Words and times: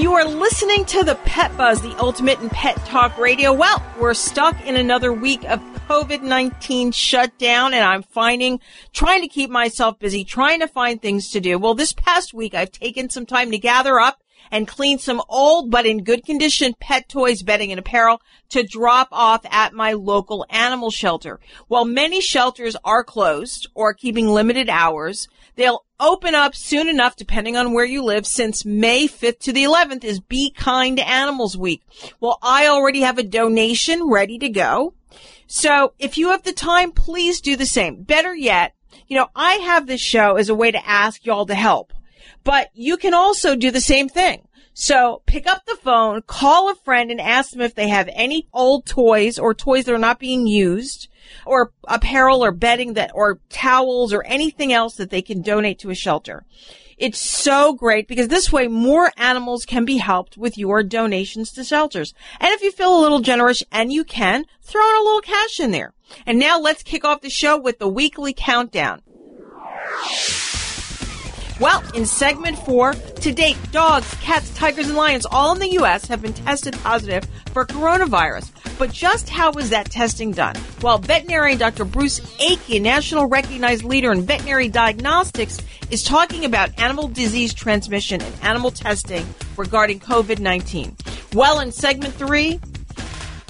You 0.00 0.14
are 0.14 0.24
listening 0.24 0.86
to 0.86 1.04
the 1.04 1.16
Pet 1.26 1.54
Buzz, 1.58 1.82
the 1.82 1.94
ultimate 1.98 2.40
in 2.40 2.48
pet 2.48 2.74
talk 2.86 3.18
radio. 3.18 3.52
Well, 3.52 3.84
we're 3.98 4.14
stuck 4.14 4.58
in 4.64 4.76
another 4.76 5.12
week 5.12 5.44
of 5.44 5.60
COVID 5.90 6.22
19 6.22 6.92
shutdown, 6.92 7.74
and 7.74 7.84
I'm 7.84 8.02
finding, 8.02 8.60
trying 8.94 9.20
to 9.20 9.28
keep 9.28 9.50
myself 9.50 9.98
busy, 9.98 10.24
trying 10.24 10.60
to 10.60 10.68
find 10.68 11.02
things 11.02 11.30
to 11.32 11.40
do. 11.40 11.58
Well, 11.58 11.74
this 11.74 11.92
past 11.92 12.32
week, 12.32 12.54
I've 12.54 12.72
taken 12.72 13.10
some 13.10 13.26
time 13.26 13.50
to 13.50 13.58
gather 13.58 14.00
up 14.00 14.22
and 14.50 14.66
clean 14.66 14.98
some 14.98 15.20
old 15.28 15.70
but 15.70 15.84
in 15.84 16.02
good 16.02 16.24
condition 16.24 16.74
pet 16.80 17.06
toys, 17.10 17.42
bedding, 17.42 17.70
and 17.70 17.78
apparel 17.78 18.22
to 18.48 18.62
drop 18.62 19.08
off 19.12 19.44
at 19.50 19.74
my 19.74 19.92
local 19.92 20.46
animal 20.48 20.90
shelter. 20.90 21.40
While 21.68 21.84
many 21.84 22.22
shelters 22.22 22.74
are 22.84 23.04
closed 23.04 23.68
or 23.74 23.92
keeping 23.92 24.28
limited 24.28 24.70
hours, 24.70 25.28
they'll 25.60 25.84
open 26.00 26.34
up 26.34 26.54
soon 26.54 26.88
enough 26.88 27.16
depending 27.16 27.56
on 27.56 27.72
where 27.72 27.84
you 27.84 28.02
live 28.02 28.26
since 28.26 28.64
May 28.64 29.06
5th 29.06 29.40
to 29.40 29.52
the 29.52 29.64
11th 29.64 30.04
is 30.04 30.18
Be 30.18 30.50
Kind 30.50 30.96
to 30.96 31.06
Animals 31.06 31.56
Week. 31.56 31.82
Well, 32.18 32.38
I 32.42 32.66
already 32.66 33.02
have 33.02 33.18
a 33.18 33.22
donation 33.22 34.08
ready 34.08 34.38
to 34.38 34.48
go. 34.48 34.94
So 35.46 35.92
if 35.98 36.16
you 36.16 36.30
have 36.30 36.44
the 36.44 36.52
time, 36.52 36.92
please 36.92 37.40
do 37.40 37.56
the 37.56 37.66
same. 37.66 38.02
Better 38.02 38.34
yet, 38.34 38.74
you 39.06 39.16
know, 39.16 39.28
I 39.36 39.54
have 39.54 39.86
this 39.86 40.00
show 40.00 40.36
as 40.36 40.48
a 40.48 40.54
way 40.54 40.70
to 40.70 40.88
ask 40.88 41.26
y'all 41.26 41.46
to 41.46 41.54
help, 41.54 41.92
but 42.42 42.70
you 42.72 42.96
can 42.96 43.12
also 43.12 43.54
do 43.54 43.70
the 43.70 43.80
same 43.80 44.08
thing. 44.08 44.46
So 44.80 45.20
pick 45.26 45.46
up 45.46 45.66
the 45.66 45.76
phone, 45.76 46.22
call 46.22 46.70
a 46.70 46.74
friend 46.74 47.10
and 47.10 47.20
ask 47.20 47.50
them 47.50 47.60
if 47.60 47.74
they 47.74 47.88
have 47.88 48.08
any 48.14 48.48
old 48.50 48.86
toys 48.86 49.38
or 49.38 49.52
toys 49.52 49.84
that 49.84 49.94
are 49.94 49.98
not 49.98 50.18
being 50.18 50.46
used 50.46 51.08
or 51.44 51.74
apparel 51.86 52.42
or 52.42 52.50
bedding 52.50 52.94
that 52.94 53.10
or 53.14 53.40
towels 53.50 54.14
or 54.14 54.24
anything 54.24 54.72
else 54.72 54.94
that 54.94 55.10
they 55.10 55.20
can 55.20 55.42
donate 55.42 55.80
to 55.80 55.90
a 55.90 55.94
shelter. 55.94 56.46
It's 56.96 57.20
so 57.20 57.74
great 57.74 58.08
because 58.08 58.28
this 58.28 58.50
way 58.50 58.68
more 58.68 59.12
animals 59.18 59.66
can 59.66 59.84
be 59.84 59.98
helped 59.98 60.38
with 60.38 60.56
your 60.56 60.82
donations 60.82 61.52
to 61.52 61.62
shelters. 61.62 62.14
And 62.40 62.50
if 62.50 62.62
you 62.62 62.72
feel 62.72 62.98
a 62.98 63.02
little 63.02 63.20
generous 63.20 63.62
and 63.70 63.92
you 63.92 64.02
can, 64.02 64.46
throw 64.62 64.88
in 64.88 64.96
a 64.96 65.04
little 65.04 65.20
cash 65.20 65.60
in 65.60 65.72
there. 65.72 65.92
And 66.24 66.38
now 66.38 66.58
let's 66.58 66.82
kick 66.82 67.04
off 67.04 67.20
the 67.20 67.28
show 67.28 67.60
with 67.60 67.80
the 67.80 67.88
weekly 67.88 68.32
countdown. 68.32 69.02
Well, 71.60 71.84
in 71.94 72.06
segment 72.06 72.58
four, 72.60 72.94
to 72.94 73.32
date, 73.32 73.58
dogs, 73.70 74.14
cats, 74.22 74.48
tigers, 74.54 74.88
and 74.88 74.96
lions, 74.96 75.26
all 75.30 75.52
in 75.52 75.60
the 75.60 75.72
U.S., 75.72 76.06
have 76.06 76.22
been 76.22 76.32
tested 76.32 76.72
positive 76.82 77.28
for 77.52 77.66
coronavirus. 77.66 78.50
But 78.78 78.90
just 78.92 79.28
how 79.28 79.52
was 79.52 79.68
that 79.68 79.90
testing 79.90 80.32
done? 80.32 80.54
Well, 80.80 80.96
veterinarian 80.96 81.58
Dr. 81.58 81.84
Bruce 81.84 82.20
Akey, 82.38 82.80
national 82.80 83.26
recognized 83.26 83.84
leader 83.84 84.10
in 84.10 84.22
veterinary 84.22 84.68
diagnostics, 84.68 85.58
is 85.90 86.02
talking 86.02 86.46
about 86.46 86.78
animal 86.80 87.08
disease 87.08 87.52
transmission 87.52 88.22
and 88.22 88.34
animal 88.40 88.70
testing 88.70 89.26
regarding 89.58 90.00
COVID 90.00 90.38
19. 90.38 90.96
Well, 91.34 91.60
in 91.60 91.72
segment 91.72 92.14
three, 92.14 92.58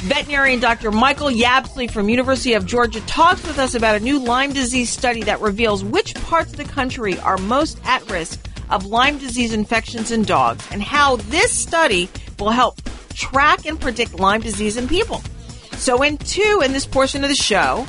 Veterinarian 0.01 0.61
Dr. 0.61 0.91
Michael 0.91 1.29
Yabsley 1.29 1.91
from 1.91 2.09
University 2.09 2.55
of 2.55 2.65
Georgia 2.65 3.03
talks 3.03 3.47
with 3.47 3.59
us 3.59 3.75
about 3.75 3.97
a 3.97 4.01
new 4.01 4.19
Lyme 4.19 4.55
disease 4.55 4.89
study 4.89 5.23
that 5.25 5.43
reveals 5.43 5.85
which 5.85 6.15
parts 6.15 6.53
of 6.53 6.57
the 6.57 6.65
country 6.65 7.19
are 7.19 7.37
most 7.37 7.79
at 7.85 8.11
risk 8.11 8.41
of 8.71 8.87
Lyme 8.87 9.19
disease 9.19 9.53
infections 9.53 10.11
in 10.11 10.23
dogs 10.23 10.67
and 10.73 10.83
how 10.83 11.17
this 11.17 11.53
study 11.53 12.09
will 12.39 12.49
help 12.49 12.81
track 13.13 13.67
and 13.67 13.79
predict 13.79 14.19
Lyme 14.19 14.41
disease 14.41 14.79
in 14.79 14.89
people. 14.89 15.21
So 15.73 16.03
in 16.03 16.17
two, 16.17 16.63
in 16.65 16.73
this 16.73 16.87
portion 16.87 17.23
of 17.23 17.29
the 17.29 17.37
show, 17.37 17.87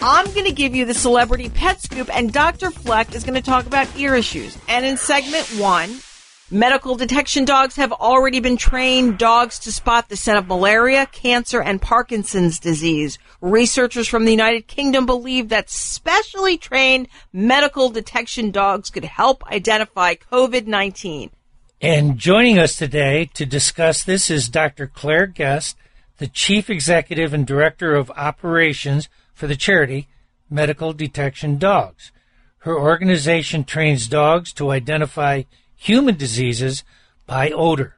I'm 0.00 0.26
going 0.26 0.46
to 0.46 0.52
give 0.52 0.76
you 0.76 0.84
the 0.84 0.94
celebrity 0.94 1.48
pet 1.48 1.80
scoop 1.80 2.08
and 2.16 2.32
Dr. 2.32 2.70
Fleck 2.70 3.16
is 3.16 3.24
going 3.24 3.34
to 3.34 3.42
talk 3.42 3.66
about 3.66 3.88
ear 3.98 4.14
issues. 4.14 4.56
And 4.68 4.86
in 4.86 4.96
segment 4.96 5.48
one, 5.58 5.90
Medical 6.52 6.96
detection 6.96 7.46
dogs 7.46 7.76
have 7.76 7.92
already 7.92 8.38
been 8.38 8.58
trained 8.58 9.16
dogs 9.16 9.58
to 9.60 9.72
spot 9.72 10.10
the 10.10 10.18
scent 10.18 10.36
of 10.36 10.48
malaria, 10.48 11.06
cancer, 11.06 11.62
and 11.62 11.80
Parkinson's 11.80 12.58
disease. 12.58 13.18
Researchers 13.40 14.06
from 14.06 14.26
the 14.26 14.32
United 14.32 14.66
Kingdom 14.66 15.06
believe 15.06 15.48
that 15.48 15.70
specially 15.70 16.58
trained 16.58 17.08
medical 17.32 17.88
detection 17.88 18.50
dogs 18.50 18.90
could 18.90 19.06
help 19.06 19.42
identify 19.46 20.14
COVID-19. 20.14 21.30
And 21.80 22.18
joining 22.18 22.58
us 22.58 22.76
today 22.76 23.30
to 23.32 23.46
discuss 23.46 24.04
this 24.04 24.30
is 24.30 24.50
Dr. 24.50 24.86
Claire 24.86 25.28
Guest, 25.28 25.78
the 26.18 26.28
Chief 26.28 26.68
Executive 26.68 27.32
and 27.32 27.46
Director 27.46 27.94
of 27.94 28.10
Operations 28.10 29.08
for 29.32 29.46
the 29.46 29.56
charity 29.56 30.06
Medical 30.50 30.92
Detection 30.92 31.56
Dogs. 31.56 32.12
Her 32.58 32.78
organization 32.78 33.64
trains 33.64 34.06
dogs 34.06 34.52
to 34.52 34.70
identify 34.70 35.44
human 35.82 36.16
diseases 36.16 36.84
by 37.26 37.50
odor. 37.50 37.96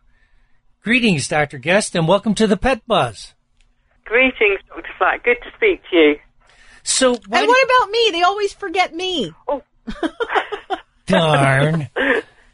Greetings, 0.83 1.29
Dr. 1.29 1.59
Guest, 1.59 1.95
and 1.95 2.09
welcome 2.09 2.35
to 2.35 2.47
the 2.47 2.57
Pet 2.57 2.81
Buzz. 2.87 3.35
Greetings, 4.05 4.61
Dr. 4.69 4.89
Fleck. 4.99 5.23
Good 5.25 5.37
to 5.43 5.51
speak 5.57 5.83
to 5.91 5.97
you. 5.97 6.17
So, 6.83 7.15
And 7.15 7.23
why 7.29 7.45
what 7.45 7.65
about 7.65 7.91
me? 7.91 8.09
They 8.13 8.23
always 8.23 8.53
forget 8.53 8.95
me. 8.95 9.33
Oh, 9.49 9.63
darn? 11.07 11.89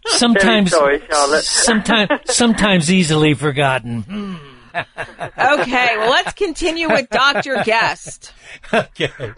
Sometimes, 0.06 0.70
sorry, 0.70 1.00
Charlotte. 1.10 1.44
sometimes, 1.44 2.10
sometimes 2.26 2.92
easily 2.92 3.34
forgotten. 3.34 4.02
Hmm. 4.02 4.36
Okay, 4.72 5.96
well, 5.96 6.10
let's 6.10 6.32
continue 6.34 6.88
with 6.88 7.10
Dr. 7.10 7.60
Guest. 7.64 8.32
okay. 8.72 9.10
All 9.20 9.34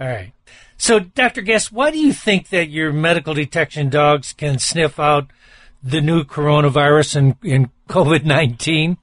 right. 0.00 0.32
So, 0.82 0.98
Dr. 0.98 1.42
Guest, 1.42 1.70
why 1.70 1.92
do 1.92 1.98
you 2.00 2.12
think 2.12 2.48
that 2.48 2.68
your 2.68 2.92
medical 2.92 3.34
detection 3.34 3.88
dogs 3.88 4.32
can 4.32 4.58
sniff 4.58 4.98
out 4.98 5.30
the 5.80 6.00
new 6.00 6.24
coronavirus 6.24 7.14
and, 7.14 7.36
and 7.44 7.68
COVID 7.88 8.24
19? 8.24 8.98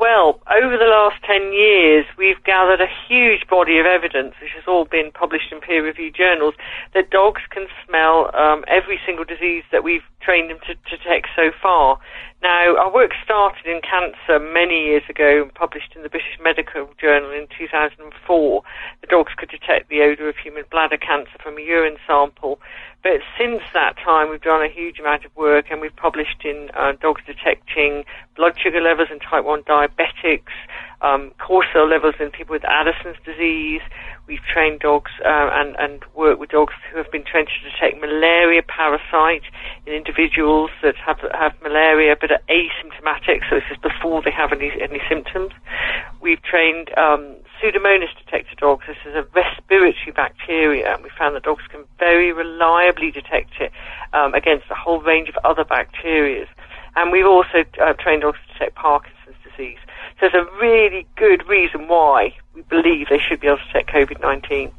Well, 0.00 0.40
over 0.48 0.78
the 0.78 0.88
last 0.88 1.22
10 1.26 1.52
years, 1.52 2.06
we've 2.16 2.42
gathered 2.42 2.80
a 2.80 2.88
huge 3.06 3.46
body 3.50 3.78
of 3.78 3.84
evidence, 3.84 4.32
which 4.40 4.52
has 4.54 4.64
all 4.66 4.86
been 4.86 5.10
published 5.12 5.52
in 5.52 5.60
peer 5.60 5.84
reviewed 5.84 6.14
journals, 6.14 6.54
that 6.94 7.10
dogs 7.10 7.42
can 7.50 7.66
smell 7.84 8.30
um, 8.34 8.64
every 8.66 8.98
single 9.04 9.26
disease 9.26 9.64
that 9.70 9.84
we've 9.84 10.06
trained 10.22 10.48
them 10.48 10.58
to, 10.68 10.74
to 10.74 10.96
detect 10.96 11.28
so 11.36 11.50
far. 11.60 11.98
Now, 12.40 12.76
our 12.76 12.92
work 12.92 13.10
started 13.24 13.66
in 13.66 13.80
cancer 13.80 14.38
many 14.38 14.84
years 14.84 15.02
ago 15.08 15.42
and 15.42 15.52
published 15.52 15.96
in 15.96 16.02
the 16.02 16.08
British 16.08 16.38
Medical 16.40 16.88
Journal 17.00 17.32
in 17.32 17.48
2004. 17.58 18.62
The 19.00 19.06
dogs 19.08 19.32
could 19.36 19.48
detect 19.48 19.88
the 19.88 20.02
odour 20.02 20.28
of 20.28 20.36
human 20.36 20.62
bladder 20.70 20.98
cancer 20.98 21.36
from 21.42 21.58
a 21.58 21.60
urine 21.60 21.96
sample. 22.06 22.60
But 23.02 23.22
since 23.36 23.62
that 23.74 23.96
time, 23.98 24.30
we've 24.30 24.40
done 24.40 24.62
a 24.62 24.68
huge 24.68 25.00
amount 25.00 25.24
of 25.24 25.34
work 25.34 25.66
and 25.70 25.80
we've 25.80 25.94
published 25.96 26.44
in 26.44 26.70
uh, 26.74 26.92
dogs 27.00 27.22
detecting 27.26 28.04
blood 28.36 28.54
sugar 28.56 28.80
levels 28.80 29.08
in 29.10 29.18
type 29.18 29.44
1 29.44 29.64
diabetics, 29.64 30.54
um, 31.00 31.32
cortisol 31.38 31.88
levels 31.88 32.14
in 32.20 32.30
people 32.30 32.52
with 32.52 32.64
Addison's 32.64 33.16
disease. 33.24 33.80
We've 34.26 34.44
trained 34.52 34.80
dogs 34.80 35.10
uh, 35.24 35.48
and, 35.52 35.76
and 35.78 36.02
worked 36.14 36.40
with 36.40 36.50
dogs 36.50 36.74
who 36.90 36.98
have 36.98 37.10
been 37.10 37.24
trained 37.24 37.48
to 37.48 37.70
detect 37.70 38.00
malaria 38.00 38.62
parasite 38.62 39.46
in 39.86 39.94
individuals 39.94 40.70
that 40.82 40.96
have, 40.96 41.18
have 41.32 41.54
malaria 41.62 42.16
but 42.20 42.30
are 42.30 42.42
asymptomatic, 42.50 43.40
so 43.48 43.56
this 43.56 43.70
is 43.70 43.78
before 43.78 44.22
they 44.22 44.30
have 44.30 44.52
any, 44.52 44.70
any 44.82 45.00
symptoms. 45.08 45.52
We've 46.20 46.42
trained 46.42 46.90
um, 46.98 47.36
Pseudomonas 47.56 48.12
detector 48.18 48.54
dogs. 48.56 48.84
This 48.86 48.98
is 49.06 49.14
a 49.14 49.24
respiratory 49.34 50.12
bacteria, 50.14 50.94
and 50.94 51.02
we 51.02 51.10
found 51.16 51.36
that 51.36 51.44
dogs 51.44 51.62
can 51.70 51.84
very 51.98 52.32
reliably 52.32 53.10
detect 53.10 53.52
it 53.60 53.72
um, 54.12 54.34
against 54.34 54.66
a 54.70 54.74
whole 54.74 55.00
range 55.00 55.28
of 55.28 55.36
other 55.44 55.64
bacteria. 55.64 56.46
And 56.96 57.12
we've 57.12 57.26
also 57.26 57.64
uh, 57.80 57.92
trained 57.94 58.22
dogs 58.22 58.38
to 58.46 58.52
detect 58.52 58.74
Parkinson's 58.76 59.36
disease. 59.44 59.78
So 60.20 60.28
there's 60.32 60.46
a 60.46 60.60
really 60.60 61.06
good 61.16 61.46
reason 61.46 61.88
why 61.88 62.34
we 62.54 62.62
believe 62.62 63.06
they 63.08 63.18
should 63.18 63.40
be 63.40 63.46
able 63.46 63.58
to 63.58 63.64
detect 63.66 63.90
COVID-19. 63.90 64.72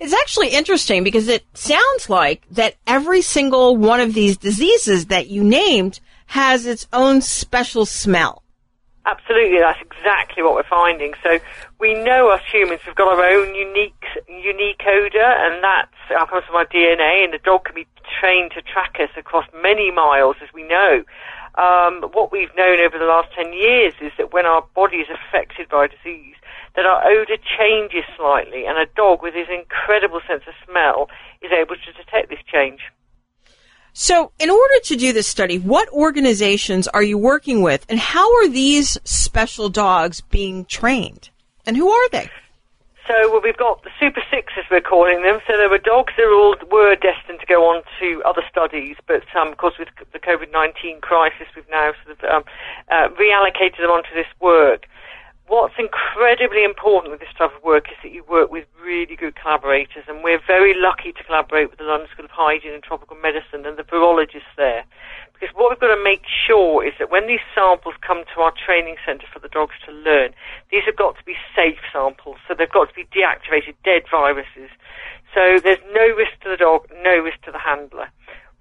It's 0.00 0.12
actually 0.12 0.48
interesting 0.48 1.04
because 1.04 1.28
it 1.28 1.44
sounds 1.54 2.08
like 2.08 2.42
that 2.50 2.74
every 2.86 3.22
single 3.22 3.76
one 3.76 4.00
of 4.00 4.14
these 4.14 4.36
diseases 4.36 5.06
that 5.06 5.28
you 5.28 5.42
named 5.42 6.00
has 6.26 6.66
its 6.66 6.86
own 6.92 7.20
special 7.20 7.86
smell. 7.86 8.42
Absolutely, 9.06 9.58
that's 9.60 9.80
exactly 9.82 10.42
what 10.42 10.54
we're 10.54 10.62
finding. 10.62 11.12
So 11.22 11.38
we 11.78 11.92
know 11.92 12.30
us 12.30 12.40
humans 12.50 12.80
have 12.86 12.94
got 12.94 13.08
our 13.08 13.22
own 13.22 13.54
unique 13.54 14.02
unique 14.28 14.80
odor, 14.86 15.20
and 15.20 15.62
that's 15.62 16.20
uh, 16.22 16.24
comes 16.24 16.44
from 16.46 16.56
our 16.56 16.66
DNA, 16.66 17.22
and 17.22 17.32
the 17.32 17.38
dog 17.44 17.64
can 17.64 17.74
be 17.74 17.86
trained 18.18 18.52
to 18.52 18.62
track 18.62 18.96
us 19.00 19.10
across 19.16 19.44
many 19.62 19.90
miles, 19.90 20.36
as 20.42 20.48
we 20.54 20.62
know. 20.62 21.04
Um, 21.56 22.02
what 22.12 22.32
we've 22.32 22.54
known 22.56 22.80
over 22.80 22.98
the 22.98 23.04
last 23.04 23.28
10 23.36 23.52
years 23.52 23.94
is 24.00 24.12
that 24.18 24.32
when 24.32 24.44
our 24.44 24.66
body 24.74 24.98
is 24.98 25.08
affected 25.08 25.68
by 25.68 25.86
disease, 25.86 26.34
that 26.74 26.84
our 26.84 27.06
odor 27.06 27.36
changes 27.58 28.04
slightly, 28.16 28.66
and 28.66 28.76
a 28.76 28.86
dog 28.96 29.22
with 29.22 29.34
his 29.34 29.46
incredible 29.48 30.20
sense 30.26 30.42
of 30.48 30.54
smell 30.68 31.08
is 31.42 31.52
able 31.52 31.76
to 31.76 31.92
detect 31.92 32.28
this 32.28 32.40
change. 32.52 32.80
So, 33.92 34.32
in 34.40 34.50
order 34.50 34.74
to 34.86 34.96
do 34.96 35.12
this 35.12 35.28
study, 35.28 35.58
what 35.58 35.88
organizations 35.90 36.88
are 36.88 37.02
you 37.04 37.16
working 37.16 37.62
with, 37.62 37.86
and 37.88 38.00
how 38.00 38.28
are 38.38 38.48
these 38.48 38.98
special 39.04 39.68
dogs 39.68 40.20
being 40.20 40.64
trained? 40.64 41.30
And 41.64 41.76
who 41.76 41.88
are 41.88 42.08
they? 42.08 42.28
So 43.06 43.30
well, 43.30 43.42
we've 43.44 43.56
got 43.56 43.82
the 43.84 43.90
Super 44.00 44.22
Six, 44.30 44.54
as 44.56 44.64
we're 44.70 44.80
calling 44.80 45.22
them. 45.22 45.40
So 45.46 45.58
there 45.58 45.68
were 45.68 45.78
dogs 45.78 46.14
that 46.16 46.24
all 46.24 46.56
were 46.72 46.96
destined 46.96 47.40
to 47.40 47.46
go 47.46 47.68
on 47.68 47.82
to 48.00 48.22
other 48.24 48.42
studies, 48.48 48.96
but 49.06 49.24
um, 49.36 49.48
of 49.48 49.58
course 49.58 49.74
with 49.78 49.88
the 50.12 50.18
COVID-19 50.18 51.02
crisis, 51.02 51.46
we've 51.54 51.68
now 51.70 51.92
sort 52.04 52.16
of 52.16 52.24
um, 52.24 52.44
uh, 52.90 53.08
reallocated 53.20 53.76
them 53.78 53.90
onto 53.90 54.14
this 54.14 54.28
work. 54.40 54.86
What's 55.46 55.74
incredibly 55.78 56.64
important 56.64 57.12
with 57.12 57.20
this 57.20 57.32
type 57.36 57.54
of 57.54 57.62
work 57.62 57.90
is 57.90 57.96
that 58.02 58.12
you 58.12 58.24
work 58.24 58.50
with 58.50 58.64
really 58.82 59.14
good 59.14 59.36
collaborators, 59.36 60.04
and 60.08 60.24
we're 60.24 60.40
very 60.46 60.72
lucky 60.74 61.12
to 61.12 61.22
collaborate 61.22 61.68
with 61.68 61.78
the 61.78 61.84
London 61.84 62.08
School 62.10 62.24
of 62.24 62.30
Hygiene 62.30 62.72
and 62.72 62.82
Tropical 62.82 63.16
Medicine 63.16 63.66
and 63.66 63.76
the 63.76 63.84
virologists 63.84 64.56
there. 64.56 64.84
Because 65.34 65.54
what 65.54 65.68
we've 65.68 65.80
got 65.80 65.94
to 65.94 66.02
make 66.02 66.24
sure 66.24 66.82
is 66.82 66.94
that 66.98 67.10
when 67.10 67.26
these 67.26 67.44
samples 67.54 67.94
come 68.00 68.24
to 68.34 68.40
our 68.40 68.52
training 68.56 68.96
centre 69.04 69.26
for 69.30 69.38
the 69.38 69.48
dogs 69.48 69.74
to 69.84 69.92
learn, 69.92 70.32
these 70.72 70.84
have 70.86 70.96
got 70.96 71.18
to 71.18 71.24
be 71.24 71.36
safe 71.54 71.78
samples, 71.92 72.36
so 72.48 72.54
they've 72.54 72.70
got 72.70 72.88
to 72.88 72.94
be 72.94 73.04
deactivated, 73.12 73.74
dead 73.84 74.04
viruses. 74.10 74.72
So 75.34 75.60
there's 75.62 75.82
no 75.92 76.08
risk 76.16 76.40
to 76.44 76.48
the 76.48 76.56
dog, 76.56 76.88
no 77.02 77.18
risk 77.18 77.42
to 77.42 77.52
the 77.52 77.58
handler 77.58 78.08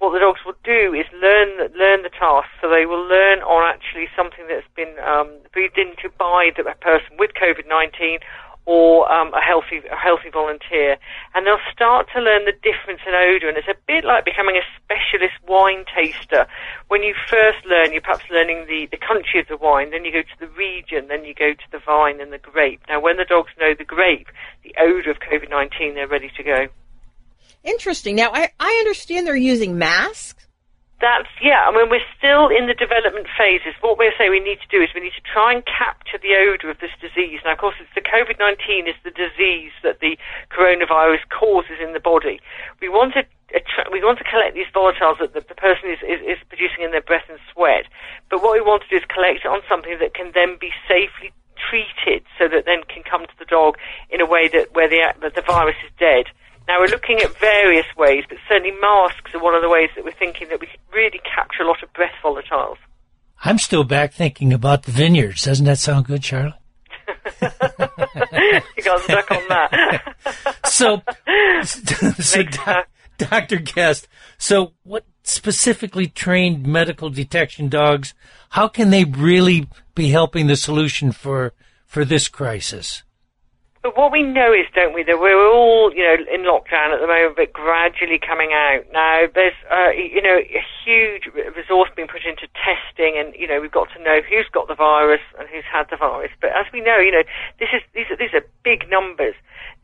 what 0.04 0.12
the 0.12 0.20
dogs 0.20 0.42
will 0.46 0.60
do 0.66 0.94
is 0.94 1.08
learn 1.16 1.72
learn 1.80 2.04
the 2.04 2.12
task. 2.12 2.50
So 2.60 2.68
they 2.68 2.86
will 2.86 3.08
learn 3.08 3.40
on 3.40 3.64
actually 3.64 4.08
something 4.20 4.46
that's 4.52 4.68
been 4.76 5.00
um, 5.00 5.32
breathed 5.54 5.78
into 5.78 6.12
by 6.20 6.52
the, 6.58 6.64
person 6.82 7.16
with 7.18 7.32
COVID 7.40 7.70
nineteen 7.70 8.20
or 8.66 9.12
um, 9.12 9.34
a 9.34 9.40
healthy 9.42 9.80
a 9.90 9.96
healthy 9.96 10.30
volunteer, 10.30 10.98
and 11.34 11.48
they'll 11.48 11.68
start 11.72 12.08
to 12.14 12.20
learn 12.20 12.44
the 12.44 12.52
difference 12.52 13.00
in 13.08 13.14
odor. 13.16 13.48
And 13.48 13.58
it's 13.58 13.68
a 13.68 13.80
bit 13.88 14.04
like 14.04 14.26
becoming 14.26 14.58
a 14.60 14.66
specialist 14.76 15.40
wine 15.48 15.86
taster. 15.88 16.48
When 16.90 17.02
you 17.02 17.16
first 17.30 17.64
learn, 17.66 17.94
you're 17.94 18.02
perhaps 18.02 18.28
learning 18.30 18.68
the 18.68 18.88
the 18.92 19.00
country 19.00 19.40
of 19.40 19.48
the 19.48 19.56
wine, 19.56 19.92
then 19.92 20.04
you 20.04 20.12
go 20.12 20.22
to 20.22 20.40
the 20.40 20.52
region, 20.52 21.08
then 21.08 21.24
you 21.24 21.34
go 21.34 21.54
to 21.54 21.68
the 21.72 21.80
vine 21.80 22.20
and 22.20 22.32
the 22.34 22.44
grape. 22.44 22.82
Now, 22.90 23.00
when 23.00 23.16
the 23.16 23.26
dogs 23.26 23.52
know 23.58 23.74
the 23.74 23.86
grape, 23.88 24.28
the 24.64 24.76
odor 24.78 25.12
of 25.12 25.20
COVID 25.20 25.50
nineteen, 25.50 25.96
they're 25.96 26.08
ready 26.08 26.32
to 26.36 26.44
go. 26.44 26.68
Interesting. 27.64 28.16
Now, 28.16 28.32
I, 28.34 28.52
I 28.60 28.72
understand 28.84 29.26
they're 29.26 29.36
using 29.36 29.78
masks. 29.78 30.48
That's, 31.00 31.28
yeah, 31.44 31.68
I 31.68 31.72
mean, 31.76 31.92
we're 31.92 32.08
still 32.16 32.48
in 32.48 32.68
the 32.68 32.74
development 32.74 33.28
phases. 33.36 33.76
What 33.84 34.00
we're 34.00 34.16
saying 34.16 34.32
we 34.32 34.40
need 34.40 34.64
to 34.64 34.72
do 34.72 34.80
is 34.80 34.88
we 34.96 35.04
need 35.04 35.16
to 35.20 35.28
try 35.28 35.52
and 35.52 35.60
capture 35.68 36.16
the 36.16 36.32
odour 36.32 36.72
of 36.72 36.80
this 36.80 36.96
disease. 37.04 37.44
Now, 37.44 37.52
of 37.52 37.60
course, 37.60 37.76
it's 37.84 37.92
the 37.92 38.00
COVID-19 38.00 38.88
is 38.88 38.96
the 39.04 39.12
disease 39.12 39.76
that 39.84 40.00
the 40.00 40.16
coronavirus 40.48 41.28
causes 41.28 41.76
in 41.84 41.92
the 41.92 42.00
body. 42.00 42.40
We 42.80 42.88
want 42.88 43.16
to 43.20 43.28
we 43.92 44.02
want 44.02 44.18
to 44.18 44.24
collect 44.24 44.56
these 44.56 44.72
volatiles 44.74 45.20
that 45.20 45.34
the, 45.34 45.42
the 45.46 45.54
person 45.54 45.92
is, 45.92 46.00
is, 46.02 46.24
is 46.26 46.40
producing 46.50 46.82
in 46.82 46.92
their 46.92 47.06
breath 47.06 47.28
and 47.30 47.38
sweat. 47.54 47.86
But 48.30 48.42
what 48.42 48.54
we 48.54 48.62
want 48.62 48.82
to 48.84 48.90
do 48.90 48.98
is 48.98 49.06
collect 49.06 49.46
it 49.46 49.52
on 49.52 49.62
something 49.70 50.00
that 50.00 50.16
can 50.16 50.32
then 50.34 50.58
be 50.60 50.72
safely 50.88 51.36
treated 51.70 52.26
so 52.40 52.48
that 52.48 52.66
then 52.66 52.82
can 52.90 53.04
come 53.04 53.28
to 53.28 53.38
the 53.38 53.46
dog 53.46 53.78
in 54.10 54.22
a 54.22 54.26
way 54.26 54.48
that 54.50 54.74
where 54.74 54.90
the, 54.90 55.14
that 55.22 55.36
the 55.36 55.44
virus 55.46 55.76
is 55.86 55.92
dead. 56.00 56.26
Now 56.68 56.80
we're 56.80 56.88
looking 56.88 57.20
at 57.20 57.38
various 57.40 57.86
ways, 57.98 58.24
but 58.28 58.38
certainly 58.48 58.76
masks 58.80 59.34
are 59.34 59.44
one 59.44 59.54
of 59.56 59.62
the 59.62 59.70
ways 59.70 59.90
that 59.96 60.06
we're 60.06 60.12
thinking 60.12 60.48
that 60.50 60.60
we 60.60 60.68
could 60.68 60.80
really 60.94 61.20
capture 61.20 61.64
a 61.64 61.68
lot 61.68 61.84
of 61.84 61.92
breath 61.94 62.14
volatiles. 62.24 62.78
I'm 63.44 63.60
still 63.60 63.84
back 63.84 64.14
thinking 64.14 64.54
about 64.54 64.84
the 64.84 64.92
vineyards. 64.92 65.44
Doesn't 65.44 65.66
that 65.66 65.80
sound 65.80 66.06
good, 66.06 66.24
Charlotte? 66.24 66.54
you 67.42 68.84
got 68.84 69.02
stuck 69.02 69.30
on 69.32 69.44
that. 69.50 70.16
so, 70.66 71.02
so 71.64 72.44
doc, 72.44 72.88
Dr. 73.18 73.58
Guest, 73.58 74.08
so 74.38 74.74
what 74.84 75.06
specifically 75.24 76.08
trained 76.08 76.66
medical 76.66 77.10
detection 77.10 77.68
dogs, 77.68 78.14
how 78.52 78.68
can 78.70 78.90
they 78.90 79.04
really 79.04 79.68
be 79.96 80.10
helping 80.10 80.48
the 80.48 80.56
solution 80.56 81.12
for, 81.12 81.54
for 81.86 82.06
this 82.06 82.30
crisis? 82.30 83.04
But 83.84 83.98
what 83.98 84.14
we 84.14 84.24
know 84.24 84.54
is, 84.54 84.64
don't 84.74 84.96
we, 84.96 85.04
that 85.04 85.20
we're 85.20 85.46
all, 85.46 85.92
you 85.94 86.04
know, 86.08 86.16
in 86.32 86.48
lockdown 86.48 86.96
at 86.96 87.02
the 87.04 87.08
moment, 87.08 87.36
but 87.36 87.52
gradually 87.52 88.18
coming 88.18 88.56
out. 88.56 88.88
Now, 88.94 89.28
there's, 89.36 89.60
uh, 89.70 89.92
you 89.92 90.22
know, 90.22 90.40
a 90.40 90.64
huge 90.86 91.28
resource 91.54 91.90
being 91.94 92.08
put 92.08 92.24
into 92.24 92.48
testing, 92.56 93.20
and 93.20 93.36
you 93.36 93.46
know, 93.46 93.60
we've 93.60 93.76
got 93.76 93.92
to 93.92 94.02
know 94.02 94.22
who's 94.24 94.48
got 94.54 94.70
the 94.70 94.74
virus 94.74 95.20
and 95.38 95.50
who's 95.50 95.68
had 95.68 95.88
the 95.92 95.98
virus. 95.98 96.32
But 96.40 96.52
as 96.56 96.66
we 96.72 96.80
know, 96.80 96.98
you 96.98 97.12
know, 97.12 97.24
this 97.60 97.76
is 97.76 97.82
these 97.94 98.08
are 98.10 98.16
these 98.16 98.34
are 98.34 98.48
big 98.64 98.90
numbers. 98.90 99.36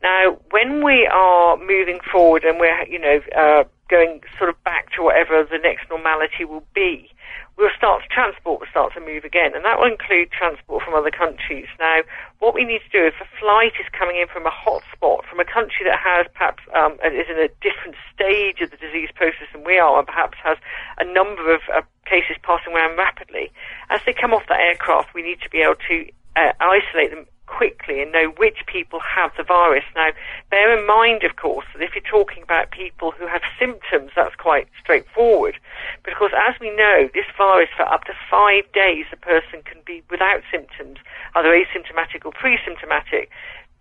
Now, 0.02 0.38
when 0.50 0.82
we 0.82 1.06
are 1.12 1.58
moving 1.58 2.00
forward 2.10 2.44
and 2.44 2.58
we're, 2.58 2.88
you 2.88 2.98
know, 2.98 3.20
uh, 3.36 3.64
going 3.90 4.22
sort 4.38 4.48
of 4.48 4.56
back 4.64 4.92
to 4.96 5.02
whatever 5.02 5.44
the 5.44 5.58
next 5.58 5.90
normality 5.90 6.46
will 6.46 6.64
be, 6.74 7.10
we'll 7.56 7.70
start 7.76 8.02
to 8.02 8.08
transport 8.08 8.60
will 8.60 8.70
start 8.70 8.94
to 8.94 9.00
move 9.00 9.24
again, 9.24 9.54
and 9.54 9.64
that 9.64 9.78
will 9.78 9.90
include 9.90 10.30
transport 10.30 10.82
from 10.82 10.94
other 10.94 11.10
countries. 11.10 11.66
Now, 11.78 12.00
what 12.38 12.54
we 12.54 12.64
need 12.64 12.80
to 12.80 12.92
do 12.92 13.06
if 13.06 13.14
a 13.20 13.28
flight 13.38 13.74
is 13.80 13.86
coming 13.92 14.16
in 14.16 14.28
from 14.28 14.46
a 14.46 14.50
hotspot, 14.50 15.24
from 15.24 15.40
a 15.40 15.44
country 15.44 15.84
that 15.84 15.98
has 15.98 16.26
perhaps 16.34 16.62
um, 16.74 16.98
is 17.04 17.28
in 17.28 17.38
a 17.38 17.48
different 17.60 17.96
stage 18.14 18.60
of 18.60 18.70
the 18.70 18.76
disease 18.76 19.10
process 19.14 19.48
than 19.52 19.64
we 19.64 19.78
are, 19.78 19.98
and 19.98 20.06
perhaps 20.06 20.38
has 20.42 20.58
a 20.98 21.04
number 21.04 21.52
of 21.52 21.60
uh, 21.74 21.82
cases 22.06 22.36
passing 22.42 22.72
around 22.72 22.96
rapidly, 22.96 23.50
as 23.90 24.00
they 24.06 24.12
come 24.12 24.32
off 24.32 24.46
that 24.48 24.60
aircraft, 24.60 25.14
we 25.14 25.22
need 25.22 25.40
to 25.40 25.50
be 25.50 25.58
able 25.58 25.80
to 25.88 26.08
uh, 26.36 26.52
isolate 26.60 27.10
them 27.10 27.26
quickly 27.50 28.00
and 28.00 28.12
know 28.12 28.32
which 28.38 28.64
people 28.66 29.00
have 29.00 29.32
the 29.36 29.42
virus. 29.42 29.84
Now, 29.94 30.10
bear 30.50 30.78
in 30.78 30.86
mind, 30.86 31.24
of 31.24 31.36
course, 31.36 31.66
that 31.74 31.82
if 31.82 31.94
you're 31.94 32.02
talking 32.02 32.42
about 32.42 32.70
people 32.70 33.10
who 33.10 33.26
have 33.26 33.42
symptoms, 33.58 34.12
that's 34.14 34.36
quite 34.36 34.68
straightforward. 34.80 35.56
Because 36.10 36.34
as 36.34 36.58
we 36.58 36.74
know, 36.74 37.08
this 37.14 37.30
virus 37.38 37.70
for 37.76 37.86
up 37.86 38.02
to 38.10 38.12
five 38.28 38.66
days, 38.74 39.06
a 39.12 39.16
person 39.16 39.62
can 39.62 39.78
be 39.86 40.02
without 40.10 40.42
symptoms, 40.50 40.98
either 41.36 41.54
asymptomatic 41.54 42.26
or 42.26 42.32
pre-symptomatic. 42.32 43.30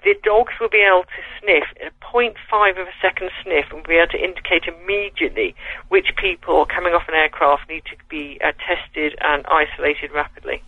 The 0.03 0.13
dogs 0.23 0.53
will 0.61 0.69
be 0.69 0.85
able 0.85 1.09
to 1.09 1.21
sniff 1.41 1.65
a 1.81 1.89
0.5 2.05 2.79
of 2.79 2.87
a 2.87 2.93
second 3.01 3.31
sniff 3.41 3.65
and 3.73 3.83
be 3.83 3.95
able 3.95 4.13
to 4.13 4.23
indicate 4.23 4.69
immediately 4.69 5.55
which 5.89 6.15
people 6.21 6.67
coming 6.67 6.93
off 6.93 7.09
an 7.09 7.15
aircraft 7.15 7.67
need 7.67 7.83
to 7.85 7.97
be 8.09 8.39
uh, 8.45 8.53
tested 8.61 9.17
and 9.21 9.43
isolated 9.47 10.11
rapidly. 10.13 10.61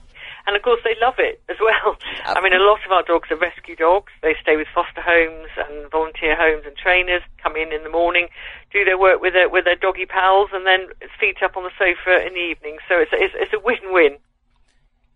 And 0.47 0.55
of 0.55 0.61
course, 0.61 0.81
they 0.83 0.95
love 1.01 1.15
it 1.17 1.41
as 1.49 1.57
well. 1.61 1.95
I 2.25 2.41
mean, 2.41 2.53
a 2.53 2.63
lot 2.63 2.79
of 2.85 2.91
our 2.91 3.03
dogs 3.03 3.29
are 3.31 3.37
rescue 3.37 3.75
dogs. 3.75 4.11
They 4.21 4.35
stay 4.41 4.57
with 4.57 4.67
foster 4.73 5.01
homes 5.01 5.49
and 5.57 5.89
volunteer 5.91 6.35
homes 6.35 6.63
and 6.65 6.75
trainers, 6.75 7.21
come 7.41 7.55
in 7.55 7.71
in 7.71 7.83
the 7.83 7.89
morning, 7.89 8.27
do 8.71 8.83
their 8.83 8.97
work 8.97 9.21
with 9.21 9.33
their, 9.33 9.49
with 9.49 9.65
their 9.65 9.75
doggy 9.75 10.05
pals, 10.05 10.49
and 10.53 10.65
then 10.65 10.87
feet 11.19 11.37
up 11.43 11.57
on 11.57 11.63
the 11.63 11.71
sofa 11.77 12.25
in 12.25 12.33
the 12.33 12.39
evening. 12.39 12.77
So 12.87 12.97
it's, 12.97 13.11
it's, 13.13 13.33
it's 13.37 13.53
a 13.53 13.59
win-win. 13.59 14.17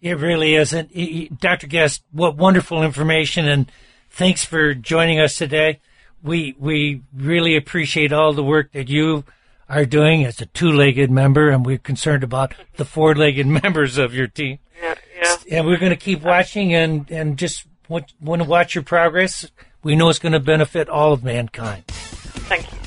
It 0.01 0.20
really 0.20 0.55
is. 0.55 0.74
And 0.74 0.89
Dr. 1.39 1.67
Guest, 1.67 2.03
what 2.12 2.38
wonderful 2.38 2.84
information, 2.84 3.48
and 3.48 3.72
thanks 4.12 4.46
for 4.46 4.74
joining 4.74 5.20
us 5.20 5.38
today. 5.38 5.79
We, 6.22 6.55
we 6.60 7.01
really 7.15 7.55
appreciate 7.55 8.13
all 8.13 8.34
the 8.34 8.44
work 8.44 8.72
that 8.74 8.89
you 8.89 9.24
are 9.67 9.86
doing 9.86 10.24
as 10.24 10.41
a 10.41 10.46
two-legged 10.46 11.10
member, 11.10 11.50
and 11.50 11.65
we're 11.65 11.77
concerned 11.77 12.24
about 12.24 12.53
the 12.77 12.86
four-legged 12.86 13.48
members 13.63 13.98
of 13.98 14.13
your 14.13 14.27
team. 14.27 14.60
Yeah, 14.82 14.96
yeah. 15.25 15.58
And 15.58 15.67
we're 15.67 15.77
going 15.77 15.91
to 15.91 15.98
keep 15.98 16.22
watching 16.22 16.74
and, 16.74 17.10
and 17.12 17.38
just 17.38 17.65
want, 17.89 18.13
want 18.22 18.41
to 18.41 18.48
watch 18.48 18.75
your 18.75 18.84
progress. 18.84 19.50
We 19.84 19.96
know 19.96 20.10
it's 20.10 20.20
going 20.20 20.34
to 20.34 20.39
benefit 20.39 20.89
all 20.89 21.13
of 21.13 21.24
mankind. 21.24 21.86
Thank 21.88 22.72
you. 22.72 22.77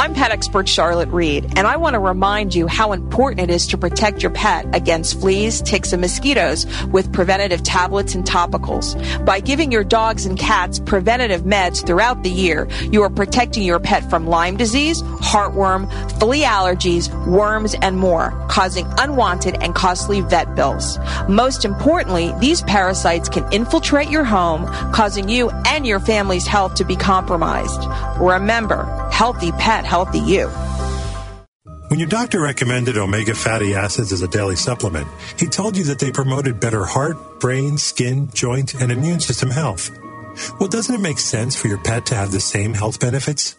I'm 0.00 0.14
pet 0.14 0.30
expert 0.30 0.66
Charlotte 0.66 1.10
Reed, 1.10 1.52
and 1.56 1.66
I 1.66 1.76
want 1.76 1.92
to 1.92 2.00
remind 2.00 2.54
you 2.54 2.66
how 2.66 2.92
important 2.92 3.50
it 3.50 3.52
is 3.52 3.66
to 3.66 3.76
protect 3.76 4.22
your 4.22 4.32
pet 4.32 4.64
against 4.74 5.20
fleas, 5.20 5.60
ticks, 5.60 5.92
and 5.92 6.00
mosquitoes 6.00 6.64
with 6.86 7.12
preventative 7.12 7.62
tablets 7.62 8.14
and 8.14 8.24
topicals. 8.24 8.96
By 9.26 9.40
giving 9.40 9.70
your 9.70 9.84
dogs 9.84 10.24
and 10.24 10.38
cats 10.38 10.78
preventative 10.78 11.42
meds 11.42 11.86
throughout 11.86 12.22
the 12.22 12.30
year, 12.30 12.66
you 12.90 13.02
are 13.02 13.10
protecting 13.10 13.62
your 13.62 13.78
pet 13.78 14.08
from 14.08 14.26
Lyme 14.26 14.56
disease, 14.56 15.02
heartworm, 15.02 15.86
flea 16.18 16.44
allergies, 16.44 17.10
worms, 17.26 17.76
and 17.82 17.98
more, 17.98 18.30
causing 18.48 18.86
unwanted 18.96 19.56
and 19.60 19.74
costly 19.74 20.22
vet 20.22 20.54
bills. 20.54 20.98
Most 21.28 21.66
importantly, 21.66 22.32
these 22.40 22.62
parasites 22.62 23.28
can 23.28 23.46
infiltrate 23.52 24.08
your 24.08 24.24
home, 24.24 24.64
causing 24.94 25.28
you 25.28 25.50
and 25.66 25.86
your 25.86 26.00
family's 26.00 26.46
health 26.46 26.74
to 26.76 26.86
be 26.86 26.96
compromised. 26.96 27.84
Remember, 28.18 28.99
healthy 29.20 29.52
pet, 29.52 29.84
healthy 29.84 30.18
you. 30.18 30.48
When 31.88 32.00
your 32.00 32.08
doctor 32.08 32.40
recommended 32.40 32.96
omega 32.96 33.34
fatty 33.34 33.74
acids 33.74 34.12
as 34.12 34.22
a 34.22 34.28
daily 34.28 34.56
supplement, 34.56 35.06
he 35.38 35.44
told 35.44 35.76
you 35.76 35.84
that 35.84 35.98
they 35.98 36.10
promoted 36.10 36.58
better 36.58 36.86
heart, 36.86 37.38
brain, 37.38 37.76
skin, 37.76 38.30
joint, 38.32 38.72
and 38.80 38.90
immune 38.90 39.20
system 39.20 39.50
health. 39.50 39.90
Well, 40.58 40.70
doesn't 40.70 40.94
it 40.94 41.02
make 41.02 41.18
sense 41.18 41.54
for 41.54 41.68
your 41.68 41.82
pet 41.82 42.06
to 42.06 42.14
have 42.14 42.30
the 42.30 42.40
same 42.40 42.72
health 42.72 42.98
benefits? 42.98 43.56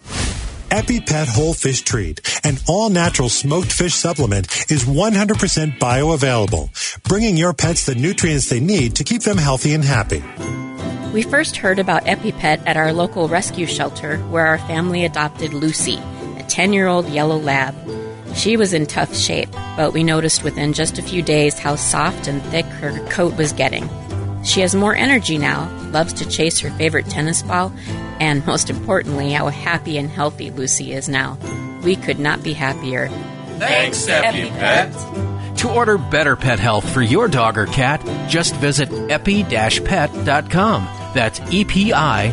EpiPet 0.72 1.28
Whole 1.28 1.54
Fish 1.54 1.82
Treat, 1.82 2.22
an 2.46 2.58
all 2.66 2.90
natural 2.90 3.28
smoked 3.28 3.74
fish 3.74 3.94
supplement, 3.94 4.48
is 4.72 4.86
100% 4.86 5.78
bioavailable, 5.78 7.04
bringing 7.04 7.36
your 7.36 7.52
pets 7.52 7.86
the 7.86 7.94
nutrients 7.94 8.48
they 8.48 8.62
need 8.62 8.96
to 8.96 9.04
keep 9.04 9.22
them 9.24 9.38
healthy 9.38 9.74
and 9.74 9.84
happy. 9.84 10.24
We 11.12 11.24
first 11.24 11.58
heard 11.58 11.78
about 11.78 12.06
EpiPet 12.06 12.64
at 12.66 12.78
our 12.78 12.94
local 12.94 13.28
rescue 13.28 13.66
shelter 13.66 14.18
where 14.30 14.48
our 14.48 14.60
family 14.60 15.04
adopted 15.04 15.54
Lucy, 15.54 15.98
a 16.38 16.46
10 16.48 16.72
year 16.72 16.88
old 16.88 17.10
yellow 17.10 17.38
lab. 17.38 17.76
She 18.34 18.56
was 18.56 18.72
in 18.72 18.86
tough 18.86 19.14
shape, 19.14 19.52
but 19.76 19.92
we 19.92 20.06
noticed 20.06 20.42
within 20.42 20.72
just 20.72 20.98
a 20.98 21.04
few 21.04 21.22
days 21.22 21.60
how 21.60 21.76
soft 21.76 22.30
and 22.30 22.42
thick 22.44 22.66
her 22.66 22.98
coat 23.10 23.36
was 23.36 23.52
getting. 23.52 23.90
She 24.46 24.62
has 24.62 24.74
more 24.74 24.96
energy 24.96 25.38
now, 25.38 25.70
loves 25.92 26.14
to 26.14 26.30
chase 26.30 26.60
her 26.60 26.70
favorite 26.72 27.08
tennis 27.08 27.42
ball, 27.42 27.74
and 28.22 28.46
most 28.46 28.70
importantly, 28.70 29.32
how 29.32 29.48
happy 29.48 29.98
and 29.98 30.08
healthy 30.08 30.52
Lucy 30.52 30.94
is 30.94 31.10
now. 31.10 31.40
We 31.84 31.96
could 31.96 32.20
not 32.20 32.44
be 32.44 32.54
happier. 32.54 33.10
Thanks, 33.58 34.06
EpiPet. 34.08 35.58
To 35.58 35.70
order 35.70 35.98
better 35.98 36.36
pet 36.36 36.60
health 36.60 36.88
for 36.88 37.02
your 37.02 37.28
dog 37.28 37.58
or 37.58 37.66
cat, 37.66 38.00
just 38.30 38.56
visit 38.56 38.92
epi-pet.com. 39.10 40.88
That's 41.14 41.40
epi-pet.com. 41.40 42.32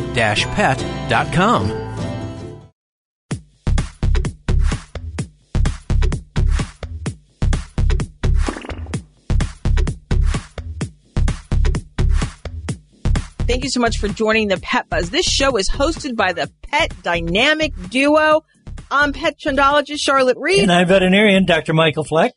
Thank 13.59 13.65
you 13.65 13.71
so 13.71 13.81
much 13.81 13.97
for 13.97 14.07
joining 14.07 14.47
the 14.47 14.55
Pet 14.55 14.87
Buzz. 14.87 15.09
This 15.09 15.25
show 15.25 15.57
is 15.57 15.69
hosted 15.69 16.15
by 16.15 16.31
the 16.31 16.49
Pet 16.61 16.93
Dynamic 17.03 17.73
Duo. 17.89 18.45
I'm 18.89 19.11
pet 19.11 19.37
trendologist 19.37 19.99
Charlotte 19.99 20.37
Reed. 20.39 20.61
And 20.61 20.71
I'm 20.71 20.87
veterinarian 20.87 21.43
Dr. 21.43 21.73
Michael 21.73 22.05
Fleck. 22.05 22.31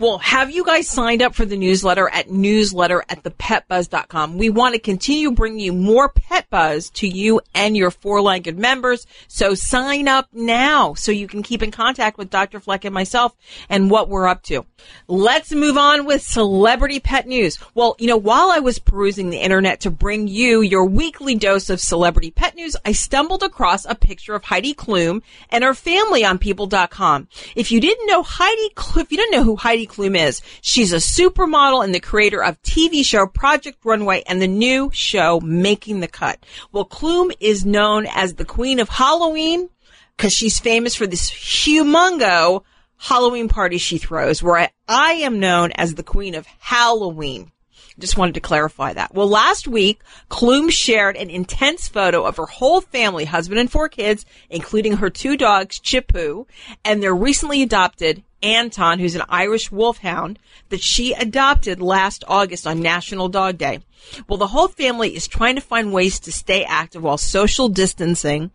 Well, 0.00 0.16
have 0.16 0.50
you 0.50 0.64
guys 0.64 0.88
signed 0.88 1.20
up 1.20 1.34
for 1.34 1.44
the 1.44 1.58
newsletter 1.58 2.08
at 2.08 2.30
newsletter 2.30 3.04
at 3.10 3.22
thepetbuzz.com? 3.22 4.38
We 4.38 4.48
want 4.48 4.72
to 4.72 4.80
continue 4.80 5.30
bringing 5.30 5.60
you 5.60 5.74
more 5.74 6.08
pet 6.08 6.48
buzz 6.48 6.88
to 6.92 7.06
you 7.06 7.42
and 7.54 7.76
your 7.76 7.90
four-legged 7.90 8.58
members. 8.58 9.06
So 9.28 9.54
sign 9.54 10.08
up 10.08 10.28
now 10.32 10.94
so 10.94 11.12
you 11.12 11.28
can 11.28 11.42
keep 11.42 11.62
in 11.62 11.70
contact 11.70 12.16
with 12.16 12.30
Dr. 12.30 12.60
Fleck 12.60 12.86
and 12.86 12.94
myself 12.94 13.36
and 13.68 13.90
what 13.90 14.08
we're 14.08 14.26
up 14.26 14.42
to. 14.44 14.64
Let's 15.06 15.52
move 15.52 15.76
on 15.76 16.06
with 16.06 16.22
celebrity 16.22 16.98
pet 16.98 17.26
news. 17.26 17.58
Well, 17.74 17.94
you 17.98 18.06
know, 18.06 18.16
while 18.16 18.48
I 18.50 18.60
was 18.60 18.78
perusing 18.78 19.28
the 19.28 19.36
internet 19.36 19.80
to 19.80 19.90
bring 19.90 20.28
you 20.28 20.62
your 20.62 20.86
weekly 20.86 21.34
dose 21.34 21.68
of 21.68 21.78
celebrity 21.78 22.30
pet 22.30 22.54
news, 22.54 22.74
I 22.86 22.92
stumbled 22.92 23.42
across 23.42 23.84
a 23.84 23.94
picture 23.94 24.34
of 24.34 24.44
Heidi 24.44 24.72
Klum 24.72 25.20
and 25.50 25.62
her 25.62 25.74
family 25.74 26.24
on 26.24 26.38
people.com. 26.38 27.28
If 27.54 27.70
you 27.70 27.82
didn't 27.82 28.06
know 28.06 28.22
Heidi, 28.22 28.72
if 28.96 29.12
you 29.12 29.18
didn't 29.18 29.32
know 29.32 29.44
who 29.44 29.56
Heidi 29.56 29.89
Klum 29.90 30.16
is. 30.16 30.40
She's 30.62 30.92
a 30.92 30.96
supermodel 30.96 31.84
and 31.84 31.94
the 31.94 32.00
creator 32.00 32.42
of 32.42 32.62
TV 32.62 33.04
show 33.04 33.26
Project 33.26 33.78
Runway 33.84 34.22
and 34.26 34.40
the 34.40 34.46
new 34.46 34.90
show 34.92 35.40
Making 35.40 36.00
the 36.00 36.08
Cut. 36.08 36.38
Well, 36.72 36.86
Klum 36.86 37.32
is 37.40 37.66
known 37.66 38.06
as 38.06 38.34
the 38.34 38.44
Queen 38.44 38.78
of 38.78 38.88
Halloween 38.88 39.68
because 40.16 40.32
she's 40.32 40.60
famous 40.60 40.94
for 40.94 41.06
this 41.06 41.30
humongo 41.30 42.62
Halloween 42.96 43.48
party 43.48 43.78
she 43.78 43.98
throws, 43.98 44.42
where 44.42 44.58
I, 44.58 44.70
I 44.86 45.12
am 45.12 45.40
known 45.40 45.72
as 45.74 45.94
the 45.94 46.02
Queen 46.02 46.34
of 46.34 46.46
Halloween. 46.58 47.50
Just 47.98 48.16
wanted 48.16 48.34
to 48.34 48.40
clarify 48.40 48.92
that. 48.92 49.14
Well, 49.14 49.28
last 49.28 49.66
week, 49.66 50.02
Klum 50.30 50.70
shared 50.70 51.16
an 51.16 51.30
intense 51.30 51.88
photo 51.88 52.24
of 52.24 52.36
her 52.36 52.46
whole 52.46 52.80
family, 52.80 53.24
husband 53.24 53.58
and 53.58 53.70
four 53.70 53.88
kids, 53.88 54.24
including 54.48 54.98
her 54.98 55.10
two 55.10 55.36
dogs, 55.36 55.80
Chipu, 55.80 56.46
and 56.84 57.02
their 57.02 57.14
recently 57.14 57.62
adopted 57.62 58.22
Anton, 58.42 58.98
who's 58.98 59.14
an 59.14 59.24
Irish 59.28 59.70
wolfhound 59.70 60.38
that 60.68 60.80
she 60.80 61.12
adopted 61.12 61.80
last 61.80 62.24
August 62.26 62.66
on 62.66 62.80
National 62.80 63.28
Dog 63.28 63.58
Day. 63.58 63.80
Well, 64.28 64.38
the 64.38 64.46
whole 64.46 64.68
family 64.68 65.14
is 65.14 65.28
trying 65.28 65.56
to 65.56 65.60
find 65.60 65.92
ways 65.92 66.20
to 66.20 66.32
stay 66.32 66.64
active 66.64 67.02
while 67.02 67.18
social 67.18 67.68
distancing 67.68 68.50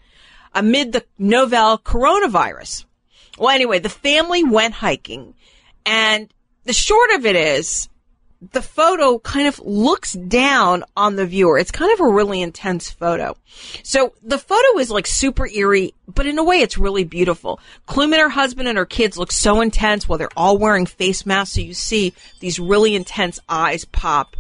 amid 0.54 0.92
the 0.92 1.06
novel 1.18 1.78
coronavirus. 1.78 2.86
Well, 3.38 3.50
anyway, 3.50 3.80
the 3.80 3.90
family 3.90 4.44
went 4.44 4.74
hiking 4.74 5.36
and 5.86 6.34
the 6.64 6.74
short 6.74 7.12
of 7.12 7.26
it 7.26 7.36
is 7.36 7.90
the 8.52 8.62
photo 8.62 9.20
kind 9.20 9.48
of 9.48 9.60
looks 9.60 10.14
down 10.14 10.84
on 10.96 11.16
the 11.16 11.26
viewer. 11.26 11.58
It's 11.58 11.72
kind 11.72 11.92
of 11.94 12.00
a 12.00 12.12
really 12.12 12.42
intense 12.42 12.92
photo. 12.92 13.36
So 13.84 14.14
the 14.24 14.38
photo 14.38 14.80
is 14.80 14.92
like 14.92 15.08
super 15.08 15.48
eerie, 15.48 15.94
but 16.08 16.26
in 16.26 16.38
a 16.38 16.44
way 16.44 16.58
it's 16.58 16.78
really 16.78 17.04
beautiful. 17.04 17.60
Klum 17.88 18.12
and 18.12 18.22
her 18.22 18.30
husband 18.30 18.68
and 18.68 18.78
her 18.78 18.86
kids 18.86 19.18
look 19.18 19.32
so 19.32 19.62
intense 19.62 20.08
while 20.08 20.18
they're 20.18 20.30
all 20.36 20.58
wearing 20.58 20.86
face 20.86 21.26
masks. 21.26 21.56
So 21.56 21.62
you 21.62 21.74
see 21.74 22.14
these 22.40 22.60
really 22.60 22.96
intense 22.96 23.40
eyes 23.48 23.86
pop 23.86 24.36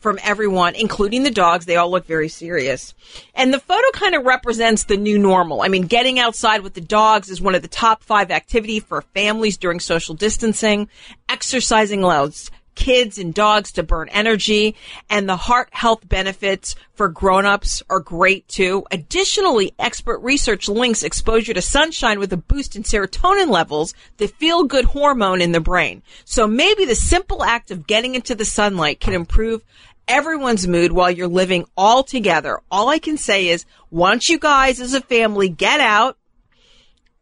from 0.00 0.18
everyone, 0.22 0.74
including 0.74 1.22
the 1.22 1.30
dogs. 1.30 1.66
They 1.66 1.76
all 1.76 1.90
look 1.90 2.06
very 2.06 2.28
serious. 2.28 2.94
And 3.34 3.52
the 3.52 3.60
photo 3.60 3.90
kind 3.92 4.14
of 4.14 4.24
represents 4.24 4.84
the 4.84 4.96
new 4.96 5.18
normal. 5.18 5.60
I 5.60 5.68
mean, 5.68 5.82
getting 5.82 6.18
outside 6.18 6.62
with 6.62 6.74
the 6.74 6.80
dogs 6.80 7.28
is 7.28 7.40
one 7.40 7.54
of 7.54 7.62
the 7.62 7.68
top 7.68 8.02
five 8.02 8.30
activity 8.30 8.80
for 8.80 9.02
families 9.02 9.58
during 9.58 9.78
social 9.78 10.14
distancing. 10.14 10.88
Exercising 11.28 12.02
allows 12.02 12.50
kids 12.80 13.18
and 13.18 13.34
dogs 13.34 13.72
to 13.72 13.82
burn 13.82 14.08
energy 14.08 14.74
and 15.10 15.28
the 15.28 15.36
heart 15.36 15.68
health 15.70 16.08
benefits 16.08 16.74
for 16.94 17.08
grown-ups 17.08 17.82
are 17.90 18.00
great 18.00 18.48
too. 18.48 18.86
Additionally, 18.90 19.74
expert 19.78 20.18
research 20.20 20.66
links 20.66 21.02
exposure 21.02 21.52
to 21.52 21.60
sunshine 21.60 22.18
with 22.18 22.32
a 22.32 22.38
boost 22.38 22.76
in 22.76 22.82
serotonin 22.82 23.50
levels, 23.50 23.92
the 24.16 24.26
feel 24.26 24.64
good 24.64 24.86
hormone 24.86 25.42
in 25.42 25.52
the 25.52 25.60
brain. 25.60 26.02
So 26.24 26.46
maybe 26.46 26.86
the 26.86 26.94
simple 26.94 27.44
act 27.44 27.70
of 27.70 27.86
getting 27.86 28.14
into 28.14 28.34
the 28.34 28.46
sunlight 28.46 28.98
can 28.98 29.12
improve 29.12 29.62
everyone's 30.08 30.66
mood 30.66 30.90
while 30.90 31.10
you're 31.10 31.28
living 31.28 31.66
all 31.76 32.02
together. 32.02 32.60
All 32.70 32.88
I 32.88 32.98
can 32.98 33.18
say 33.18 33.48
is 33.48 33.66
once 33.90 34.30
you 34.30 34.38
guys 34.38 34.80
as 34.80 34.94
a 34.94 35.02
family 35.02 35.50
get 35.50 35.80
out 35.80 36.16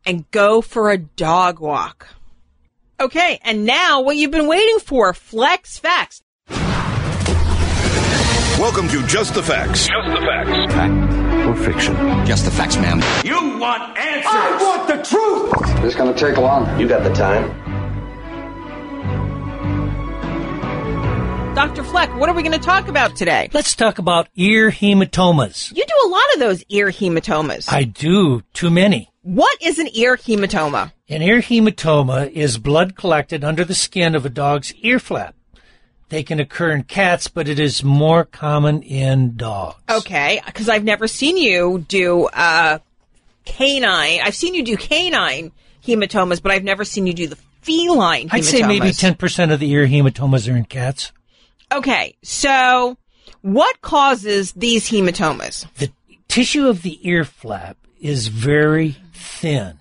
and 0.06 0.30
go 0.30 0.60
for 0.60 0.92
a 0.92 0.98
dog 0.98 1.58
walk. 1.58 2.14
Okay, 3.00 3.38
and 3.44 3.64
now 3.64 4.00
what 4.00 4.16
you've 4.16 4.32
been 4.32 4.48
waiting 4.48 4.80
for, 4.80 5.14
Flex 5.14 5.78
Facts. 5.78 6.20
Welcome 8.58 8.88
to 8.88 9.06
Just 9.06 9.34
the 9.34 9.42
Facts. 9.42 9.86
Just 9.86 10.08
the 10.08 10.26
Facts. 10.26 10.74
Fact 10.74 11.46
or 11.46 11.54
fiction? 11.54 11.94
Just 12.26 12.44
the 12.44 12.50
facts, 12.50 12.76
ma'am. 12.76 13.00
You 13.24 13.56
want 13.60 13.96
answers! 13.96 14.32
I 14.32 14.58
want 14.60 14.88
the 14.88 14.96
truth! 15.04 15.76
This 15.80 15.92
is 15.92 15.94
going 15.94 16.12
to 16.12 16.18
take 16.18 16.38
long. 16.38 16.80
You 16.80 16.88
got 16.88 17.04
the 17.04 17.12
time. 17.12 17.54
Dr. 21.54 21.84
Fleck, 21.84 22.12
what 22.16 22.28
are 22.28 22.34
we 22.34 22.42
going 22.42 22.50
to 22.50 22.58
talk 22.58 22.88
about 22.88 23.14
today? 23.14 23.48
Let's 23.52 23.76
talk 23.76 24.00
about 24.00 24.28
ear 24.34 24.72
hematomas. 24.72 25.70
You 25.72 25.84
do 25.84 26.06
a 26.06 26.08
lot 26.08 26.34
of 26.34 26.40
those 26.40 26.64
ear 26.68 26.88
hematomas. 26.88 27.72
I 27.72 27.84
do. 27.84 28.42
Too 28.54 28.70
many. 28.70 29.12
What 29.28 29.62
is 29.62 29.78
an 29.78 29.90
ear 29.92 30.16
hematoma? 30.16 30.90
An 31.06 31.20
ear 31.20 31.42
hematoma 31.42 32.30
is 32.30 32.56
blood 32.56 32.96
collected 32.96 33.44
under 33.44 33.62
the 33.62 33.74
skin 33.74 34.14
of 34.14 34.24
a 34.24 34.30
dog's 34.30 34.72
ear 34.76 34.98
flap. 34.98 35.34
They 36.08 36.22
can 36.22 36.40
occur 36.40 36.70
in 36.70 36.84
cats, 36.84 37.28
but 37.28 37.46
it 37.46 37.58
is 37.58 37.84
more 37.84 38.24
common 38.24 38.82
in 38.82 39.36
dogs. 39.36 39.76
Okay, 39.90 40.40
because 40.46 40.70
I've 40.70 40.82
never 40.82 41.06
seen 41.06 41.36
you 41.36 41.84
do 41.86 42.24
uh, 42.24 42.78
canine. 43.44 44.20
I've 44.24 44.34
seen 44.34 44.54
you 44.54 44.64
do 44.64 44.78
canine 44.78 45.52
hematomas, 45.86 46.42
but 46.42 46.50
I've 46.50 46.64
never 46.64 46.86
seen 46.86 47.06
you 47.06 47.12
do 47.12 47.26
the 47.26 47.36
feline. 47.60 48.30
I'd 48.32 48.46
say 48.46 48.62
maybe 48.62 48.92
ten 48.92 49.14
percent 49.14 49.52
of 49.52 49.60
the 49.60 49.70
ear 49.70 49.86
hematomas 49.86 50.50
are 50.50 50.56
in 50.56 50.64
cats. 50.64 51.12
Okay, 51.70 52.16
so 52.22 52.96
what 53.42 53.82
causes 53.82 54.52
these 54.52 54.88
hematomas? 54.88 55.70
The 55.74 55.92
tissue 56.28 56.66
of 56.66 56.80
the 56.80 56.98
ear 57.06 57.26
flap 57.26 57.76
is 58.00 58.28
very 58.28 58.96
thin. 59.18 59.80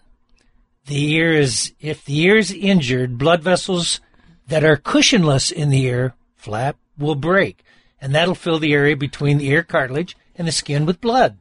The 0.86 1.14
ear 1.14 1.34
is, 1.34 1.74
if 1.80 2.04
the 2.06 2.20
ear 2.22 2.38
is 2.38 2.52
injured, 2.52 3.18
blood 3.18 3.44
vessels 3.44 4.00
that 4.48 4.64
are 4.64 4.78
cushionless 4.78 5.52
in 5.52 5.70
the 5.70 5.84
ear 5.84 6.14
flap 6.36 6.78
will 6.98 7.16
break, 7.16 7.64
and 8.00 8.16
that'll 8.16 8.36
fill 8.36 8.60
the 8.60 8.74
area 8.74 8.96
between 8.96 9.38
the 9.38 9.48
ear 9.48 9.64
cartilage 9.64 10.16
and 10.36 10.48
the 10.48 10.52
skin 10.52 10.86
with 10.86 11.02
blood. 11.02 11.38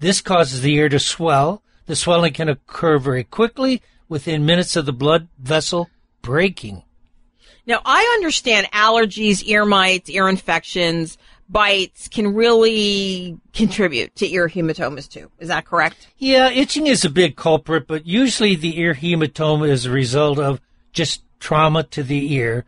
This 0.00 0.20
causes 0.20 0.62
the 0.62 0.74
ear 0.74 0.88
to 0.88 0.98
swell. 0.98 1.62
The 1.86 1.94
swelling 1.94 2.32
can 2.32 2.48
occur 2.48 2.98
very 2.98 3.24
quickly 3.24 3.82
within 4.08 4.46
minutes 4.46 4.76
of 4.76 4.86
the 4.86 4.92
blood 4.92 5.28
vessel 5.38 5.88
breaking. 6.22 6.82
Now, 7.66 7.80
I 7.84 8.02
understand 8.18 8.66
allergies, 8.72 9.42
ear 9.44 9.64
mites, 9.64 10.10
ear 10.10 10.28
infections, 10.28 11.18
bites 11.50 12.08
can 12.08 12.34
really 12.34 13.38
contribute 13.52 14.14
to 14.16 14.30
ear 14.30 14.48
hematomas 14.48 15.08
too. 15.08 15.30
Is 15.38 15.48
that 15.48 15.64
correct? 15.64 16.08
Yeah, 16.18 16.50
itching 16.50 16.86
is 16.86 17.04
a 17.04 17.10
big 17.10 17.36
culprit, 17.36 17.86
but 17.86 18.06
usually 18.06 18.54
the 18.54 18.78
ear 18.78 18.94
hematoma 18.94 19.68
is 19.68 19.86
a 19.86 19.90
result 19.90 20.38
of 20.38 20.60
just 20.92 21.22
trauma 21.40 21.82
to 21.84 22.02
the 22.02 22.32
ear, 22.34 22.64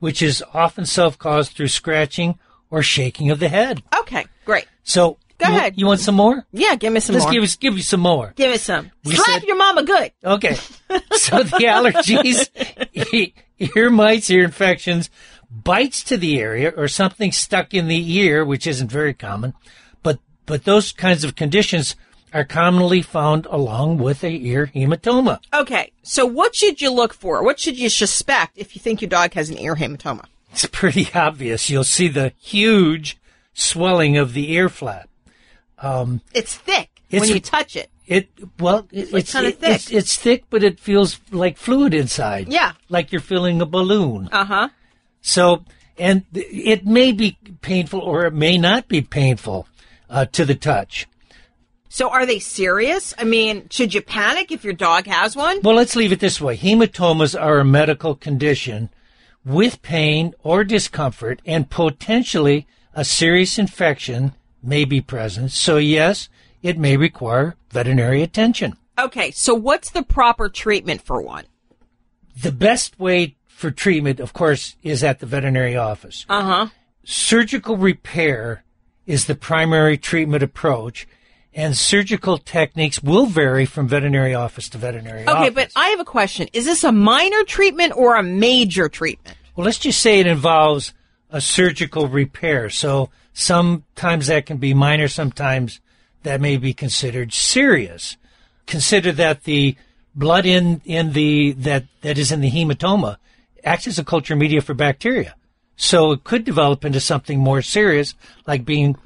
which 0.00 0.20
is 0.22 0.44
often 0.52 0.84
self-caused 0.86 1.52
through 1.52 1.68
scratching 1.68 2.38
or 2.70 2.82
shaking 2.82 3.30
of 3.30 3.38
the 3.38 3.48
head. 3.48 3.82
Okay, 4.00 4.26
great. 4.44 4.66
So 4.84 5.18
Go 5.38 5.48
you, 5.48 5.56
ahead. 5.56 5.74
You 5.76 5.86
want 5.86 6.00
some 6.00 6.14
more? 6.14 6.46
Yeah, 6.52 6.76
give 6.76 6.92
me 6.92 7.00
some 7.00 7.14
Let's 7.14 7.26
more. 7.26 7.32
give 7.32 7.42
us 7.42 7.56
give 7.56 7.76
you 7.76 7.82
some 7.82 8.00
more. 8.00 8.32
Give 8.36 8.50
me 8.50 8.56
some. 8.56 8.90
We 9.04 9.14
Slap 9.16 9.40
said- 9.40 9.44
your 9.44 9.56
mama 9.56 9.82
good. 9.82 10.12
Okay. 10.24 10.54
So 10.54 11.42
the 11.42 11.58
allergies, 12.94 13.32
ear 13.76 13.90
mites, 13.90 14.30
ear 14.30 14.44
infections, 14.44 15.10
bites 15.50 16.02
to 16.04 16.16
the 16.16 16.38
area 16.40 16.72
or 16.76 16.88
something 16.88 17.32
stuck 17.32 17.72
in 17.74 17.88
the 17.88 18.16
ear, 18.18 18.44
which 18.44 18.66
isn't 18.66 18.90
very 18.90 19.14
common, 19.14 19.54
but 20.02 20.18
but 20.46 20.64
those 20.64 20.92
kinds 20.92 21.24
of 21.24 21.36
conditions 21.36 21.96
are 22.32 22.44
commonly 22.44 23.00
found 23.02 23.46
along 23.46 23.98
with 23.98 24.22
a 24.24 24.30
ear 24.30 24.70
hematoma. 24.74 25.38
Okay, 25.54 25.92
so 26.02 26.26
what 26.26 26.54
should 26.54 26.80
you 26.82 26.90
look 26.92 27.14
for? 27.14 27.42
What 27.42 27.58
should 27.58 27.78
you 27.78 27.88
suspect 27.88 28.58
if 28.58 28.74
you 28.74 28.80
think 28.80 29.00
your 29.00 29.08
dog 29.08 29.32
has 29.34 29.48
an 29.50 29.58
ear 29.58 29.76
hematoma? 29.76 30.24
It's 30.52 30.66
pretty 30.66 31.08
obvious. 31.14 31.70
You'll 31.70 31.84
see 31.84 32.08
the 32.08 32.32
huge 32.40 33.16
swelling 33.54 34.16
of 34.16 34.32
the 34.34 34.52
ear 34.52 34.68
flap. 34.68 35.08
Um, 35.78 36.20
It's 36.34 36.54
thick 36.54 36.90
It's- 37.10 37.20
when 37.28 37.34
you 37.36 37.40
touch 37.40 37.76
it. 37.76 37.90
It 38.06 38.28
well, 38.60 38.86
it, 38.92 39.12
it's 39.12 39.34
it- 39.34 39.44
It's, 39.62 39.84
thick. 39.86 39.96
it's 39.96 40.16
thick, 40.16 40.44
but 40.48 40.62
it 40.62 40.78
feels 40.78 41.18
like 41.32 41.56
fluid 41.56 41.92
inside. 41.92 42.48
Yeah. 42.48 42.72
like 42.88 43.10
you're 43.10 43.20
filling 43.20 43.60
a 43.60 43.66
balloon. 43.66 44.28
Uh 44.30 44.44
huh. 44.44 44.68
So, 45.26 45.64
and 45.98 46.24
it 46.32 46.86
may 46.86 47.10
be 47.10 47.36
painful 47.60 48.00
or 48.00 48.26
it 48.26 48.32
may 48.32 48.56
not 48.56 48.86
be 48.86 49.02
painful 49.02 49.66
uh, 50.08 50.26
to 50.26 50.44
the 50.44 50.54
touch. 50.54 51.08
So 51.88 52.10
are 52.10 52.26
they 52.26 52.38
serious? 52.38 53.12
I 53.18 53.24
mean, 53.24 53.66
should 53.70 53.92
you 53.92 54.02
panic 54.02 54.52
if 54.52 54.62
your 54.62 54.72
dog 54.72 55.06
has 55.08 55.34
one? 55.34 55.60
Well, 55.62 55.74
let's 55.74 55.96
leave 55.96 56.12
it 56.12 56.20
this 56.20 56.40
way. 56.40 56.56
Hematomas 56.56 57.38
are 57.38 57.58
a 57.58 57.64
medical 57.64 58.14
condition 58.14 58.88
with 59.44 59.82
pain 59.82 60.32
or 60.44 60.62
discomfort 60.62 61.42
and 61.44 61.68
potentially 61.68 62.68
a 62.94 63.04
serious 63.04 63.58
infection 63.58 64.32
may 64.62 64.84
be 64.84 65.00
present. 65.00 65.50
So 65.50 65.76
yes, 65.76 66.28
it 66.62 66.78
may 66.78 66.96
require 66.96 67.56
veterinary 67.70 68.22
attention. 68.22 68.76
Okay, 68.96 69.32
so 69.32 69.54
what's 69.54 69.90
the 69.90 70.04
proper 70.04 70.48
treatment 70.48 71.02
for 71.02 71.20
one? 71.20 71.46
The 72.40 72.52
best 72.52 73.00
way 73.00 73.34
for 73.56 73.70
treatment, 73.70 74.20
of 74.20 74.34
course, 74.34 74.76
is 74.82 75.02
at 75.02 75.18
the 75.20 75.24
veterinary 75.26 75.76
office. 75.76 76.26
Uh 76.28 76.42
huh. 76.42 76.66
surgical 77.04 77.78
repair 77.78 78.62
is 79.06 79.24
the 79.24 79.34
primary 79.34 79.96
treatment 79.96 80.42
approach, 80.42 81.06
and 81.54 81.74
surgical 81.74 82.36
techniques 82.36 83.02
will 83.02 83.24
vary 83.24 83.64
from 83.64 83.88
veterinary 83.88 84.34
office 84.34 84.68
to 84.68 84.76
veterinary 84.76 85.22
Okay, 85.22 85.30
office. 85.30 85.40
Okay, 85.46 85.54
but 85.54 85.70
I 85.74 85.88
have 85.88 86.00
a 86.00 86.04
question. 86.04 86.48
Is 86.52 86.66
this 86.66 86.84
a 86.84 86.92
minor 86.92 87.44
treatment 87.44 87.96
or 87.96 88.16
a 88.16 88.22
major 88.22 88.90
treatment? 88.90 89.38
Well, 89.54 89.64
let's 89.64 89.78
just 89.78 90.02
say 90.02 90.20
it 90.20 90.26
involves 90.26 90.92
a 91.30 91.40
surgical 91.40 92.08
repair. 92.08 92.68
So 92.68 93.08
sometimes 93.32 94.26
that 94.26 94.44
can 94.44 94.58
be 94.58 94.74
minor, 94.74 95.08
sometimes 95.08 95.80
that 96.24 96.42
may 96.42 96.58
be 96.58 96.74
considered 96.74 97.32
serious. 97.32 98.18
Consider 98.66 99.12
that 99.12 99.44
the 99.44 99.76
blood 100.14 100.44
in, 100.44 100.82
in 100.84 101.12
the, 101.14 101.52
that, 101.52 101.84
that 102.02 102.18
is 102.18 102.30
in 102.32 102.42
the 102.42 102.50
hematoma 102.50 103.16
acts 103.66 103.86
as 103.86 103.98
a 103.98 104.04
culture 104.04 104.36
media 104.36 104.60
for 104.62 104.72
bacteria. 104.74 105.34
So 105.76 106.12
it 106.12 106.24
could 106.24 106.44
develop 106.44 106.84
into 106.84 107.00
something 107.00 107.38
more 107.38 107.60
serious, 107.60 108.14
like 108.46 108.64
being 108.64 108.96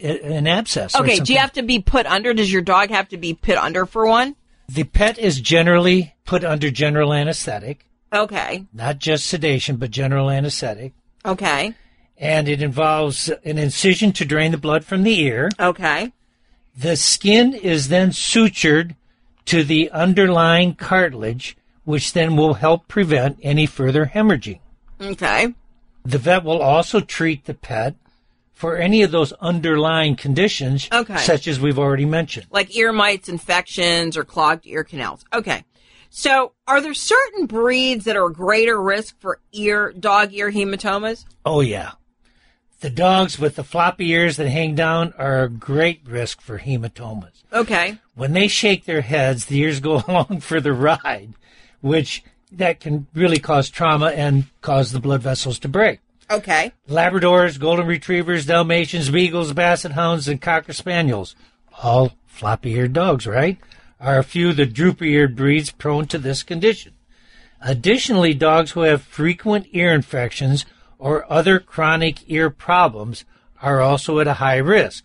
an 0.00 0.46
abscess. 0.46 0.94
or 0.94 1.02
Okay, 1.02 1.18
do 1.18 1.32
you 1.32 1.38
have 1.38 1.52
to 1.54 1.62
be 1.62 1.80
put 1.80 2.06
under? 2.06 2.32
Does 2.32 2.50
your 2.50 2.62
dog 2.62 2.88
have 2.90 3.08
to 3.10 3.16
be 3.18 3.34
put 3.34 3.56
under 3.58 3.84
for 3.84 4.06
one? 4.06 4.36
The 4.68 4.84
pet 4.84 5.18
is 5.18 5.40
generally 5.40 6.14
put 6.24 6.44
under 6.44 6.70
general 6.70 7.12
anesthetic, 7.12 7.86
Okay, 8.12 8.66
not 8.72 8.98
just 8.98 9.26
sedation, 9.26 9.76
but 9.76 9.90
general 9.90 10.30
anesthetic. 10.30 10.92
okay, 11.24 11.74
and 12.18 12.48
it 12.48 12.62
involves 12.62 13.28
an 13.28 13.58
incision 13.58 14.12
to 14.12 14.24
drain 14.24 14.52
the 14.52 14.58
blood 14.58 14.84
from 14.84 15.02
the 15.02 15.20
ear. 15.20 15.50
okay. 15.60 16.12
The 16.78 16.96
skin 16.96 17.54
is 17.54 17.88
then 17.88 18.10
sutured 18.10 18.96
to 19.46 19.64
the 19.64 19.90
underlying 19.92 20.74
cartilage, 20.74 21.56
which 21.86 22.12
then 22.12 22.36
will 22.36 22.54
help 22.54 22.86
prevent 22.88 23.38
any 23.42 23.64
further 23.64 24.06
hemorrhaging. 24.14 24.60
Okay. 25.00 25.54
The 26.04 26.18
vet 26.18 26.44
will 26.44 26.60
also 26.60 27.00
treat 27.00 27.46
the 27.46 27.54
pet 27.54 27.94
for 28.52 28.76
any 28.76 29.02
of 29.02 29.10
those 29.10 29.32
underlying 29.34 30.16
conditions, 30.16 30.88
Okay. 30.92 31.16
such 31.18 31.46
as 31.46 31.58
we've 31.60 31.78
already 31.78 32.04
mentioned. 32.04 32.46
Like 32.50 32.76
ear 32.76 32.92
mites, 32.92 33.28
infections, 33.28 34.16
or 34.16 34.24
clogged 34.24 34.66
ear 34.66 34.82
canals. 34.84 35.24
Okay. 35.32 35.64
So, 36.10 36.52
are 36.66 36.80
there 36.80 36.94
certain 36.94 37.46
breeds 37.46 38.04
that 38.04 38.16
are 38.16 38.26
a 38.26 38.32
greater 38.32 38.80
risk 38.80 39.16
for 39.20 39.40
ear 39.52 39.92
dog 39.98 40.32
ear 40.32 40.50
hematomas? 40.50 41.24
Oh, 41.44 41.60
yeah. 41.60 41.92
The 42.80 42.90
dogs 42.90 43.38
with 43.38 43.56
the 43.56 43.64
floppy 43.64 44.10
ears 44.10 44.36
that 44.36 44.48
hang 44.48 44.74
down 44.74 45.12
are 45.18 45.44
a 45.44 45.48
great 45.48 46.00
risk 46.06 46.40
for 46.40 46.58
hematomas. 46.58 47.42
Okay. 47.52 47.98
when 48.14 48.32
they 48.32 48.48
shake 48.48 48.84
their 48.86 49.02
heads, 49.02 49.46
the 49.46 49.58
ears 49.58 49.80
go 49.80 50.02
along 50.08 50.40
for 50.40 50.60
the 50.60 50.72
ride, 50.72 51.34
which 51.86 52.24
that 52.52 52.80
can 52.80 53.06
really 53.14 53.38
cause 53.38 53.70
trauma 53.70 54.06
and 54.06 54.44
cause 54.60 54.92
the 54.92 55.00
blood 55.00 55.22
vessels 55.22 55.58
to 55.60 55.68
break. 55.68 56.00
Okay. 56.30 56.72
Labradors, 56.88 57.58
golden 57.58 57.86
retrievers, 57.86 58.46
Dalmatians, 58.46 59.10
beagles, 59.10 59.52
basset 59.52 59.92
hounds, 59.92 60.26
and 60.26 60.40
cocker 60.40 60.72
spaniels, 60.72 61.36
all 61.82 62.12
floppy-eared 62.26 62.92
dogs, 62.92 63.26
right? 63.26 63.58
Are 64.00 64.18
a 64.18 64.24
few 64.24 64.50
of 64.50 64.56
the 64.56 64.66
droopy-eared 64.66 65.36
breeds 65.36 65.70
prone 65.70 66.06
to 66.08 66.18
this 66.18 66.42
condition. 66.42 66.92
Additionally, 67.60 68.34
dogs 68.34 68.72
who 68.72 68.80
have 68.80 69.02
frequent 69.02 69.68
ear 69.70 69.92
infections 69.92 70.66
or 70.98 71.30
other 71.32 71.58
chronic 71.58 72.18
ear 72.26 72.50
problems 72.50 73.24
are 73.62 73.80
also 73.80 74.18
at 74.18 74.26
a 74.26 74.34
high 74.34 74.58
risk. 74.58 75.04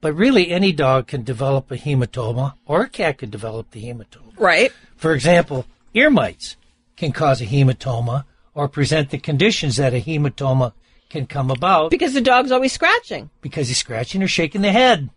But 0.00 0.14
really, 0.14 0.50
any 0.50 0.72
dog 0.72 1.06
can 1.06 1.22
develop 1.22 1.70
a 1.70 1.76
hematoma, 1.76 2.54
or 2.66 2.82
a 2.82 2.88
cat 2.88 3.18
can 3.18 3.30
develop 3.30 3.70
the 3.70 3.84
hematoma. 3.84 4.32
Right. 4.36 4.72
For 4.96 5.12
example, 5.12 5.66
ear 5.94 6.10
mites 6.10 6.56
can 6.96 7.12
cause 7.12 7.40
a 7.40 7.46
hematoma 7.46 8.24
or 8.54 8.68
present 8.68 9.10
the 9.10 9.18
conditions 9.18 9.76
that 9.76 9.94
a 9.94 10.00
hematoma 10.00 10.72
can 11.08 11.26
come 11.26 11.50
about 11.50 11.90
Because 11.90 12.14
the 12.14 12.20
dog's 12.20 12.52
always 12.52 12.72
scratching. 12.72 13.30
because 13.40 13.68
he's 13.68 13.78
scratching 13.78 14.22
or 14.22 14.28
shaking 14.28 14.62
the 14.62 14.72
head. 14.72 15.10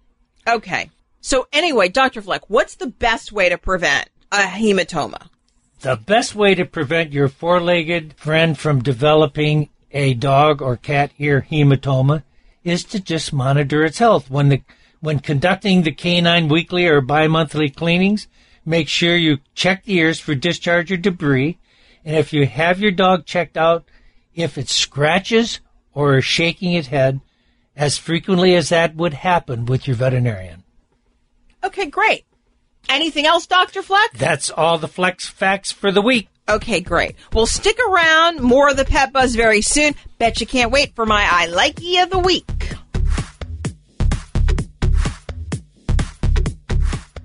Okay. 0.48 0.90
So, 1.22 1.48
anyway, 1.52 1.90
Dr. 1.90 2.22
Fleck, 2.22 2.50
what's 2.50 2.76
the 2.76 2.88
best 2.88 3.32
way 3.32 3.50
to 3.50 3.58
prevent 3.58 4.10
a 4.32 4.44
hematoma? 4.44 5.30
The 5.82 5.96
best 5.96 6.36
way 6.36 6.54
to 6.56 6.66
prevent 6.66 7.14
your 7.14 7.28
four-legged 7.28 8.14
friend 8.18 8.58
from 8.58 8.84
developing 8.84 9.70
a 9.92 10.14
dog 10.14 10.62
or 10.62 10.78
cat 10.78 11.12
ear 11.18 11.48
hematoma 11.50 12.24
is 12.64 12.84
to 12.86 13.00
just 13.00 13.32
monitor 13.34 13.84
its 13.84 14.00
health. 14.00 14.30
When 14.30 14.50
the 14.50 14.62
when 15.00 15.20
conducting 15.20 15.84
the 15.84 15.92
canine 15.92 16.48
weekly 16.48 16.88
or 16.88 17.00
bi-monthly 17.02 17.70
cleanings, 17.70 18.28
make 18.65 18.88
sure 18.88 19.15
you 19.15 19.39
check 19.54 19.84
the 19.84 19.95
ears 19.95 20.19
for 20.19 20.36
discharge 20.36 20.91
or 20.91 20.97
debris. 20.97 21.58
And 22.04 22.15
if 22.15 22.34
you 22.34 22.45
have 22.45 22.80
your 22.80 22.91
dog 22.91 23.25
checked 23.25 23.58
out, 23.58 23.86
if 24.34 24.58
it 24.58 24.69
scratches 24.69 25.60
or 25.93 26.17
is 26.17 26.25
shaking 26.25 26.73
its 26.73 26.88
head, 26.88 27.21
as 27.75 27.97
frequently 27.97 28.56
as 28.56 28.69
that 28.69 28.95
would 28.95 29.13
happen 29.13 29.65
with 29.65 29.88
your 29.88 29.95
veterinarian. 29.95 30.63
Okay, 31.63 31.88
great. 31.88 32.25
Anything 32.88 33.25
else, 33.25 33.47
Dr. 33.47 33.82
Fleck? 33.82 34.13
That's 34.13 34.49
all 34.49 34.78
the 34.78 34.88
Flex 34.88 35.28
facts 35.28 35.71
for 35.71 35.91
the 35.91 36.01
week. 36.01 36.30
Okay, 36.47 36.80
great. 36.80 37.15
Well, 37.34 37.47
stick 37.47 37.80
around. 37.80 38.39
More 38.39 38.69
of 38.69 38.78
the 38.78 38.86
Pet 38.86 39.12
Buzz 39.12 39.36
very 39.36 39.62
soon. 39.62 39.95
Bet 40.19 40.39
you 40.39 40.45
can't 40.45 40.71
wait 40.71 40.95
for 40.95 41.06
my 41.06 41.28
I 41.28 41.47
Likey 41.47 42.01
of 42.04 42.12
the 42.12 42.19
Week. 42.19 42.45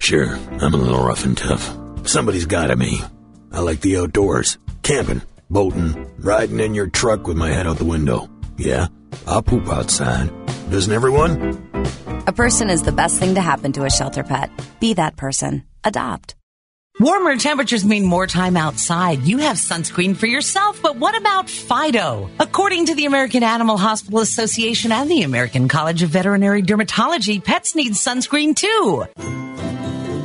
Sure, 0.00 0.34
I'm 0.60 0.74
a 0.74 0.78
little 0.78 1.04
rough 1.04 1.24
and 1.24 1.36
tough. 1.36 1.76
Somebody's 2.06 2.46
gotta 2.46 2.74
be. 2.74 3.00
I 3.52 3.60
like 3.60 3.80
the 3.80 3.98
outdoors, 3.98 4.58
camping, 4.82 5.22
boating, 5.50 6.10
riding 6.18 6.58
in 6.58 6.74
your 6.74 6.88
truck 6.88 7.28
with 7.28 7.36
my 7.36 7.50
head 7.50 7.66
out 7.66 7.76
the 7.76 7.84
window. 7.84 8.28
Yeah, 8.56 8.88
I'll 9.26 9.42
poop 9.42 9.68
outside. 9.68 10.30
Doesn't 10.70 10.92
everyone? 10.92 11.68
A 12.26 12.32
person 12.32 12.70
is 12.70 12.82
the 12.82 12.92
best 12.92 13.20
thing 13.20 13.34
to 13.34 13.40
happen 13.40 13.72
to 13.72 13.84
a 13.84 13.90
shelter 13.90 14.24
pet. 14.24 14.50
Be 14.80 14.94
that 14.94 15.16
person. 15.16 15.64
Adopt. 15.84 16.34
Warmer 16.98 17.36
temperatures 17.36 17.84
mean 17.84 18.04
more 18.04 18.26
time 18.26 18.56
outside. 18.56 19.22
You 19.22 19.38
have 19.38 19.56
sunscreen 19.56 20.16
for 20.16 20.26
yourself, 20.26 20.82
but 20.82 20.96
what 20.96 21.16
about 21.16 21.48
Fido? 21.48 22.28
According 22.38 22.86
to 22.86 22.94
the 22.94 23.06
American 23.06 23.42
Animal 23.42 23.78
Hospital 23.78 24.20
Association 24.20 24.92
and 24.92 25.10
the 25.10 25.22
American 25.22 25.68
College 25.68 26.02
of 26.02 26.10
Veterinary 26.10 26.62
Dermatology, 26.62 27.42
pets 27.42 27.74
need 27.74 27.92
sunscreen 27.92 28.54
too. 28.56 29.06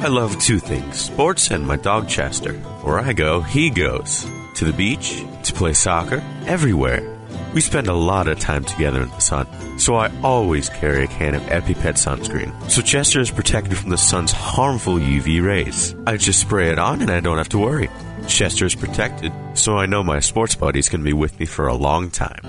I 0.01 0.07
love 0.07 0.39
two 0.39 0.59
things 0.59 0.99
sports 0.99 1.51
and 1.51 1.65
my 1.65 1.77
dog 1.77 2.07
Chester. 2.07 2.53
Where 2.83 2.99
I 2.99 3.13
go, 3.13 3.41
he 3.41 3.69
goes. 3.69 4.25
To 4.55 4.65
the 4.65 4.73
beach, 4.73 5.23
to 5.43 5.53
play 5.53 5.73
soccer, 5.73 6.23
everywhere. 6.45 7.11
We 7.53 7.61
spend 7.61 7.87
a 7.87 7.93
lot 7.93 8.27
of 8.27 8.39
time 8.39 8.65
together 8.65 9.01
in 9.01 9.09
the 9.09 9.19
sun, 9.19 9.47
so 9.79 9.95
I 9.95 10.11
always 10.21 10.69
carry 10.69 11.05
a 11.05 11.07
can 11.07 11.35
of 11.35 11.41
EpiPet 11.43 11.95
sunscreen. 11.95 12.51
So 12.69 12.81
Chester 12.81 13.21
is 13.21 13.31
protected 13.31 13.77
from 13.77 13.89
the 13.89 13.97
sun's 13.97 14.31
harmful 14.31 14.95
UV 14.95 15.43
rays. 15.43 15.95
I 16.05 16.17
just 16.17 16.41
spray 16.41 16.69
it 16.69 16.79
on 16.79 17.01
and 17.01 17.09
I 17.09 17.21
don't 17.21 17.37
have 17.37 17.49
to 17.49 17.59
worry. 17.59 17.89
Chester 18.27 18.65
is 18.65 18.75
protected, 18.75 19.31
so 19.53 19.77
I 19.77 19.85
know 19.85 20.03
my 20.03 20.19
sports 20.19 20.55
buddy's 20.55 20.89
going 20.89 21.01
to 21.01 21.05
be 21.05 21.13
with 21.13 21.39
me 21.39 21.45
for 21.45 21.67
a 21.67 21.75
long 21.75 22.11
time. 22.11 22.41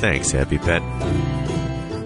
Thanks, 0.00 0.32
EpiPet. 0.32 1.55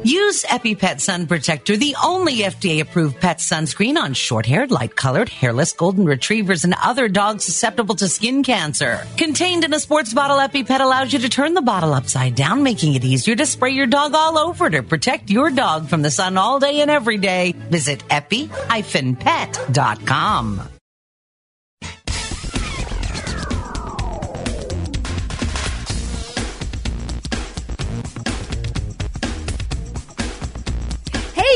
Use 0.05 0.45
EpiPet 0.45 1.01
Sun 1.01 1.27
Protector, 1.27 1.77
the 1.77 1.95
only 2.03 2.39
FDA 2.39 2.81
approved 2.81 3.21
pet 3.21 3.37
sunscreen 3.39 3.97
on 3.97 4.15
short 4.15 4.47
haired, 4.47 4.71
light 4.71 4.97
colored, 4.97 5.29
hairless 5.29 5.73
golden 5.73 6.07
retrievers 6.07 6.65
and 6.65 6.75
other 6.83 7.07
dogs 7.09 7.45
susceptible 7.45 7.95
to 7.97 8.09
skin 8.09 8.43
cancer. 8.43 9.07
Contained 9.19 9.65
in 9.65 9.75
a 9.75 9.81
sports 9.81 10.15
bottle, 10.15 10.39
EpiPet 10.39 10.81
allows 10.81 11.13
you 11.13 11.19
to 11.19 11.29
turn 11.29 11.53
the 11.55 11.61
bottle 11.61 11.93
upside 11.93 12.35
down, 12.35 12.63
making 12.63 12.95
it 12.95 13.05
easier 13.05 13.37
to 13.37 13.45
spray 13.45 13.73
your 13.73 13.87
dog 13.87 14.15
all 14.15 14.39
over 14.39 14.71
to 14.71 14.83
protect 14.83 15.29
your 15.29 15.51
dog 15.51 15.89
from 15.89 16.01
the 16.03 16.11
sun 16.11 16.39
all 16.39 16.59
day 16.59 16.81
and 16.81 16.91
every 16.91 17.19
day. 17.19 17.53
Visit 17.71 18.03
epi-pet.com. 18.11 18.51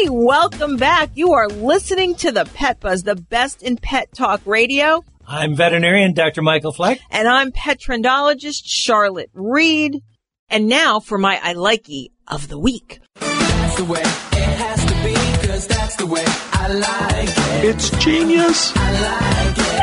Hey, 0.05 0.11
welcome 0.11 0.77
back. 0.77 1.13
You 1.15 1.33
are 1.33 1.49
listening 1.49 2.15
to 2.17 2.31
the 2.31 2.45
Pet 2.45 2.79
Buzz, 2.79 3.05
the 3.05 3.17
best 3.17 3.63
in 3.63 3.79
pet 3.79 4.13
talk 4.13 4.43
radio. 4.45 5.03
I'm 5.27 5.57
veterinarian 5.57 6.13
Dr. 6.13 6.43
Michael 6.43 6.73
Fleck. 6.73 7.01
And 7.11 7.27
I'm 7.27 7.53
pet 7.53 7.81
trendologist 7.81 8.65
Charlotte 8.67 9.31
Reed. 9.33 10.03
And 10.51 10.69
now 10.69 11.01
for 11.01 11.17
my 11.17 11.41
I 11.43 11.55
likey 11.55 12.09
of 12.29 12.49
the 12.49 12.59
week. 12.59 13.01
That's 13.15 13.77
the 13.77 13.85
way 13.87 14.01
it 14.01 14.05
has 14.05 14.85
to 14.85 14.95
be, 15.03 15.49
cause 15.49 15.67
that's 15.69 15.97
the 15.97 16.07
way 16.07 16.25
I 16.27 16.69
like 16.69 17.65
it. 17.65 17.75
It's 17.75 17.89
genius. 18.05 18.75
I 18.77 18.93
like 18.93 19.57
it. 19.57 19.83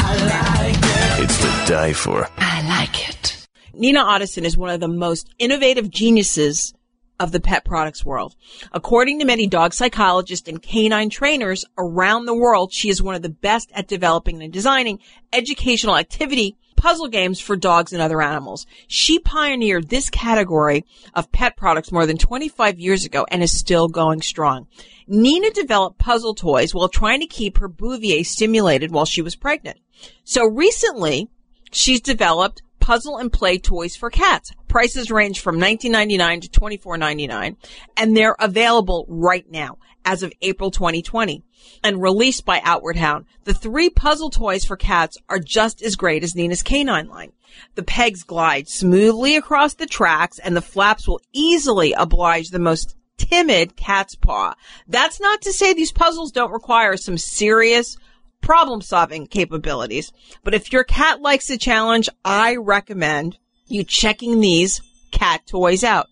I 0.00 0.16
like 0.26 1.20
it. 1.20 1.30
It's 1.30 1.38
to 1.42 1.72
die 1.72 1.92
for. 1.92 2.28
I 2.38 2.66
like 2.66 3.08
it. 3.08 3.46
Nina 3.72 4.02
Ottosson 4.02 4.42
is 4.42 4.56
one 4.56 4.70
of 4.70 4.80
the 4.80 4.88
most 4.88 5.32
innovative 5.38 5.90
geniuses 5.90 6.72
of 7.18 7.32
the 7.32 7.40
pet 7.40 7.64
products 7.64 8.04
world. 8.04 8.34
According 8.72 9.18
to 9.18 9.24
many 9.24 9.46
dog 9.46 9.72
psychologists 9.72 10.48
and 10.48 10.62
canine 10.62 11.10
trainers 11.10 11.64
around 11.78 12.26
the 12.26 12.36
world, 12.36 12.72
she 12.72 12.88
is 12.88 13.02
one 13.02 13.14
of 13.14 13.22
the 13.22 13.28
best 13.28 13.70
at 13.74 13.88
developing 13.88 14.42
and 14.42 14.52
designing 14.52 15.00
educational 15.32 15.96
activity 15.96 16.56
puzzle 16.76 17.08
games 17.08 17.40
for 17.40 17.56
dogs 17.56 17.92
and 17.92 18.00
other 18.00 18.22
animals. 18.22 18.66
She 18.86 19.18
pioneered 19.18 19.88
this 19.88 20.10
category 20.10 20.84
of 21.14 21.32
pet 21.32 21.56
products 21.56 21.90
more 21.90 22.06
than 22.06 22.18
25 22.18 22.78
years 22.78 23.04
ago 23.04 23.26
and 23.30 23.42
is 23.42 23.58
still 23.58 23.88
going 23.88 24.22
strong. 24.22 24.68
Nina 25.08 25.50
developed 25.50 25.98
puzzle 25.98 26.34
toys 26.34 26.74
while 26.74 26.88
trying 26.88 27.20
to 27.20 27.26
keep 27.26 27.58
her 27.58 27.68
Bouvier 27.68 28.24
stimulated 28.24 28.92
while 28.92 29.06
she 29.06 29.22
was 29.22 29.34
pregnant. 29.34 29.78
So 30.24 30.44
recently, 30.44 31.28
she's 31.72 32.00
developed 32.00 32.62
puzzle 32.78 33.16
and 33.16 33.32
play 33.32 33.58
toys 33.58 33.96
for 33.96 34.10
cats. 34.10 34.52
Prices 34.76 35.10
range 35.10 35.40
from 35.40 35.58
$19.99 35.58 36.42
to 36.42 36.60
$24.99 36.60 37.56
and 37.96 38.14
they're 38.14 38.36
available 38.38 39.06
right 39.08 39.50
now 39.50 39.78
as 40.04 40.22
of 40.22 40.34
April 40.42 40.70
2020 40.70 41.42
and 41.82 42.02
released 42.02 42.44
by 42.44 42.60
Outward 42.62 42.96
Hound. 42.96 43.24
The 43.44 43.54
three 43.54 43.88
puzzle 43.88 44.28
toys 44.28 44.66
for 44.66 44.76
cats 44.76 45.16
are 45.30 45.38
just 45.38 45.80
as 45.80 45.96
great 45.96 46.22
as 46.22 46.34
Nina's 46.34 46.62
canine 46.62 47.08
line. 47.08 47.32
The 47.74 47.84
pegs 47.84 48.22
glide 48.22 48.68
smoothly 48.68 49.34
across 49.34 49.72
the 49.72 49.86
tracks 49.86 50.38
and 50.38 50.54
the 50.54 50.60
flaps 50.60 51.08
will 51.08 51.22
easily 51.32 51.94
oblige 51.94 52.50
the 52.50 52.58
most 52.58 52.96
timid 53.16 53.76
cat's 53.76 54.14
paw. 54.14 54.56
That's 54.86 55.22
not 55.22 55.40
to 55.40 55.54
say 55.54 55.72
these 55.72 55.90
puzzles 55.90 56.32
don't 56.32 56.52
require 56.52 56.98
some 56.98 57.16
serious 57.16 57.96
problem 58.42 58.82
solving 58.82 59.26
capabilities. 59.26 60.12
But 60.44 60.52
if 60.52 60.70
your 60.70 60.84
cat 60.84 61.22
likes 61.22 61.48
a 61.48 61.56
challenge, 61.56 62.10
I 62.26 62.56
recommend 62.56 63.38
you 63.66 63.84
checking 63.84 64.40
these 64.40 64.80
cat 65.10 65.46
toys 65.46 65.84
out. 65.84 66.08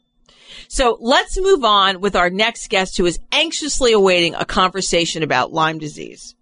So 0.68 0.98
let's 1.00 1.40
move 1.40 1.64
on 1.64 2.00
with 2.00 2.16
our 2.16 2.30
next 2.30 2.68
guest 2.68 2.96
who 2.96 3.06
is 3.06 3.18
anxiously 3.32 3.92
awaiting 3.92 4.34
a 4.34 4.44
conversation 4.44 5.22
about 5.22 5.52
Lyme 5.52 5.78
disease. 5.78 6.34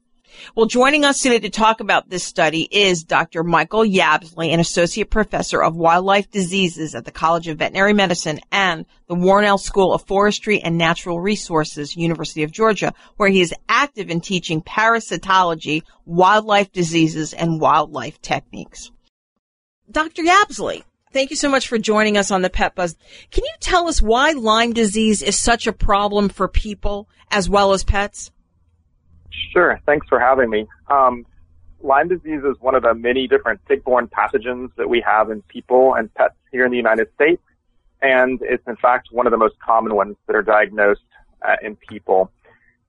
Well, 0.57 0.67
joining 0.67 1.05
us 1.05 1.21
today 1.21 1.39
to 1.41 1.51
talk 1.51 1.81
about 1.81 2.09
this 2.09 2.25
study 2.25 2.67
is 2.71 3.05
Dr. 3.05 3.45
Michael 3.45 3.85
Yabsley, 3.85 4.53
an 4.53 4.61
associate 4.61 5.11
professor 5.11 5.63
of 5.63 5.77
wildlife 5.77 6.31
diseases 6.31 6.95
at 6.95 7.05
the 7.05 7.11
College 7.11 7.49
of 7.49 7.59
Veterinary 7.59 7.93
Medicine 7.93 8.41
and 8.51 8.87
the 9.09 9.15
Warnell 9.15 9.61
School 9.61 9.93
of 9.93 10.07
Forestry 10.07 10.61
and 10.61 10.77
Natural 10.77 11.21
Resources, 11.21 11.97
University 11.97 12.43
of 12.43 12.51
Georgia, 12.51 12.93
where 13.17 13.29
he 13.29 13.41
is 13.41 13.55
active 13.69 14.11
in 14.11 14.21
teaching 14.21 14.63
parasitology, 14.63 15.83
wildlife 16.07 16.73
diseases, 16.73 17.33
and 17.33 17.61
wildlife 17.61 18.21
techniques. 18.21 18.91
Dr. 19.91 20.23
Yabsley, 20.23 20.83
Thank 21.13 21.31
you 21.31 21.37
so 21.37 21.51
much 21.51 21.69
for 21.69 21.77
joining 21.77 22.17
us 22.17 22.31
on 22.31 22.41
the 22.41 22.49
Pet 22.49 22.75
Buzz. 22.75 22.97
Can 23.31 23.45
you 23.45 23.53
tell 23.61 23.87
us 23.87 24.01
why 24.01 24.33
Lyme 24.33 24.73
disease 24.73 25.23
is 25.23 25.39
such 25.39 25.67
a 25.67 25.73
problem 25.73 26.31
for 26.31 26.49
people 26.49 27.09
as 27.31 27.51
well 27.51 27.73
as 27.73 27.85
pets? 27.85 28.31
Sure. 29.53 29.79
Thanks 29.85 30.07
for 30.09 30.19
having 30.19 30.49
me. 30.49 30.67
Um, 30.89 31.27
Lyme 31.83 32.09
disease 32.09 32.43
is 32.45 32.57
one 32.61 32.75
of 32.75 32.83
the 32.83 32.95
many 32.95 33.27
different 33.27 33.61
tick-borne 33.69 34.09
pathogens 34.09 34.75
that 34.77 34.89
we 34.89 35.03
have 35.07 35.31
in 35.31 35.43
people 35.43 35.95
and 35.95 36.13
pets 36.15 36.35
here 36.51 36.65
in 36.65 36.71
the 36.71 36.77
United 36.77 37.09
States, 37.15 37.43
and 38.01 38.41
it's 38.43 38.67
in 38.67 38.77
fact 38.77 39.09
one 39.11 39.27
of 39.27 39.33
the 39.33 39.37
most 39.37 39.59
common 39.59 39.95
ones 39.95 40.17
that 40.27 40.37
are 40.37 40.43
diagnosed 40.43 41.01
uh, 41.43 41.57
in 41.63 41.77
people. 41.77 42.31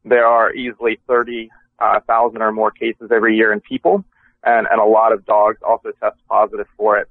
There 0.06 0.28
are 0.28 0.54
easily 0.54 1.00
30,000 1.08 1.52
uh, 1.80 2.46
or 2.46 2.52
more 2.52 2.72
cases 2.72 3.10
every 3.12 3.36
year 3.36 3.52
in 3.52 3.62
people, 3.62 4.06
and, 4.44 4.68
and 4.70 4.80
a 4.80 4.86
lot 4.86 5.12
of 5.12 5.26
dogs 5.26 5.58
also 5.68 5.92
test 6.00 6.18
positive 6.30 6.68
for 6.78 6.98
it. 6.98 7.10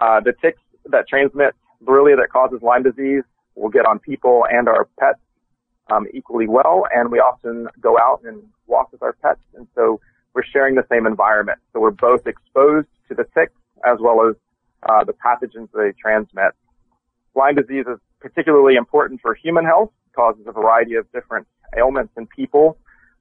Uh, 0.00 0.20
the 0.20 0.32
ticks 0.42 0.60
that 0.86 1.08
transmit 1.08 1.54
Borrelia 1.84 2.16
that 2.16 2.30
causes 2.30 2.60
Lyme 2.62 2.82
disease 2.82 3.22
will 3.54 3.68
get 3.68 3.86
on 3.86 3.98
people 3.98 4.44
and 4.50 4.68
our 4.68 4.88
pets 4.98 5.20
um, 5.92 6.06
equally 6.12 6.48
well, 6.48 6.86
and 6.94 7.10
we 7.10 7.18
often 7.18 7.68
go 7.80 7.98
out 7.98 8.22
and 8.24 8.42
walk 8.66 8.90
with 8.92 9.02
our 9.02 9.12
pets, 9.12 9.40
and 9.54 9.66
so 9.74 10.00
we're 10.34 10.44
sharing 10.44 10.74
the 10.74 10.86
same 10.90 11.06
environment. 11.06 11.58
So 11.72 11.80
we're 11.80 11.90
both 11.90 12.26
exposed 12.26 12.88
to 13.08 13.14
the 13.14 13.24
ticks 13.34 13.52
as 13.86 13.98
well 14.00 14.26
as 14.28 14.34
uh, 14.88 15.04
the 15.04 15.12
pathogens 15.12 15.68
they 15.74 15.92
transmit. 16.00 16.52
Lyme 17.34 17.54
disease 17.54 17.84
is 17.86 17.98
particularly 18.20 18.76
important 18.76 19.20
for 19.20 19.34
human 19.34 19.64
health, 19.64 19.90
causes 20.14 20.44
a 20.46 20.52
variety 20.52 20.94
of 20.94 21.10
different 21.12 21.46
ailments 21.76 22.12
in 22.16 22.26
people. 22.26 22.78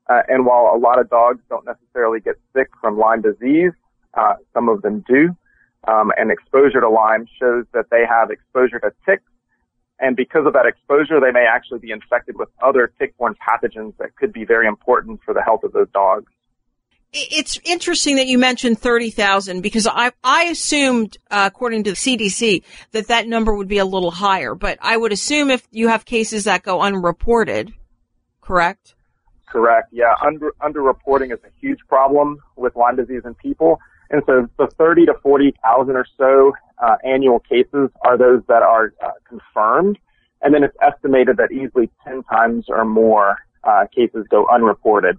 Uh, 0.10 0.22
and 0.28 0.46
while 0.46 0.72
a 0.74 0.78
lot 0.78 1.00
of 1.00 1.10
dogs 1.10 1.40
don't 1.50 1.66
necessarily 1.66 2.20
get 2.20 2.36
sick 2.56 2.68
from 2.82 2.98
Lyme 2.98 3.22
disease, 3.22 3.72
uh, 4.16 4.34
some 4.54 4.70
of 4.70 4.82
them 4.82 5.04
do. 5.08 5.36
Um, 5.86 6.12
and 6.18 6.32
exposure 6.32 6.80
to 6.80 6.90
Lyme 6.90 7.28
shows 7.40 7.66
that 7.74 7.86
they 7.92 8.04
have 8.08 8.32
exposure 8.32 8.80
to 8.80 8.92
ticks. 9.06 9.24
And 10.00 10.16
because 10.16 10.46
of 10.46 10.54
that 10.54 10.66
exposure, 10.66 11.20
they 11.20 11.32
may 11.32 11.46
actually 11.46 11.80
be 11.80 11.92
infected 11.92 12.38
with 12.38 12.50
other 12.62 12.92
tick-borne 13.00 13.36
pathogens 13.36 13.96
that 13.98 14.16
could 14.16 14.34
be 14.34 14.46
very 14.46 14.68
important 14.68 15.22
for 15.24 15.34
the 15.34 15.42
health 15.42 15.64
of 15.64 15.74
those 15.74 15.90
dogs. 15.94 16.32
It's 17.16 17.60
interesting 17.64 18.16
that 18.16 18.26
you 18.26 18.40
mentioned 18.40 18.80
30,000 18.80 19.62
because 19.62 19.86
I, 19.86 20.12
I 20.24 20.46
assumed, 20.46 21.18
uh, 21.30 21.48
according 21.54 21.84
to 21.84 21.92
the 21.92 21.96
CDC, 21.96 22.64
that 22.92 23.08
that 23.10 23.28
number 23.28 23.54
would 23.54 23.68
be 23.68 23.78
a 23.78 23.86
little 23.86 24.10
higher. 24.10 24.56
But 24.56 24.80
I 24.82 24.98
would 24.98 25.12
assume 25.12 25.52
if 25.52 25.68
you 25.70 25.90
have 25.90 26.06
cases 26.06 26.46
that 26.46 26.64
go 26.64 26.82
unreported, 26.82 27.72
correct? 28.42 28.96
Correct. 29.48 29.90
Yeah. 29.92 30.16
Under, 30.26 30.54
underreporting 30.60 31.32
is 31.32 31.40
a 31.44 31.52
huge 31.62 31.80
problem 31.88 32.40
with 32.56 32.76
Lyme 32.76 32.96
disease 32.96 33.22
in 33.26 33.36
people. 33.36 33.80
And 34.10 34.22
so 34.26 34.48
the 34.58 34.68
30 34.78 35.08
to 35.08 35.14
40,000 35.22 35.96
or 35.96 36.06
so 36.18 36.54
uh, 36.78 36.96
annual 37.04 37.40
cases 37.40 37.90
are 38.02 38.18
those 38.18 38.42
that 38.48 38.64
are 38.64 38.94
uh, 39.04 39.12
confirmed. 39.28 39.98
And 40.42 40.54
then 40.54 40.64
it's 40.64 40.76
estimated 40.82 41.38
that 41.38 41.52
easily 41.52 41.90
10 42.04 42.24
times 42.24 42.66
or 42.68 42.84
more 42.86 43.38
uh, 43.64 43.86
cases 43.96 44.26
go 44.30 44.46
unreported. 44.54 45.18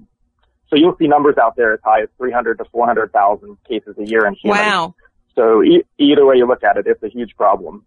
So 0.68 0.77
you'll 0.77 0.97
see 0.99 1.07
numbers 1.07 1.37
out 1.40 1.57
there 1.57 1.73
as 1.73 1.81
high 1.85 2.03
as 2.03 2.09
300 2.18 2.59
to 2.59 2.64
400,000 2.66 3.57
cases 3.68 3.97
a 3.99 4.05
year 4.07 4.27
in 4.27 4.35
humans. 4.35 4.61
Wow. 4.61 4.94
So 5.35 5.62
e- 5.62 5.85
either 5.99 6.25
way 6.25 6.37
you 6.37 6.47
look 6.47 6.62
at 6.62 6.77
it, 6.77 6.87
it's 6.87 7.03
a 7.03 7.09
huge 7.09 7.37
problem. 7.37 7.85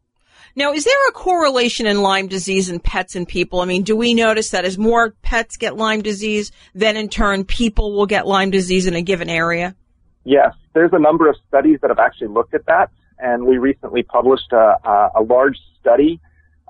Now, 0.56 0.74
is 0.74 0.86
there 0.86 1.08
a 1.10 1.12
correlation 1.12 1.86
in 1.86 2.02
Lyme 2.02 2.28
disease 2.28 2.70
in 2.70 2.80
pets 2.80 3.16
and 3.16 3.28
people? 3.28 3.60
I 3.62 3.66
mean, 3.66 3.84
do 3.84 3.96
we 3.96 4.16
notice 4.16 4.50
that 4.52 4.66
as 4.66 4.78
more 4.78 5.12
pets 5.22 5.58
get 5.58 5.78
Lyme 5.78 6.02
disease, 6.02 6.52
then 6.74 6.98
in 6.98 7.10
turn 7.10 7.46
people 7.46 7.94
will 7.94 8.08
get 8.08 8.26
Lyme 8.26 8.50
disease 8.50 8.88
in 8.88 8.96
a 8.96 9.04
given 9.04 9.30
area? 9.30 9.76
Yes, 10.24 10.56
there's 10.78 10.94
a 10.94 11.00
number 11.00 11.28
of 11.28 11.36
studies 11.48 11.80
that 11.82 11.90
have 11.90 11.98
actually 11.98 12.28
looked 12.28 12.54
at 12.54 12.66
that, 12.68 12.92
and 13.18 13.46
we 13.46 13.58
recently 13.58 14.04
published 14.04 14.52
a, 14.52 14.78
a, 15.16 15.24
large 15.24 15.58
study 15.80 16.20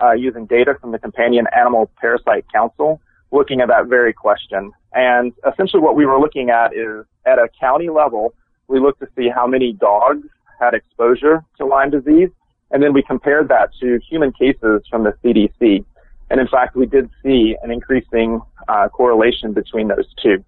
uh, 0.02 0.13
using 0.13 0.46
data 0.46 0.76
from 0.80 0.93
the 0.93 1.00
Companion 1.00 1.46
Animal 1.54 1.91
Parasite 2.00 2.46
Council 2.54 3.02
looking 3.32 3.60
at 3.60 3.67
that 3.67 3.88
very 3.88 4.13
question. 4.13 4.72
And 4.93 5.34
essentially 5.46 5.82
what 5.82 5.98
we 5.98 6.06
were 6.06 6.20
looking 6.20 6.50
at 6.50 6.74
is 6.74 7.06
at 7.26 7.38
a 7.38 7.50
county 7.60 7.89
level, 7.89 8.34
we 8.70 8.80
looked 8.80 9.02
to 9.02 9.10
see 9.17 9.28
how 9.28 9.46
many 9.46 9.74
dogs 9.74 10.26
had 10.58 10.74
exposure 10.74 11.43
to 11.58 11.65
Lyme 11.65 11.89
disease, 11.89 12.30
and 12.72 12.82
then 12.82 12.93
we 12.93 13.04
compared 13.04 13.50
that 13.50 13.72
to 13.82 14.00
human 14.10 14.32
cases 14.32 14.84
from 14.89 15.04
the 15.04 15.13
CDC. 15.22 15.84
And 16.30 16.39
in 16.39 16.48
fact, 16.48 16.78
we 16.78 16.86
did 16.86 17.10
see 17.22 17.58
an 17.62 17.72
increasing 17.72 18.39
uh, 18.70 18.88
correlation 18.88 19.52
between 19.52 19.89
those 19.89 20.08
two. 20.24 20.43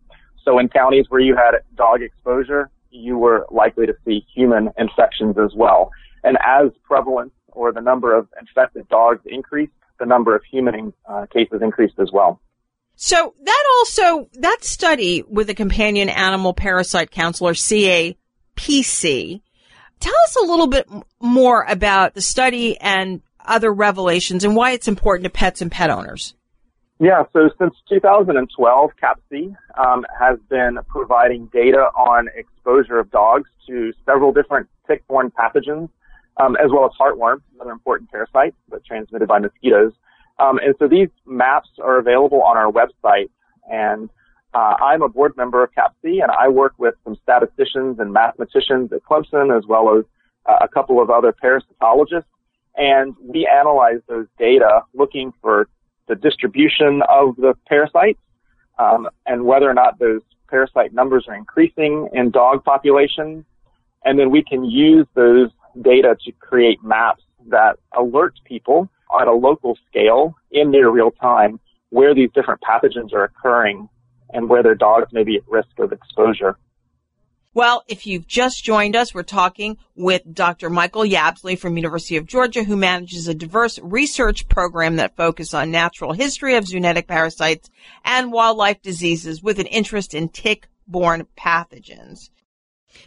So 0.46 0.60
in 0.60 0.70
counties 0.70 1.08
where 1.10 1.20
you 1.20 1.36
had 1.36 1.52
dog 1.76 2.02
exposure, 2.02 2.70
you 2.92 3.18
were 3.18 3.46
likely 3.52 3.86
to 3.86 3.94
see 4.06 4.26
human 4.34 4.70
infections 4.78 5.38
as 5.38 5.54
well. 5.56 5.92
And 6.24 6.38
as 6.46 6.72
prevalence 6.84 7.32
or 7.48 7.72
the 7.72 7.82
number 7.82 8.16
of 8.16 8.28
infected 8.40 8.88
dogs 8.90 9.22
increased, 9.26 9.74
the 10.00 10.06
number 10.06 10.36
of 10.36 10.42
human 10.50 10.94
uh, 11.08 11.26
cases 11.34 11.62
increased 11.62 12.00
as 12.00 12.10
well. 12.12 12.42
So 12.96 13.34
that 13.44 13.64
also, 13.78 14.30
that 14.40 14.58
study 14.64 15.24
with 15.28 15.48
the 15.48 15.54
Companion 15.54 16.10
Animal 16.10 16.54
Parasite 16.54 17.12
Council 17.12 17.48
or 17.48 17.54
CAPC, 17.54 19.42
tell 20.00 20.16
us 20.26 20.36
a 20.36 20.46
little 20.46 20.68
bit 20.68 20.90
more 21.22 21.64
about 21.64 22.14
the 22.14 22.22
study 22.22 22.78
and 22.80 23.22
other 23.46 23.72
revelations 23.72 24.44
and 24.44 24.56
why 24.56 24.72
it's 24.72 24.88
important 24.88 25.24
to 25.24 25.30
pets 25.30 25.62
and 25.62 25.72
pet 25.72 25.90
owners. 25.90 26.34
Yeah, 27.02 27.24
so 27.32 27.50
since 27.58 27.74
2012, 27.88 28.92
CAPC 29.02 29.56
um, 29.78 30.06
has 30.20 30.38
been 30.50 30.80
providing 30.90 31.46
data 31.54 31.90
on 31.96 32.28
exposure 32.36 33.00
of 33.00 33.10
dogs 33.10 33.50
to 33.68 33.94
several 34.06 34.34
different 34.34 34.68
tick-borne 34.86 35.32
pathogens, 35.32 35.88
um, 36.42 36.58
as 36.58 36.72
well 36.72 36.84
as 36.84 36.92
heartworm, 37.00 37.42
another 37.56 37.72
important 37.72 38.12
parasite, 38.12 38.54
but 38.68 38.84
transmitted 38.84 39.30
by 39.30 39.40
mosquitoes. 39.40 39.94
Um, 40.40 40.58
and 40.58 40.76
so 40.78 40.90
these 40.90 41.08
maps 41.26 41.70
are 41.82 42.00
available 42.00 42.44
on 42.44 42.58
our 42.58 42.70
website. 42.70 43.30
And 43.72 44.10
uh, 44.54 44.76
I'm 44.82 45.02
a 45.02 45.08
board 45.08 45.38
member 45.38 45.64
of 45.64 45.70
CAPC, 45.72 46.22
and 46.22 46.32
I 46.32 46.50
work 46.50 46.74
with 46.78 46.96
some 47.06 47.18
statisticians 47.24 48.00
and 48.00 48.12
mathematicians 48.12 48.92
at 48.92 49.04
Clemson, 49.04 49.58
as 49.58 49.66
well 49.66 49.98
as 49.98 50.04
uh, 50.46 50.58
a 50.60 50.68
couple 50.68 51.02
of 51.02 51.10
other 51.10 51.34
parasitologists. 51.34 52.26
And 52.76 53.16
we 53.22 53.48
analyze 53.48 54.02
those 54.10 54.28
data 54.38 54.82
looking 54.94 55.32
for 55.42 55.70
the 56.10 56.16
distribution 56.16 57.02
of 57.08 57.38
the 57.38 57.54
parasites 57.68 58.20
um, 58.80 59.08
and 59.26 59.46
whether 59.46 59.70
or 59.70 59.74
not 59.74 60.00
those 60.00 60.22
parasite 60.50 60.94
numbers 60.94 61.26
are 61.30 61.36
increasing 61.36 62.10
in 62.12 62.32
dog 62.32 62.66
populations. 62.66 63.46
And 64.04 64.20
then 64.20 64.32
we 64.32 64.44
can 64.44 64.66
use 64.66 65.06
those 65.14 65.50
data 65.82 66.18
to 66.26 66.32
create 66.34 66.84
maps 66.84 67.24
that 67.48 67.78
alert 67.96 68.34
people 68.44 68.90
at 69.22 69.28
a 69.28 69.34
local 69.34 69.78
scale 69.88 70.36
in 70.52 70.72
near 70.72 70.90
real 70.90 71.12
time 71.12 71.60
where 71.90 72.14
these 72.14 72.30
different 72.34 72.62
pathogens 72.62 73.14
are 73.14 73.24
occurring 73.24 73.88
and 74.34 74.50
where 74.50 74.64
their 74.64 74.76
dogs 74.76 75.12
may 75.12 75.24
be 75.24 75.38
at 75.38 75.48
risk 75.48 75.70
of 75.80 75.92
exposure. 75.92 76.58
Well, 77.56 77.84
if 77.88 78.06
you've 78.06 78.28
just 78.28 78.64
joined 78.64 78.96
us, 78.96 79.12
we're 79.12 79.24
talking 79.24 79.78
with 79.96 80.22
Dr. 80.32 80.70
Michael 80.70 81.02
Yabsley 81.02 81.58
from 81.58 81.78
University 81.78 82.16
of 82.16 82.28
Georgia, 82.28 82.64
who 82.64 82.78
manages 82.78 83.28
a 83.28 83.34
diverse 83.34 83.80
research 83.82 84.48
program 84.48 84.98
that 84.98 85.16
focuses 85.16 85.56
on 85.56 85.72
natural 85.72 86.14
history 86.14 86.56
of 86.56 86.66
zoonotic 86.66 87.08
parasites 87.08 87.72
and 88.06 88.32
wildlife 88.32 88.84
diseases 88.84 89.42
with 89.42 89.58
an 89.58 89.66
interest 89.66 90.14
in 90.14 90.30
tick-borne 90.30 91.26
pathogens. 91.36 92.30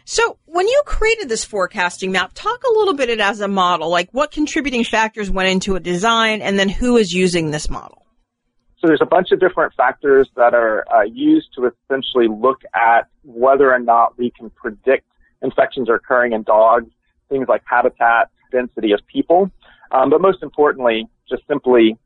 So 0.03 0.37
when 0.43 0.67
you 0.67 0.81
created 0.85 1.29
this 1.29 1.45
forecasting 1.45 2.11
map, 2.11 2.31
talk 2.33 2.63
a 2.63 2.73
little 2.73 2.95
bit 2.95 3.09
it 3.09 3.21
as 3.21 3.39
a 3.39 3.47
model, 3.47 3.89
like 3.89 4.09
what 4.11 4.31
contributing 4.31 4.83
factors 4.83 5.31
went 5.31 5.49
into 5.49 5.77
a 5.77 5.79
design 5.79 6.41
and 6.41 6.59
then 6.59 6.67
who 6.67 6.97
is 6.97 7.13
using 7.13 7.51
this 7.51 7.69
model? 7.69 8.02
So 8.83 8.87
there's 8.87 9.01
a 9.01 9.05
bunch 9.05 9.31
of 9.31 9.39
different 9.39 9.73
factors 9.75 10.29
that 10.35 10.53
are 10.53 10.83
uh, 10.93 11.03
used 11.03 11.53
to 11.55 11.71
essentially 11.71 12.27
look 12.27 12.63
at 12.75 13.07
whether 13.23 13.73
or 13.73 13.79
not 13.79 14.17
we 14.17 14.29
can 14.29 14.49
predict 14.49 15.05
infections 15.41 15.87
are 15.87 15.95
occurring 15.95 16.33
in 16.33 16.43
dogs, 16.43 16.91
things 17.29 17.47
like 17.47 17.61
habitat, 17.63 18.29
density 18.51 18.91
of 18.91 18.99
people, 19.07 19.49
um, 19.91 20.09
but 20.09 20.19
most 20.19 20.43
importantly, 20.43 21.07
just 21.29 21.47
simply 21.47 21.97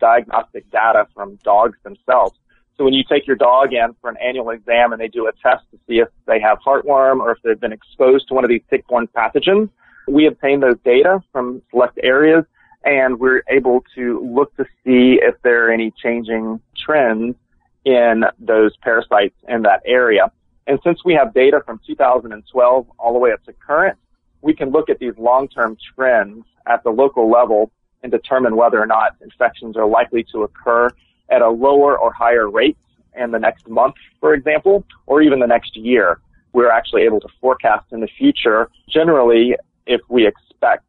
diagnostic 0.00 0.68
data 0.72 1.06
from 1.14 1.36
dogs 1.44 1.78
themselves. 1.84 2.36
So 2.76 2.82
when 2.82 2.94
you 2.94 3.04
take 3.08 3.28
your 3.28 3.36
dog 3.36 3.72
in 3.72 3.94
for 4.00 4.10
an 4.10 4.16
annual 4.20 4.50
exam 4.50 4.92
and 4.92 5.00
they 5.00 5.06
do 5.06 5.28
a 5.28 5.32
test 5.40 5.62
to 5.70 5.78
see 5.86 6.00
if 6.00 6.08
they 6.26 6.40
have 6.40 6.58
heartworm 6.66 7.20
or 7.20 7.30
if 7.30 7.38
they've 7.44 7.60
been 7.60 7.72
exposed 7.72 8.26
to 8.26 8.34
one 8.34 8.42
of 8.42 8.50
these 8.50 8.62
tick-borne 8.68 9.06
pathogens, 9.06 9.70
we 10.08 10.26
obtain 10.26 10.58
those 10.58 10.78
data 10.84 11.22
from 11.30 11.62
select 11.70 11.96
areas 12.02 12.44
and 12.84 13.18
we're 13.18 13.42
able 13.48 13.82
to 13.94 14.20
look 14.20 14.54
to 14.56 14.64
see 14.84 15.18
if 15.22 15.34
there 15.42 15.66
are 15.66 15.72
any 15.72 15.90
changing 15.90 16.60
trends 16.76 17.36
in 17.84 18.24
those 18.38 18.76
parasites 18.78 19.34
in 19.48 19.62
that 19.62 19.82
area. 19.84 20.30
And 20.66 20.78
since 20.84 21.04
we 21.04 21.14
have 21.14 21.34
data 21.34 21.62
from 21.64 21.80
2012 21.86 22.86
all 22.98 23.12
the 23.12 23.18
way 23.18 23.32
up 23.32 23.42
to 23.44 23.52
current, 23.52 23.98
we 24.40 24.54
can 24.54 24.70
look 24.70 24.88
at 24.90 24.98
these 24.98 25.16
long-term 25.18 25.76
trends 25.94 26.44
at 26.66 26.82
the 26.84 26.90
local 26.90 27.30
level 27.30 27.70
and 28.02 28.12
determine 28.12 28.56
whether 28.56 28.80
or 28.80 28.86
not 28.86 29.16
infections 29.22 29.76
are 29.76 29.86
likely 29.86 30.24
to 30.32 30.42
occur 30.42 30.90
at 31.30 31.42
a 31.42 31.48
lower 31.48 31.98
or 31.98 32.12
higher 32.12 32.48
rate 32.50 32.76
in 33.16 33.30
the 33.30 33.38
next 33.38 33.68
month, 33.68 33.94
for 34.20 34.34
example, 34.34 34.84
or 35.06 35.22
even 35.22 35.38
the 35.38 35.46
next 35.46 35.76
year. 35.76 36.20
We're 36.52 36.70
actually 36.70 37.02
able 37.02 37.20
to 37.20 37.28
forecast 37.40 37.92
in 37.92 38.00
the 38.00 38.08
future, 38.18 38.70
generally, 38.88 39.56
if 39.86 40.00
we 40.08 40.26
expect 40.26 40.84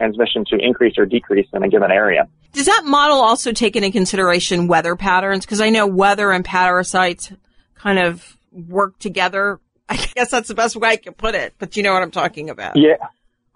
transmission 0.00 0.44
to 0.46 0.56
increase 0.58 0.94
or 0.96 1.04
decrease 1.04 1.46
in 1.52 1.62
a 1.62 1.68
given 1.68 1.90
area. 1.90 2.26
Does 2.52 2.66
that 2.66 2.84
model 2.84 3.18
also 3.18 3.52
take 3.52 3.76
into 3.76 3.90
consideration 3.90 4.66
weather 4.66 4.96
patterns? 4.96 5.44
Because 5.44 5.60
I 5.60 5.68
know 5.68 5.86
weather 5.86 6.30
and 6.32 6.44
parasites 6.44 7.32
kind 7.74 7.98
of 7.98 8.36
work 8.50 8.98
together. 8.98 9.60
I 9.88 9.96
guess 9.96 10.30
that's 10.30 10.48
the 10.48 10.54
best 10.54 10.76
way 10.76 10.88
I 10.88 10.96
can 10.96 11.14
put 11.14 11.34
it, 11.34 11.54
but 11.58 11.76
you 11.76 11.82
know 11.82 11.92
what 11.92 12.02
I'm 12.02 12.10
talking 12.10 12.48
about. 12.48 12.76
Yeah 12.76 12.96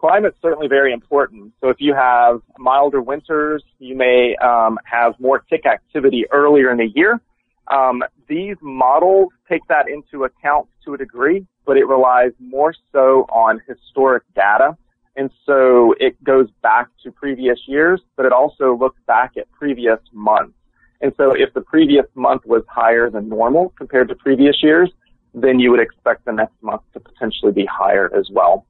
climate's 0.04 0.36
certainly 0.42 0.68
very 0.68 0.92
important. 0.92 1.50
So 1.62 1.70
if 1.70 1.78
you 1.80 1.94
have 1.94 2.42
milder 2.58 3.00
winters, 3.00 3.64
you 3.78 3.96
may 3.96 4.36
um, 4.36 4.78
have 4.84 5.18
more 5.18 5.38
tick 5.48 5.64
activity 5.64 6.26
earlier 6.30 6.70
in 6.70 6.76
the 6.76 6.90
year. 6.94 7.22
Um, 7.68 8.02
these 8.28 8.56
models 8.60 9.32
take 9.48 9.66
that 9.68 9.88
into 9.88 10.24
account 10.24 10.68
to 10.84 10.92
a 10.92 10.98
degree, 10.98 11.46
but 11.64 11.78
it 11.78 11.86
relies 11.86 12.32
more 12.38 12.74
so 12.92 13.24
on 13.30 13.62
historic 13.66 14.24
data. 14.34 14.76
And 15.16 15.30
so 15.46 15.94
it 16.00 16.22
goes 16.24 16.48
back 16.62 16.88
to 17.04 17.12
previous 17.12 17.58
years, 17.66 18.00
but 18.16 18.26
it 18.26 18.32
also 18.32 18.76
looks 18.76 18.98
back 19.06 19.32
at 19.36 19.50
previous 19.52 20.00
months. 20.12 20.54
And 21.00 21.12
so 21.16 21.32
if 21.32 21.52
the 21.54 21.60
previous 21.60 22.06
month 22.14 22.42
was 22.46 22.62
higher 22.68 23.10
than 23.10 23.28
normal 23.28 23.72
compared 23.76 24.08
to 24.08 24.14
previous 24.14 24.56
years, 24.62 24.90
then 25.34 25.58
you 25.58 25.70
would 25.70 25.80
expect 25.80 26.24
the 26.24 26.32
next 26.32 26.54
month 26.62 26.82
to 26.94 27.00
potentially 27.00 27.52
be 27.52 27.66
higher 27.66 28.10
as 28.16 28.28
well. 28.30 28.66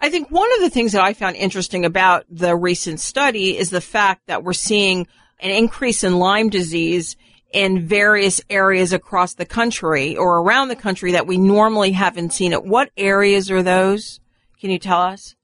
I 0.00 0.10
think 0.10 0.30
one 0.30 0.52
of 0.54 0.60
the 0.60 0.70
things 0.70 0.92
that 0.92 1.02
I 1.02 1.12
found 1.12 1.36
interesting 1.36 1.84
about 1.84 2.24
the 2.30 2.54
recent 2.54 3.00
study 3.00 3.56
is 3.56 3.70
the 3.70 3.80
fact 3.80 4.26
that 4.26 4.44
we're 4.44 4.52
seeing 4.52 5.06
an 5.40 5.50
increase 5.50 6.04
in 6.04 6.18
Lyme 6.18 6.50
disease 6.50 7.16
in 7.52 7.86
various 7.86 8.40
areas 8.50 8.92
across 8.92 9.34
the 9.34 9.46
country 9.46 10.16
or 10.16 10.38
around 10.38 10.68
the 10.68 10.76
country 10.76 11.12
that 11.12 11.26
we 11.26 11.36
normally 11.38 11.92
haven't 11.92 12.32
seen 12.32 12.52
it. 12.52 12.64
What 12.64 12.90
areas 12.96 13.50
are 13.50 13.62
those? 13.62 14.20
Can 14.60 14.70
you 14.70 14.78
tell 14.78 15.00
us? 15.00 15.34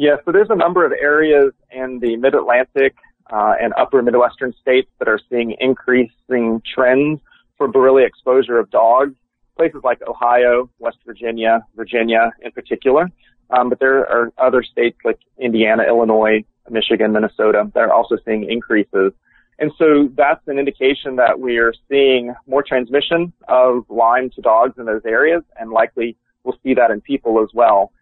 Yeah, 0.00 0.16
so 0.24 0.32
there's 0.32 0.48
a 0.48 0.56
number 0.56 0.86
of 0.86 0.92
areas 0.92 1.52
in 1.70 1.98
the 1.98 2.16
mid-Atlantic 2.16 2.96
uh, 3.30 3.52
and 3.60 3.74
upper 3.76 4.00
Midwestern 4.00 4.54
states 4.58 4.88
that 4.98 5.08
are 5.08 5.20
seeing 5.28 5.54
increasing 5.60 6.62
trends 6.74 7.20
for 7.58 7.68
Borrelia 7.68 8.06
exposure 8.06 8.58
of 8.58 8.70
dogs. 8.70 9.14
Places 9.58 9.82
like 9.84 10.00
Ohio, 10.08 10.70
West 10.78 10.96
Virginia, 11.04 11.66
Virginia 11.76 12.32
in 12.40 12.50
particular. 12.50 13.10
Um, 13.50 13.68
but 13.68 13.78
there 13.78 14.10
are 14.10 14.32
other 14.38 14.62
states 14.62 14.96
like 15.04 15.18
Indiana, 15.36 15.82
Illinois, 15.86 16.44
Michigan, 16.70 17.12
Minnesota 17.12 17.70
that 17.74 17.80
are 17.80 17.92
also 17.92 18.16
seeing 18.24 18.50
increases. 18.50 19.12
And 19.58 19.70
so 19.76 20.08
that's 20.16 20.48
an 20.48 20.58
indication 20.58 21.16
that 21.16 21.38
we 21.38 21.58
are 21.58 21.74
seeing 21.90 22.34
more 22.46 22.62
transmission 22.62 23.34
of 23.48 23.84
Lyme 23.90 24.30
to 24.30 24.40
dogs 24.40 24.78
in 24.78 24.86
those 24.86 25.04
areas 25.04 25.42
and 25.58 25.70
likely 25.70 26.16
we'll 26.42 26.56
see 26.62 26.72
that 26.72 26.90
in 26.90 27.02
people 27.02 27.42
as 27.42 27.50
well. 27.52 27.92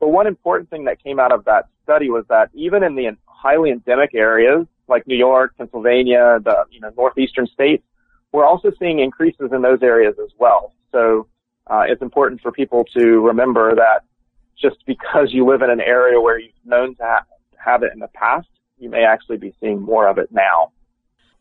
But 0.00 0.08
one 0.08 0.26
important 0.26 0.70
thing 0.70 0.84
that 0.84 1.02
came 1.02 1.18
out 1.18 1.32
of 1.32 1.44
that 1.44 1.68
study 1.82 2.10
was 2.10 2.24
that 2.28 2.50
even 2.54 2.82
in 2.82 2.94
the 2.94 3.16
highly 3.26 3.70
endemic 3.70 4.14
areas 4.14 4.66
like 4.88 5.06
New 5.06 5.16
York, 5.16 5.54
Pennsylvania, 5.56 6.38
the 6.42 6.64
you 6.70 6.80
know 6.80 6.92
northeastern 6.96 7.46
states, 7.46 7.82
we're 8.32 8.44
also 8.44 8.70
seeing 8.78 8.98
increases 8.98 9.50
in 9.52 9.62
those 9.62 9.82
areas 9.82 10.14
as 10.22 10.30
well. 10.38 10.72
So 10.92 11.26
uh, 11.66 11.84
it's 11.88 12.02
important 12.02 12.40
for 12.40 12.52
people 12.52 12.84
to 12.96 13.20
remember 13.20 13.74
that 13.74 14.04
just 14.60 14.76
because 14.86 15.28
you 15.32 15.46
live 15.46 15.62
in 15.62 15.70
an 15.70 15.80
area 15.80 16.20
where 16.20 16.38
you've 16.38 16.52
known 16.64 16.94
to 16.96 17.02
ha- 17.02 17.24
have 17.56 17.82
it 17.82 17.90
in 17.92 17.98
the 17.98 18.08
past, 18.08 18.48
you 18.78 18.88
may 18.88 19.04
actually 19.04 19.36
be 19.36 19.54
seeing 19.60 19.80
more 19.80 20.08
of 20.08 20.18
it 20.18 20.30
now. 20.30 20.72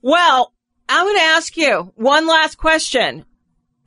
Well, 0.02 0.54
I'm 0.90 1.06
going 1.06 1.16
to 1.16 1.22
ask 1.22 1.56
you 1.58 1.92
one 1.96 2.28
last 2.28 2.58
question. 2.58 3.26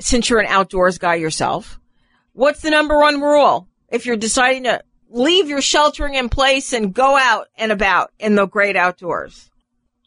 Since 0.01 0.31
you're 0.31 0.41
an 0.41 0.47
outdoors 0.47 0.99
guy 0.99 1.17
yourself, 1.17 1.81
what's 2.33 2.63
the 2.63 2.71
number 2.71 2.99
one 2.99 3.21
rule 3.21 3.68
if 3.91 4.07
you're 4.07 4.17
deciding 4.17 4.65
to 4.65 4.83
leave 5.11 5.49
your 5.49 5.61
sheltering 5.61 6.15
in 6.15 6.29
place 6.29 6.73
and 6.73 6.93
go 6.93 7.17
out 7.17 7.49
and 7.57 7.73
about 7.73 8.13
in 8.19 8.35
the 8.35 8.47
great 8.47 8.77
outdoors? 8.77 9.51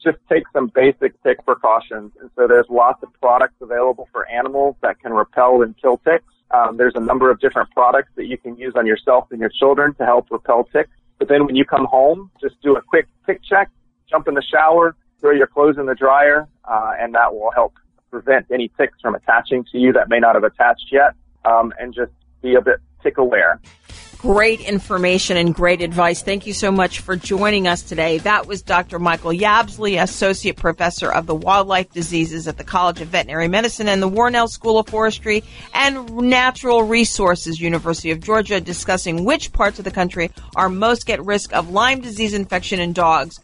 Just 0.03 0.17
take 0.29 0.43
some 0.53 0.71
basic 0.73 1.21
tick 1.23 1.43
precautions. 1.45 2.11
And 2.19 2.29
so 2.35 2.47
there's 2.47 2.65
lots 2.69 3.03
of 3.03 3.09
products 3.21 3.55
available 3.61 4.07
for 4.11 4.27
animals 4.29 4.75
that 4.81 4.99
can 4.99 5.13
repel 5.13 5.61
and 5.61 5.75
kill 5.79 5.97
ticks. 5.97 6.25
Um, 6.51 6.77
there's 6.77 6.95
a 6.95 6.99
number 6.99 7.31
of 7.31 7.39
different 7.39 7.69
products 7.71 8.09
that 8.15 8.25
you 8.25 8.37
can 8.37 8.57
use 8.57 8.73
on 8.75 8.85
yourself 8.85 9.27
and 9.31 9.39
your 9.39 9.49
children 9.49 9.93
to 9.95 10.05
help 10.05 10.27
repel 10.31 10.65
ticks. 10.65 10.89
But 11.19 11.27
then 11.29 11.45
when 11.45 11.55
you 11.55 11.65
come 11.65 11.85
home, 11.85 12.31
just 12.41 12.59
do 12.61 12.75
a 12.75 12.81
quick 12.81 13.07
tick 13.25 13.41
check, 13.47 13.69
jump 14.09 14.27
in 14.27 14.33
the 14.33 14.41
shower, 14.41 14.95
throw 15.19 15.31
your 15.31 15.47
clothes 15.47 15.77
in 15.77 15.85
the 15.85 15.95
dryer, 15.95 16.47
uh, 16.65 16.93
and 16.99 17.13
that 17.13 17.33
will 17.33 17.51
help 17.51 17.73
prevent 18.09 18.47
any 18.51 18.71
ticks 18.77 18.99
from 19.01 19.15
attaching 19.15 19.63
to 19.71 19.77
you 19.77 19.93
that 19.93 20.09
may 20.09 20.19
not 20.19 20.35
have 20.35 20.43
attached 20.43 20.87
yet. 20.91 21.13
Um, 21.45 21.73
and 21.79 21.93
just 21.93 22.11
be 22.41 22.55
a 22.55 22.61
bit 22.61 22.79
aware 23.17 23.59
great 24.21 24.61
information 24.61 25.35
and 25.35 25.55
great 25.55 25.81
advice. 25.81 26.21
Thank 26.21 26.45
you 26.45 26.53
so 26.53 26.71
much 26.71 26.99
for 26.99 27.15
joining 27.15 27.67
us 27.67 27.81
today. 27.81 28.19
That 28.19 28.45
was 28.45 28.61
Dr. 28.61 28.99
Michael 28.99 29.31
Yabsley, 29.31 30.01
Associate 30.01 30.55
Professor 30.55 31.11
of 31.11 31.25
the 31.25 31.33
Wildlife 31.33 31.91
Diseases 31.91 32.47
at 32.47 32.57
the 32.57 32.63
College 32.63 33.01
of 33.01 33.07
Veterinary 33.07 33.47
Medicine 33.47 33.87
and 33.87 33.99
the 33.99 34.09
Warnell 34.09 34.47
School 34.47 34.77
of 34.77 34.87
Forestry 34.87 35.43
and 35.73 36.07
Natural 36.17 36.83
Resources, 36.83 37.59
University 37.59 38.11
of 38.11 38.19
Georgia, 38.19 38.61
discussing 38.61 39.25
which 39.25 39.51
parts 39.53 39.79
of 39.79 39.85
the 39.85 39.91
country 39.91 40.29
are 40.55 40.69
most 40.69 41.09
at 41.09 41.25
risk 41.25 41.51
of 41.55 41.71
Lyme 41.71 42.01
disease 42.01 42.35
infection 42.35 42.79
in 42.79 42.93
dogs. 42.93 43.39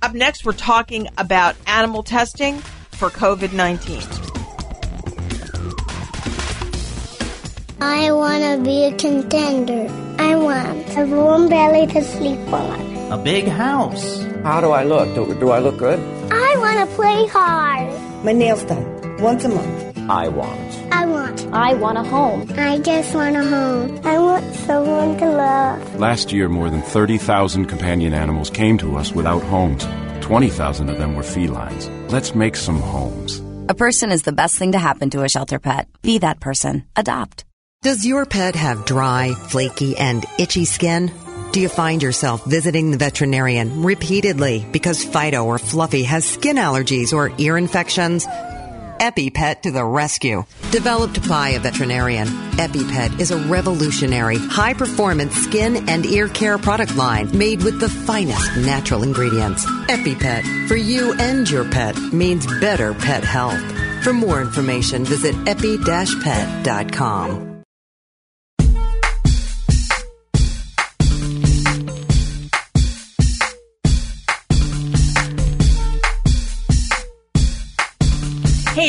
Up 0.00 0.14
next, 0.14 0.44
we're 0.44 0.52
talking 0.52 1.08
about 1.18 1.56
animal 1.66 2.04
testing 2.04 2.58
for 2.92 3.10
COVID 3.10 3.52
19. 3.52 4.39
I 7.82 8.12
want 8.12 8.42
to 8.44 8.62
be 8.62 8.84
a 8.84 8.96
contender. 8.96 9.88
I 10.18 10.36
want 10.36 10.96
a 10.98 11.06
warm 11.06 11.48
belly 11.48 11.86
to 11.86 12.04
sleep 12.04 12.52
on. 12.52 13.10
A 13.10 13.16
big 13.16 13.48
house. 13.48 14.22
How 14.42 14.60
do 14.60 14.70
I 14.70 14.84
look? 14.84 15.14
Do, 15.14 15.34
do 15.40 15.50
I 15.50 15.60
look 15.60 15.78
good? 15.78 15.98
I 16.30 16.56
want 16.58 16.78
to 16.88 16.94
play 16.94 17.26
hard. 17.28 18.24
My 18.24 18.32
nails 18.32 18.62
done 18.64 19.16
once 19.20 19.44
a 19.44 19.48
month. 19.48 19.98
I 20.10 20.28
want. 20.28 20.78
I 20.92 21.06
want. 21.06 21.46
I 21.52 21.74
want 21.74 21.98
a 21.98 22.02
home. 22.02 22.50
I 22.56 22.78
just 22.78 23.14
want 23.14 23.36
a 23.36 23.44
home. 23.44 23.98
I 24.04 24.18
want 24.18 24.54
someone 24.56 25.16
to 25.18 25.30
love. 25.30 25.96
Last 25.98 26.32
year, 26.32 26.48
more 26.50 26.68
than 26.68 26.82
30,000 26.82 27.64
companion 27.66 28.12
animals 28.12 28.50
came 28.50 28.76
to 28.78 28.96
us 28.96 29.12
without 29.12 29.42
homes. 29.42 29.86
20,000 30.20 30.90
of 30.90 30.98
them 30.98 31.14
were 31.14 31.22
felines. 31.22 31.88
Let's 32.12 32.34
make 32.34 32.56
some 32.56 32.80
homes. 32.80 33.40
A 33.70 33.74
person 33.74 34.10
is 34.12 34.22
the 34.22 34.32
best 34.32 34.56
thing 34.56 34.72
to 34.72 34.78
happen 34.78 35.10
to 35.10 35.22
a 35.22 35.28
shelter 35.28 35.58
pet. 35.58 35.88
Be 36.02 36.18
that 36.18 36.40
person. 36.40 36.84
Adopt. 36.96 37.44
Does 37.82 38.04
your 38.04 38.26
pet 38.26 38.56
have 38.56 38.84
dry, 38.84 39.32
flaky, 39.32 39.96
and 39.96 40.26
itchy 40.38 40.66
skin? 40.66 41.10
Do 41.50 41.62
you 41.62 41.70
find 41.70 42.02
yourself 42.02 42.44
visiting 42.44 42.90
the 42.90 42.98
veterinarian 42.98 43.82
repeatedly 43.82 44.66
because 44.70 45.02
Fido 45.02 45.46
or 45.46 45.58
Fluffy 45.58 46.02
has 46.02 46.26
skin 46.26 46.56
allergies 46.56 47.14
or 47.14 47.32
ear 47.38 47.56
infections? 47.56 48.26
EpiPet 48.26 49.62
to 49.62 49.70
the 49.70 49.82
rescue. 49.82 50.44
Developed 50.70 51.26
by 51.26 51.48
a 51.50 51.58
veterinarian, 51.58 52.28
EpiPet 52.58 53.18
is 53.18 53.30
a 53.30 53.38
revolutionary, 53.48 54.36
high 54.36 54.74
performance 54.74 55.34
skin 55.36 55.88
and 55.88 56.04
ear 56.04 56.28
care 56.28 56.58
product 56.58 56.96
line 56.96 57.34
made 57.34 57.64
with 57.64 57.80
the 57.80 57.88
finest 57.88 58.58
natural 58.58 59.02
ingredients. 59.02 59.64
EpiPet, 59.88 60.68
for 60.68 60.76
you 60.76 61.14
and 61.14 61.48
your 61.48 61.64
pet, 61.64 61.96
means 62.12 62.46
better 62.60 62.92
pet 62.92 63.24
health. 63.24 63.58
For 64.04 64.12
more 64.12 64.42
information, 64.42 65.06
visit 65.06 65.34
epi-pet.com. 65.48 67.49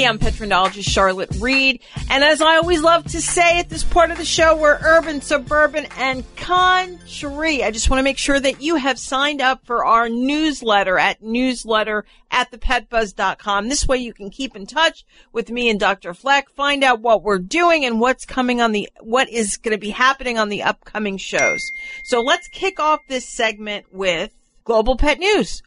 I'm 0.06 0.20
petrendologist 0.20 0.90
Charlotte 0.90 1.30
Reed, 1.40 1.82
and 2.10 2.24
as 2.24 2.42
I 2.42 2.58
always 2.58 2.82
love 2.82 3.06
to 3.06 3.22
say 3.22 3.60
at 3.60 3.70
this 3.70 3.84
part 3.84 4.12
of 4.12 4.18
the 4.18 4.26
show, 4.26 4.56
we're 4.56 4.80
urban, 4.82 5.22
suburban, 5.22 5.88
and 5.98 6.24
country. 6.36 7.64
I 7.64 7.72
just 7.72 7.90
want 7.90 8.00
to 8.00 8.04
make 8.04 8.18
sure 8.18 8.40
that 8.40 8.62
you 8.62 8.76
have 8.76 8.98
signed 8.98 9.42
up 9.42 9.66
for 9.66 9.86
our 9.86 10.10
newsletter 10.10 10.98
at 10.98 11.22
newsletter 11.22 12.06
at 12.32 12.52
thepetbuzz.com. 12.52 13.70
This 13.70 13.88
way 13.88 13.98
you 13.98 14.14
can 14.14 14.30
keep 14.30 14.56
in 14.56 14.66
touch 14.66 15.06
with 15.32 15.50
me 15.50 15.70
and 15.70 15.80
Dr. 15.80 16.14
Fleck, 16.14 16.50
find 16.50 16.84
out 16.84 17.02
what 17.02 17.24
we're 17.24 17.40
doing 17.40 17.86
and 17.86 18.00
what's 18.00 18.26
coming 18.26 18.62
on 18.62 18.72
the, 18.72 18.90
what 19.00 19.30
is 19.30 19.58
going 19.58 19.76
to 19.76 19.80
be 19.80 19.92
happening 19.92 20.38
on 20.38 20.50
the 20.50 20.64
upcoming 20.64 21.18
shows. 21.18 21.72
So 22.04 22.22
let's 22.22 22.48
kick 22.48 22.80
off 22.80 23.00
this 23.08 23.28
segment 23.28 23.88
with 23.92 24.32
Global 24.64 24.96
Pet 24.96 25.20
News. 25.20 25.62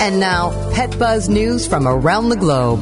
And 0.00 0.20
now, 0.20 0.50
Pet 0.72 0.96
Buzz 0.96 1.28
news 1.28 1.66
from 1.66 1.88
around 1.88 2.28
the 2.28 2.36
globe. 2.36 2.80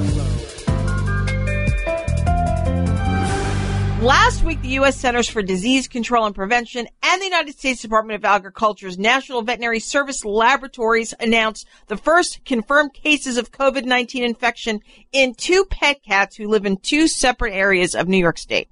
Last 4.02 4.44
week, 4.44 4.60
the 4.60 4.68
U.S. 4.68 4.96
Centers 4.96 5.26
for 5.26 5.40
Disease 5.40 5.88
Control 5.88 6.26
and 6.26 6.34
Prevention 6.34 6.86
and 7.02 7.20
the 7.20 7.24
United 7.24 7.58
States 7.58 7.80
Department 7.80 8.18
of 8.18 8.24
Agriculture's 8.26 8.98
National 8.98 9.40
Veterinary 9.40 9.80
Service 9.80 10.26
Laboratories 10.26 11.14
announced 11.18 11.66
the 11.86 11.96
first 11.96 12.44
confirmed 12.44 12.92
cases 12.92 13.38
of 13.38 13.50
COVID-19 13.50 14.22
infection 14.22 14.80
in 15.10 15.34
two 15.34 15.64
pet 15.64 16.02
cats 16.04 16.36
who 16.36 16.48
live 16.48 16.66
in 16.66 16.76
two 16.76 17.08
separate 17.08 17.54
areas 17.54 17.94
of 17.94 18.08
New 18.08 18.18
York 18.18 18.36
State. 18.36 18.68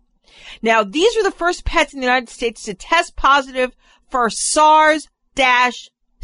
Now, 0.61 0.85
these 0.85 1.17
are 1.17 1.23
the 1.23 1.31
first 1.31 1.65
pets 1.65 1.95
in 1.95 2.01
the 2.01 2.07
United 2.07 2.29
States 2.29 2.63
to 2.65 2.75
test 2.75 3.17
positive 3.17 3.75
for 4.11 4.29
SARS 4.29 5.09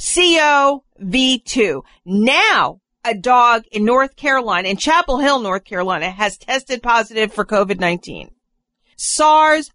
CoV2. 0.00 1.82
Now, 2.06 2.80
a 3.04 3.14
dog 3.14 3.64
in 3.70 3.84
North 3.84 4.16
Carolina, 4.16 4.68
in 4.68 4.78
Chapel 4.78 5.18
Hill, 5.18 5.40
North 5.40 5.64
Carolina, 5.64 6.10
has 6.10 6.38
tested 6.38 6.82
positive 6.82 7.32
for 7.32 7.44
COVID-19. 7.44 8.30
SARS 8.96 9.70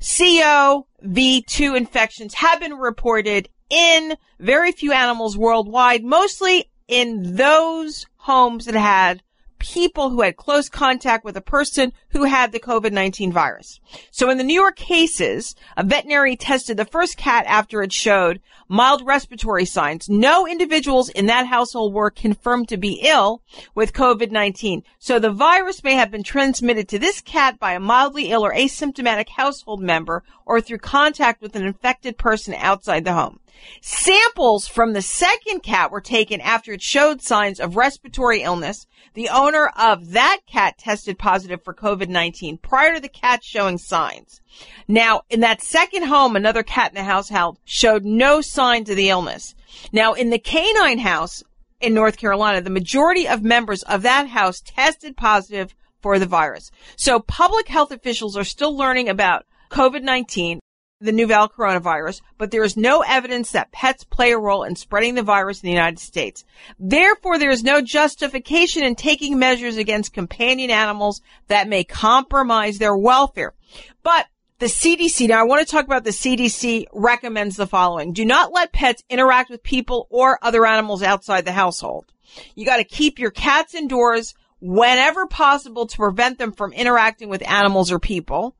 CoV2 0.00 1.76
infections 1.76 2.34
have 2.34 2.60
been 2.60 2.74
reported 2.74 3.48
in 3.70 4.16
very 4.38 4.72
few 4.72 4.92
animals 4.92 5.36
worldwide, 5.36 6.04
mostly 6.04 6.70
in 6.86 7.36
those 7.36 8.06
homes 8.16 8.66
that 8.66 8.74
had 8.74 9.22
people 9.58 10.10
who 10.10 10.22
had 10.22 10.36
close 10.36 10.68
contact 10.68 11.24
with 11.24 11.36
a 11.36 11.40
person 11.40 11.92
who 12.10 12.24
had 12.24 12.52
the 12.52 12.60
COVID-19 12.60 13.32
virus. 13.32 13.80
So 14.10 14.30
in 14.30 14.38
the 14.38 14.44
New 14.44 14.54
York 14.54 14.76
cases, 14.76 15.54
a 15.76 15.84
veterinary 15.84 16.36
tested 16.36 16.76
the 16.76 16.84
first 16.84 17.16
cat 17.16 17.44
after 17.46 17.82
it 17.82 17.92
showed 17.92 18.40
mild 18.68 19.06
respiratory 19.06 19.64
signs. 19.64 20.08
No 20.08 20.46
individuals 20.46 21.08
in 21.08 21.26
that 21.26 21.46
household 21.46 21.92
were 21.92 22.10
confirmed 22.10 22.68
to 22.68 22.76
be 22.76 23.00
ill 23.02 23.42
with 23.74 23.92
COVID-19. 23.92 24.82
So 24.98 25.18
the 25.18 25.30
virus 25.30 25.84
may 25.84 25.94
have 25.94 26.10
been 26.10 26.22
transmitted 26.22 26.88
to 26.88 26.98
this 26.98 27.20
cat 27.20 27.58
by 27.58 27.72
a 27.72 27.80
mildly 27.80 28.30
ill 28.30 28.44
or 28.44 28.54
asymptomatic 28.54 29.28
household 29.28 29.80
member 29.80 30.22
or 30.44 30.60
through 30.60 30.78
contact 30.78 31.42
with 31.42 31.56
an 31.56 31.64
infected 31.64 32.18
person 32.18 32.54
outside 32.54 33.04
the 33.04 33.14
home. 33.14 33.40
Samples 33.80 34.66
from 34.66 34.92
the 34.92 35.02
second 35.02 35.62
cat 35.62 35.90
were 35.90 36.00
taken 36.00 36.40
after 36.40 36.72
it 36.72 36.82
showed 36.82 37.22
signs 37.22 37.60
of 37.60 37.76
respiratory 37.76 38.42
illness. 38.42 38.86
The 39.14 39.28
owner 39.28 39.68
of 39.76 40.12
that 40.12 40.40
cat 40.46 40.78
tested 40.78 41.18
positive 41.18 41.62
for 41.62 41.74
COVID-19 41.74 42.60
prior 42.60 42.94
to 42.94 43.00
the 43.00 43.08
cat 43.08 43.42
showing 43.42 43.78
signs. 43.78 44.40
Now, 44.88 45.22
in 45.30 45.40
that 45.40 45.62
second 45.62 46.04
home, 46.04 46.36
another 46.36 46.62
cat 46.62 46.90
in 46.90 46.96
the 46.96 47.04
household 47.04 47.58
showed 47.64 48.04
no 48.04 48.40
signs 48.40 48.90
of 48.90 48.96
the 48.96 49.08
illness. 49.08 49.54
Now, 49.92 50.12
in 50.12 50.30
the 50.30 50.38
canine 50.38 50.98
house 50.98 51.42
in 51.80 51.94
North 51.94 52.16
Carolina, 52.16 52.60
the 52.60 52.70
majority 52.70 53.28
of 53.28 53.42
members 53.42 53.82
of 53.84 54.02
that 54.02 54.28
house 54.28 54.60
tested 54.64 55.16
positive 55.16 55.74
for 56.00 56.18
the 56.18 56.26
virus. 56.26 56.70
So 56.96 57.20
public 57.20 57.68
health 57.68 57.90
officials 57.90 58.36
are 58.36 58.44
still 58.44 58.76
learning 58.76 59.08
about 59.08 59.44
COVID-19 59.70 60.58
the 61.00 61.12
novel 61.12 61.48
coronavirus, 61.48 62.22
but 62.38 62.50
there 62.50 62.64
is 62.64 62.76
no 62.76 63.02
evidence 63.06 63.52
that 63.52 63.72
pets 63.72 64.04
play 64.04 64.32
a 64.32 64.38
role 64.38 64.62
in 64.62 64.76
spreading 64.76 65.14
the 65.14 65.22
virus 65.22 65.62
in 65.62 65.66
the 65.66 65.72
United 65.72 65.98
States. 65.98 66.44
Therefore, 66.78 67.38
there 67.38 67.50
is 67.50 67.62
no 67.62 67.82
justification 67.82 68.82
in 68.82 68.94
taking 68.94 69.38
measures 69.38 69.76
against 69.76 70.14
companion 70.14 70.70
animals 70.70 71.20
that 71.48 71.68
may 71.68 71.84
compromise 71.84 72.78
their 72.78 72.96
welfare. 72.96 73.54
But 74.02 74.26
the 74.58 74.66
CDC, 74.66 75.28
now 75.28 75.40
I 75.40 75.44
want 75.44 75.66
to 75.66 75.70
talk 75.70 75.84
about 75.84 76.04
the 76.04 76.10
CDC 76.10 76.86
recommends 76.92 77.56
the 77.56 77.66
following. 77.66 78.14
Do 78.14 78.24
not 78.24 78.52
let 78.52 78.72
pets 78.72 79.02
interact 79.10 79.50
with 79.50 79.62
people 79.62 80.06
or 80.08 80.38
other 80.40 80.64
animals 80.64 81.02
outside 81.02 81.44
the 81.44 81.52
household. 81.52 82.06
You 82.54 82.64
got 82.64 82.78
to 82.78 82.84
keep 82.84 83.18
your 83.18 83.30
cats 83.30 83.74
indoors 83.74 84.34
whenever 84.60 85.26
possible 85.26 85.86
to 85.86 85.96
prevent 85.96 86.38
them 86.38 86.52
from 86.52 86.72
interacting 86.72 87.28
with 87.28 87.46
animals 87.46 87.92
or 87.92 87.98
people 87.98 88.56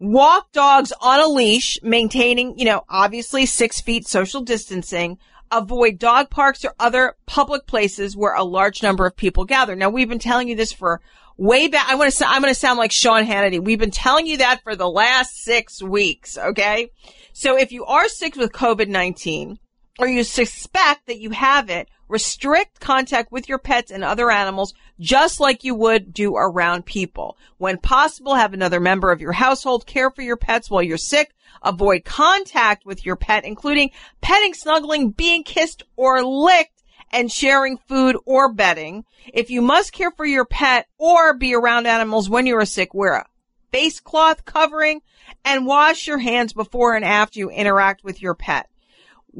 walk 0.00 0.52
dogs 0.52 0.92
on 1.00 1.20
a 1.20 1.26
leash, 1.26 1.78
maintaining, 1.82 2.58
you 2.58 2.64
know, 2.64 2.84
obviously 2.88 3.46
six 3.46 3.80
feet 3.80 4.06
social 4.06 4.42
distancing, 4.42 5.18
avoid 5.50 5.98
dog 5.98 6.30
parks 6.30 6.64
or 6.64 6.74
other 6.78 7.16
public 7.26 7.66
places 7.66 8.16
where 8.16 8.34
a 8.34 8.44
large 8.44 8.82
number 8.82 9.06
of 9.06 9.16
people 9.16 9.44
gather. 9.44 9.74
Now 9.74 9.90
we've 9.90 10.08
been 10.08 10.18
telling 10.18 10.48
you 10.48 10.56
this 10.56 10.72
for 10.72 11.00
way 11.36 11.68
back. 11.68 11.88
I 11.88 11.94
want 11.94 12.12
to, 12.12 12.28
I'm 12.28 12.42
going 12.42 12.52
to 12.52 12.58
sound 12.58 12.78
like 12.78 12.92
Sean 12.92 13.24
Hannity. 13.24 13.62
We've 13.62 13.78
been 13.78 13.90
telling 13.90 14.26
you 14.26 14.38
that 14.38 14.62
for 14.62 14.76
the 14.76 14.88
last 14.88 15.42
six 15.42 15.82
weeks. 15.82 16.36
Okay. 16.36 16.90
So 17.32 17.56
if 17.56 17.72
you 17.72 17.84
are 17.84 18.08
sick 18.08 18.36
with 18.36 18.52
COVID-19 18.52 19.58
or 19.98 20.08
you 20.08 20.24
suspect 20.24 21.06
that 21.06 21.20
you 21.20 21.30
have 21.30 21.70
it, 21.70 21.88
restrict 22.08 22.80
contact 22.80 23.30
with 23.30 23.48
your 23.48 23.58
pets 23.58 23.90
and 23.90 24.02
other 24.02 24.30
animals 24.30 24.74
just 25.00 25.40
like 25.40 25.64
you 25.64 25.74
would 25.74 26.12
do 26.12 26.36
around 26.36 26.86
people. 26.86 27.36
When 27.58 27.78
possible, 27.78 28.34
have 28.34 28.52
another 28.52 28.80
member 28.80 29.10
of 29.10 29.20
your 29.20 29.32
household 29.32 29.86
care 29.86 30.10
for 30.10 30.22
your 30.22 30.36
pets 30.36 30.70
while 30.70 30.82
you're 30.82 30.96
sick. 30.96 31.34
Avoid 31.62 32.04
contact 32.04 32.86
with 32.86 33.04
your 33.04 33.16
pet, 33.16 33.44
including 33.44 33.90
petting, 34.20 34.54
snuggling, 34.54 35.10
being 35.10 35.42
kissed 35.42 35.82
or 35.96 36.22
licked, 36.22 36.82
and 37.10 37.32
sharing 37.32 37.78
food 37.78 38.16
or 38.24 38.52
bedding. 38.52 39.04
If 39.32 39.50
you 39.50 39.62
must 39.62 39.92
care 39.92 40.10
for 40.10 40.26
your 40.26 40.44
pet 40.44 40.86
or 40.98 41.34
be 41.34 41.54
around 41.54 41.86
animals 41.86 42.28
when 42.28 42.46
you 42.46 42.56
are 42.56 42.66
sick, 42.66 42.94
wear 42.94 43.14
a 43.14 43.26
face 43.72 44.00
cloth 44.00 44.44
covering 44.44 45.00
and 45.44 45.66
wash 45.66 46.06
your 46.06 46.18
hands 46.18 46.52
before 46.52 46.94
and 46.94 47.04
after 47.04 47.38
you 47.38 47.50
interact 47.50 48.04
with 48.04 48.22
your 48.22 48.34
pet. 48.34 48.68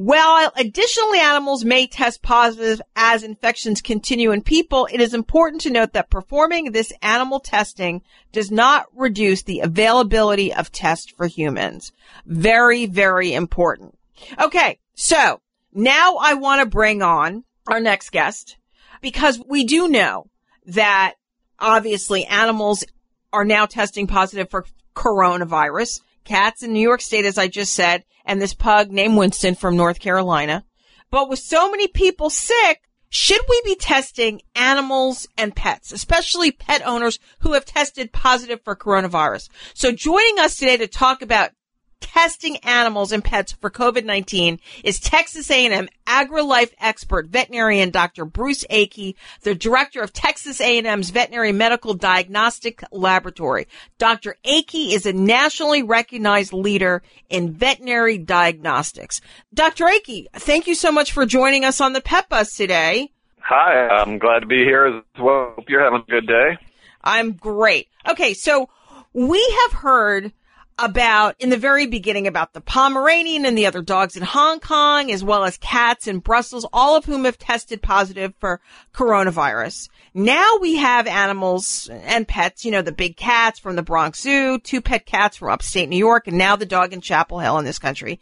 While 0.00 0.52
additionally 0.54 1.18
animals 1.18 1.64
may 1.64 1.88
test 1.88 2.22
positive 2.22 2.80
as 2.94 3.24
infections 3.24 3.80
continue 3.82 4.30
in 4.30 4.42
people, 4.42 4.86
it 4.92 5.00
is 5.00 5.12
important 5.12 5.62
to 5.62 5.72
note 5.72 5.94
that 5.94 6.08
performing 6.08 6.70
this 6.70 6.92
animal 7.02 7.40
testing 7.40 8.02
does 8.30 8.48
not 8.48 8.86
reduce 8.94 9.42
the 9.42 9.58
availability 9.58 10.54
of 10.54 10.70
tests 10.70 11.10
for 11.10 11.26
humans. 11.26 11.90
Very, 12.24 12.86
very 12.86 13.34
important. 13.34 13.98
Okay. 14.40 14.78
So 14.94 15.40
now 15.72 16.18
I 16.20 16.34
want 16.34 16.60
to 16.60 16.66
bring 16.66 17.02
on 17.02 17.42
our 17.66 17.80
next 17.80 18.12
guest 18.12 18.56
because 19.00 19.42
we 19.48 19.64
do 19.64 19.88
know 19.88 20.30
that 20.66 21.14
obviously 21.58 22.24
animals 22.24 22.84
are 23.32 23.44
now 23.44 23.66
testing 23.66 24.06
positive 24.06 24.48
for 24.48 24.64
coronavirus. 24.94 26.02
Cats 26.28 26.62
in 26.62 26.74
New 26.74 26.80
York 26.80 27.00
State, 27.00 27.24
as 27.24 27.38
I 27.38 27.48
just 27.48 27.72
said, 27.72 28.04
and 28.26 28.40
this 28.40 28.52
pug 28.52 28.92
named 28.92 29.16
Winston 29.16 29.54
from 29.54 29.76
North 29.76 29.98
Carolina. 29.98 30.64
But 31.10 31.30
with 31.30 31.38
so 31.38 31.70
many 31.70 31.88
people 31.88 32.28
sick, 32.28 32.82
should 33.08 33.40
we 33.48 33.62
be 33.64 33.74
testing 33.74 34.42
animals 34.54 35.26
and 35.38 35.56
pets, 35.56 35.90
especially 35.90 36.52
pet 36.52 36.82
owners 36.84 37.18
who 37.40 37.54
have 37.54 37.64
tested 37.64 38.12
positive 38.12 38.60
for 38.62 38.76
coronavirus? 38.76 39.48
So 39.72 39.90
joining 39.90 40.38
us 40.38 40.56
today 40.56 40.76
to 40.76 40.86
talk 40.86 41.22
about 41.22 41.52
testing 42.00 42.56
animals 42.58 43.12
and 43.12 43.24
pets 43.24 43.52
for 43.52 43.70
COVID-19 43.70 44.58
is 44.84 45.00
Texas 45.00 45.50
A&M 45.50 45.88
AgriLife 46.06 46.72
expert 46.80 47.26
veterinarian 47.26 47.90
Dr. 47.90 48.24
Bruce 48.24 48.64
Akey, 48.70 49.14
the 49.42 49.54
director 49.54 50.00
of 50.00 50.12
Texas 50.12 50.60
A&M's 50.60 51.10
Veterinary 51.10 51.52
Medical 51.52 51.94
Diagnostic 51.94 52.82
Laboratory. 52.90 53.68
Dr. 53.98 54.36
Akey 54.44 54.92
is 54.92 55.06
a 55.06 55.12
nationally 55.12 55.82
recognized 55.82 56.52
leader 56.52 57.02
in 57.28 57.52
veterinary 57.52 58.18
diagnostics. 58.18 59.20
Dr. 59.52 59.84
Akey, 59.84 60.26
thank 60.34 60.66
you 60.66 60.74
so 60.74 60.90
much 60.90 61.12
for 61.12 61.26
joining 61.26 61.64
us 61.64 61.80
on 61.80 61.92
the 61.92 62.00
Pet 62.00 62.28
Buzz 62.28 62.50
today. 62.50 63.12
Hi, 63.40 63.88
I'm 63.88 64.18
glad 64.18 64.40
to 64.40 64.46
be 64.46 64.64
here 64.64 64.86
as 64.86 65.22
well. 65.22 65.54
Hope 65.56 65.68
you're 65.68 65.82
having 65.82 66.00
a 66.06 66.10
good 66.10 66.26
day. 66.26 66.58
I'm 67.02 67.32
great. 67.32 67.88
Okay, 68.06 68.34
so 68.34 68.68
we 69.12 69.58
have 69.62 69.80
heard 69.80 70.32
about 70.78 71.34
in 71.38 71.50
the 71.50 71.56
very 71.56 71.86
beginning 71.86 72.26
about 72.26 72.52
the 72.52 72.60
Pomeranian 72.60 73.44
and 73.44 73.58
the 73.58 73.66
other 73.66 73.82
dogs 73.82 74.16
in 74.16 74.22
Hong 74.22 74.60
Kong, 74.60 75.10
as 75.10 75.24
well 75.24 75.44
as 75.44 75.56
cats 75.58 76.06
in 76.06 76.20
Brussels, 76.20 76.66
all 76.72 76.96
of 76.96 77.04
whom 77.04 77.24
have 77.24 77.38
tested 77.38 77.82
positive 77.82 78.32
for 78.38 78.60
coronavirus. 78.94 79.88
Now 80.14 80.58
we 80.60 80.76
have 80.76 81.06
animals 81.06 81.90
and 81.92 82.26
pets, 82.26 82.64
you 82.64 82.70
know, 82.70 82.82
the 82.82 82.92
big 82.92 83.16
cats 83.16 83.58
from 83.58 83.76
the 83.76 83.82
Bronx 83.82 84.20
Zoo, 84.20 84.58
two 84.58 84.80
pet 84.80 85.06
cats 85.06 85.36
from 85.36 85.50
upstate 85.50 85.88
New 85.88 85.96
York, 85.96 86.26
and 86.28 86.38
now 86.38 86.56
the 86.56 86.66
dog 86.66 86.92
in 86.92 87.00
Chapel 87.00 87.40
Hill 87.40 87.58
in 87.58 87.64
this 87.64 87.78
country. 87.78 88.20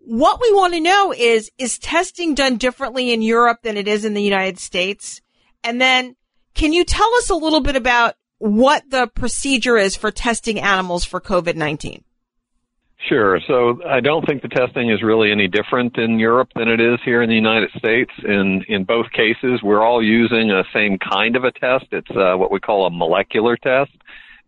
What 0.00 0.40
we 0.40 0.52
want 0.52 0.74
to 0.74 0.80
know 0.80 1.12
is, 1.12 1.50
is 1.58 1.78
testing 1.78 2.34
done 2.34 2.56
differently 2.56 3.12
in 3.12 3.20
Europe 3.22 3.58
than 3.62 3.76
it 3.76 3.88
is 3.88 4.04
in 4.04 4.14
the 4.14 4.22
United 4.22 4.58
States? 4.58 5.20
And 5.62 5.80
then 5.80 6.16
can 6.54 6.72
you 6.72 6.84
tell 6.84 7.12
us 7.16 7.30
a 7.30 7.36
little 7.36 7.60
bit 7.60 7.76
about 7.76 8.14
what 8.38 8.88
the 8.88 9.06
procedure 9.08 9.76
is 9.76 9.96
for 9.96 10.10
testing 10.10 10.60
animals 10.60 11.04
for 11.04 11.20
COVID-19. 11.20 12.02
Sure. 13.08 13.40
So 13.46 13.80
I 13.86 14.00
don't 14.00 14.26
think 14.26 14.42
the 14.42 14.48
testing 14.48 14.90
is 14.90 15.02
really 15.02 15.30
any 15.30 15.46
different 15.46 15.96
in 15.98 16.18
Europe 16.18 16.48
than 16.56 16.68
it 16.68 16.80
is 16.80 16.98
here 17.04 17.22
in 17.22 17.28
the 17.28 17.36
United 17.36 17.70
States. 17.78 18.10
In 18.24 18.64
in 18.68 18.84
both 18.84 19.06
cases, 19.12 19.60
we're 19.62 19.82
all 19.84 20.02
using 20.02 20.50
a 20.50 20.64
same 20.74 20.98
kind 20.98 21.36
of 21.36 21.44
a 21.44 21.52
test. 21.52 21.86
It's 21.92 22.10
uh, 22.10 22.34
what 22.36 22.50
we 22.50 22.58
call 22.58 22.86
a 22.86 22.90
molecular 22.90 23.56
test. 23.56 23.92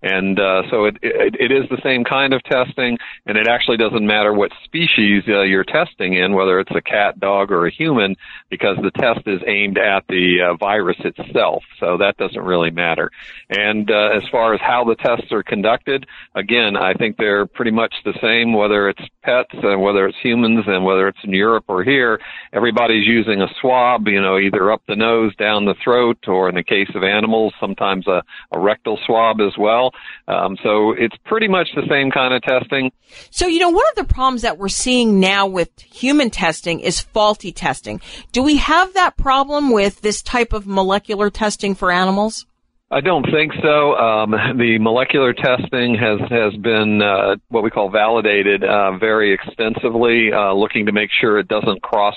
And 0.02 0.38
uh, 0.38 0.62
so 0.70 0.84
it, 0.86 0.96
it, 1.02 1.36
it 1.38 1.52
is 1.52 1.68
the 1.68 1.80
same 1.82 2.04
kind 2.04 2.32
of 2.32 2.42
testing, 2.44 2.98
and 3.26 3.36
it 3.36 3.46
actually 3.46 3.76
doesn't 3.76 4.06
matter 4.06 4.32
what 4.32 4.50
species 4.64 5.24
uh, 5.28 5.42
you're 5.42 5.64
testing 5.64 6.14
in, 6.14 6.32
whether 6.32 6.58
it's 6.58 6.70
a 6.74 6.80
cat, 6.80 7.20
dog, 7.20 7.50
or 7.50 7.66
a 7.66 7.70
human, 7.70 8.16
because 8.48 8.76
the 8.82 8.90
test 8.90 9.26
is 9.26 9.40
aimed 9.46 9.78
at 9.78 10.04
the 10.08 10.38
uh, 10.40 10.54
virus 10.54 10.96
itself. 11.00 11.62
So 11.78 11.98
that 11.98 12.16
doesn't 12.16 12.42
really 12.42 12.70
matter. 12.70 13.10
And 13.50 13.90
uh, 13.90 14.10
as 14.14 14.22
far 14.30 14.54
as 14.54 14.60
how 14.60 14.84
the 14.84 14.94
tests 14.94 15.32
are 15.32 15.42
conducted, 15.42 16.06
again, 16.34 16.76
I 16.76 16.94
think 16.94 17.16
they're 17.16 17.46
pretty 17.46 17.70
much 17.70 17.94
the 18.04 18.14
same, 18.22 18.52
whether 18.52 18.88
it's 18.88 19.02
pets 19.22 19.52
and 19.52 19.82
whether 19.82 20.06
it's 20.06 20.18
humans 20.22 20.64
and 20.66 20.84
whether 20.84 21.08
it's 21.08 21.18
in 21.24 21.32
Europe 21.32 21.64
or 21.68 21.84
here. 21.84 22.20
Everybody's 22.52 23.06
using 23.06 23.42
a 23.42 23.48
swab, 23.60 24.08
you 24.08 24.20
know, 24.20 24.38
either 24.38 24.72
up 24.72 24.82
the 24.88 24.96
nose, 24.96 25.34
down 25.36 25.64
the 25.64 25.74
throat, 25.82 26.18
or 26.26 26.48
in 26.48 26.54
the 26.54 26.62
case 26.62 26.90
of 26.94 27.02
animals, 27.02 27.52
sometimes 27.60 28.06
a, 28.06 28.22
a 28.52 28.58
rectal 28.58 28.98
swab 29.06 29.40
as 29.40 29.56
well. 29.58 29.89
Um, 30.28 30.56
so 30.62 30.92
it's 30.92 31.16
pretty 31.24 31.48
much 31.48 31.68
the 31.74 31.86
same 31.88 32.10
kind 32.10 32.34
of 32.34 32.42
testing. 32.42 32.92
So, 33.30 33.46
you 33.46 33.58
know, 33.58 33.70
one 33.70 33.84
of 33.90 33.96
the 33.96 34.12
problems 34.12 34.42
that 34.42 34.58
we're 34.58 34.68
seeing 34.68 35.20
now 35.20 35.46
with 35.46 35.70
human 35.80 36.30
testing 36.30 36.80
is 36.80 37.00
faulty 37.00 37.52
testing. 37.52 38.00
Do 38.32 38.42
we 38.42 38.56
have 38.58 38.94
that 38.94 39.16
problem 39.16 39.70
with 39.70 40.00
this 40.00 40.22
type 40.22 40.52
of 40.52 40.66
molecular 40.66 41.30
testing 41.30 41.74
for 41.74 41.90
animals? 41.90 42.46
I 42.92 43.00
don't 43.00 43.24
think 43.30 43.52
so. 43.62 43.94
Um, 43.94 44.32
the 44.32 44.78
molecular 44.80 45.32
testing 45.32 45.94
has 45.94 46.18
has 46.28 46.56
been 46.56 47.00
uh, 47.00 47.36
what 47.48 47.62
we 47.62 47.70
call 47.70 47.88
validated 47.88 48.64
uh, 48.64 48.98
very 48.98 49.32
extensively, 49.32 50.32
uh, 50.32 50.52
looking 50.54 50.86
to 50.86 50.92
make 50.92 51.10
sure 51.20 51.38
it 51.38 51.46
doesn't 51.46 51.82
cross 51.82 52.16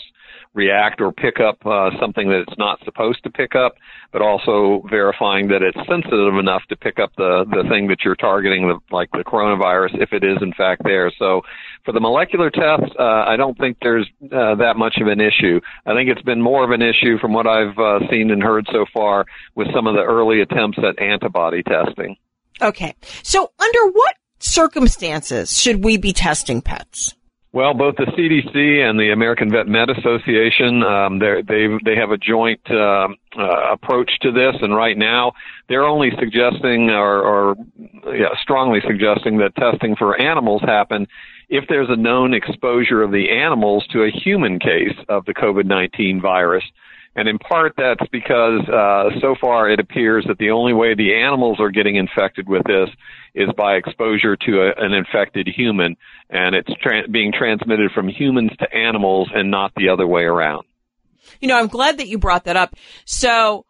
react 0.54 1.01
or 1.01 1.12
pick 1.12 1.39
up 1.39 1.66
uh, 1.66 1.89
something 1.99 2.30
that 2.30 2.43
it's 2.47 2.58
not 2.58 2.80
supposed 2.86 3.24
to 3.24 3.30
pick 3.30 3.56
up, 3.56 3.76
but 4.12 4.22
also 4.22 4.86
verifying 4.89 5.47
that 5.47 5.62
it's 5.62 5.78
sensitive 5.88 6.36
enough 6.36 6.62
to 6.70 6.76
pick 6.76 6.99
up 6.99 7.12
the, 7.18 7.45
the 7.49 7.68
thing 7.70 7.88
that 7.88 7.97
you're 8.06 8.16
targeting, 8.16 8.80
like 8.91 9.10
the 9.12 9.24
coronavirus, 9.26 10.01
if 10.01 10.14
it 10.14 10.24
is 10.24 10.38
in 10.41 10.54
fact 10.54 10.84
there. 10.84 11.12
So 11.18 11.41
for 11.86 11.91
the 11.91 11.99
molecular 11.99 12.49
test, 12.49 12.93
uh, 12.99 13.26
I 13.28 13.36
don't 13.36 13.58
think 13.58 13.78
there's 13.82 14.08
uh, 14.32 14.56
that 14.56 14.76
much 14.78 14.97
of 15.01 15.08
an 15.08 15.20
issue. 15.20 15.60
I 15.86 15.93
think 15.93 16.10
it's 16.10 16.22
been 16.22 16.41
more 16.41 16.64
of 16.64 16.72
an 16.72 16.82
issue 16.82 17.18
from 17.20 17.34
what 17.34 17.47
I've 17.47 17.78
uh, 17.78 17.99
seen 18.10 18.32
and 18.32 18.43
heard 18.43 18.68
so 18.72 18.86
far 18.93 19.26
with 19.56 19.68
some 19.74 19.88
of 19.88 19.95
the 19.95 20.04
early 20.04 20.41
attempts 20.41 20.78
at 20.78 21.01
antibody 21.01 21.64
testing. 21.64 22.16
Okay. 22.62 22.93
So 23.24 23.51
under 23.60 23.91
what 23.91 24.16
circumstances 24.39 25.60
should 25.60 25.84
we 25.84 25.97
be 25.97 26.14
testing 26.14 26.62
pets? 26.62 27.16
Well, 27.54 27.76
both 27.76 27.97
the 27.97 28.06
CDC 28.06 28.89
and 28.89 28.99
the 28.99 29.12
American 29.12 29.51
Vet 29.51 29.68
Med 29.68 29.91
Association, 29.91 30.82
um, 30.82 31.20
they 31.20 31.68
they 31.86 31.95
have 31.95 32.10
a 32.10 32.18
joint 32.18 32.60
uh, 32.68 33.10
uh, 33.38 33.72
approach 33.72 34.10
to 34.22 34.32
this, 34.32 34.56
and 34.60 34.76
right 34.76 34.97
now 34.97 35.34
they're 35.70 35.86
only 35.86 36.10
suggesting 36.20 36.89
or, 36.89 37.22
or 37.22 37.56
yeah, 38.12 38.30
strongly 38.41 38.82
suggesting 38.88 39.38
that 39.38 39.56
testing 39.56 39.95
for 39.95 40.20
animals 40.20 40.64
happen 40.64 41.06
if 41.47 41.66
there's 41.70 41.89
a 41.91 41.95
known 41.95 42.34
exposure 42.34 43.04
of 43.04 43.12
the 43.12 43.30
animals 43.30 43.86
to 43.91 44.01
a 44.01 44.10
human 44.10 44.58
case 44.58 44.97
of 45.08 45.24
the 45.26 45.34
COVID-19 45.36 46.24
virus. 46.24 46.64
And 47.16 47.28
in 47.28 47.38
part, 47.38 47.74
that's 47.78 48.05
because 48.11 48.68
uh, 48.68 49.11
so 49.22 49.36
far 49.39 49.70
it 49.70 49.80
appears 49.80 50.26
that 50.28 50.39
the 50.39 50.49
only 50.49 50.74
way 50.74 50.95
the 50.95 51.14
animals 51.14 51.59
are 51.59 51.70
getting 51.70 51.95
infected 51.95 52.47
with 52.49 52.64
this 52.66 52.89
is 53.36 53.49
by 53.55 53.76
exposure 53.76 54.36
to 54.36 54.61
a, 54.61 54.74
an 54.84 54.93
infected 54.93 55.47
human, 55.47 55.95
and 56.30 56.55
it's 56.55 56.72
tra- 56.82 57.07
being 57.07 57.32
transmitted 57.32 57.91
from 57.91 58.07
humans 58.07 58.51
to 58.59 58.74
animals 58.74 59.30
and 59.34 59.51
not 59.51 59.72
the 59.76 59.89
other 59.89 60.07
way 60.07 60.24
around. 60.24 60.66
You 61.39 61.47
know, 61.47 61.57
I'm 61.57 61.68
glad 61.68 61.97
that 61.99 62.07
you 62.07 62.18
brought 62.18 62.45
that 62.45 62.55
up. 62.55 62.76
So 63.05 63.66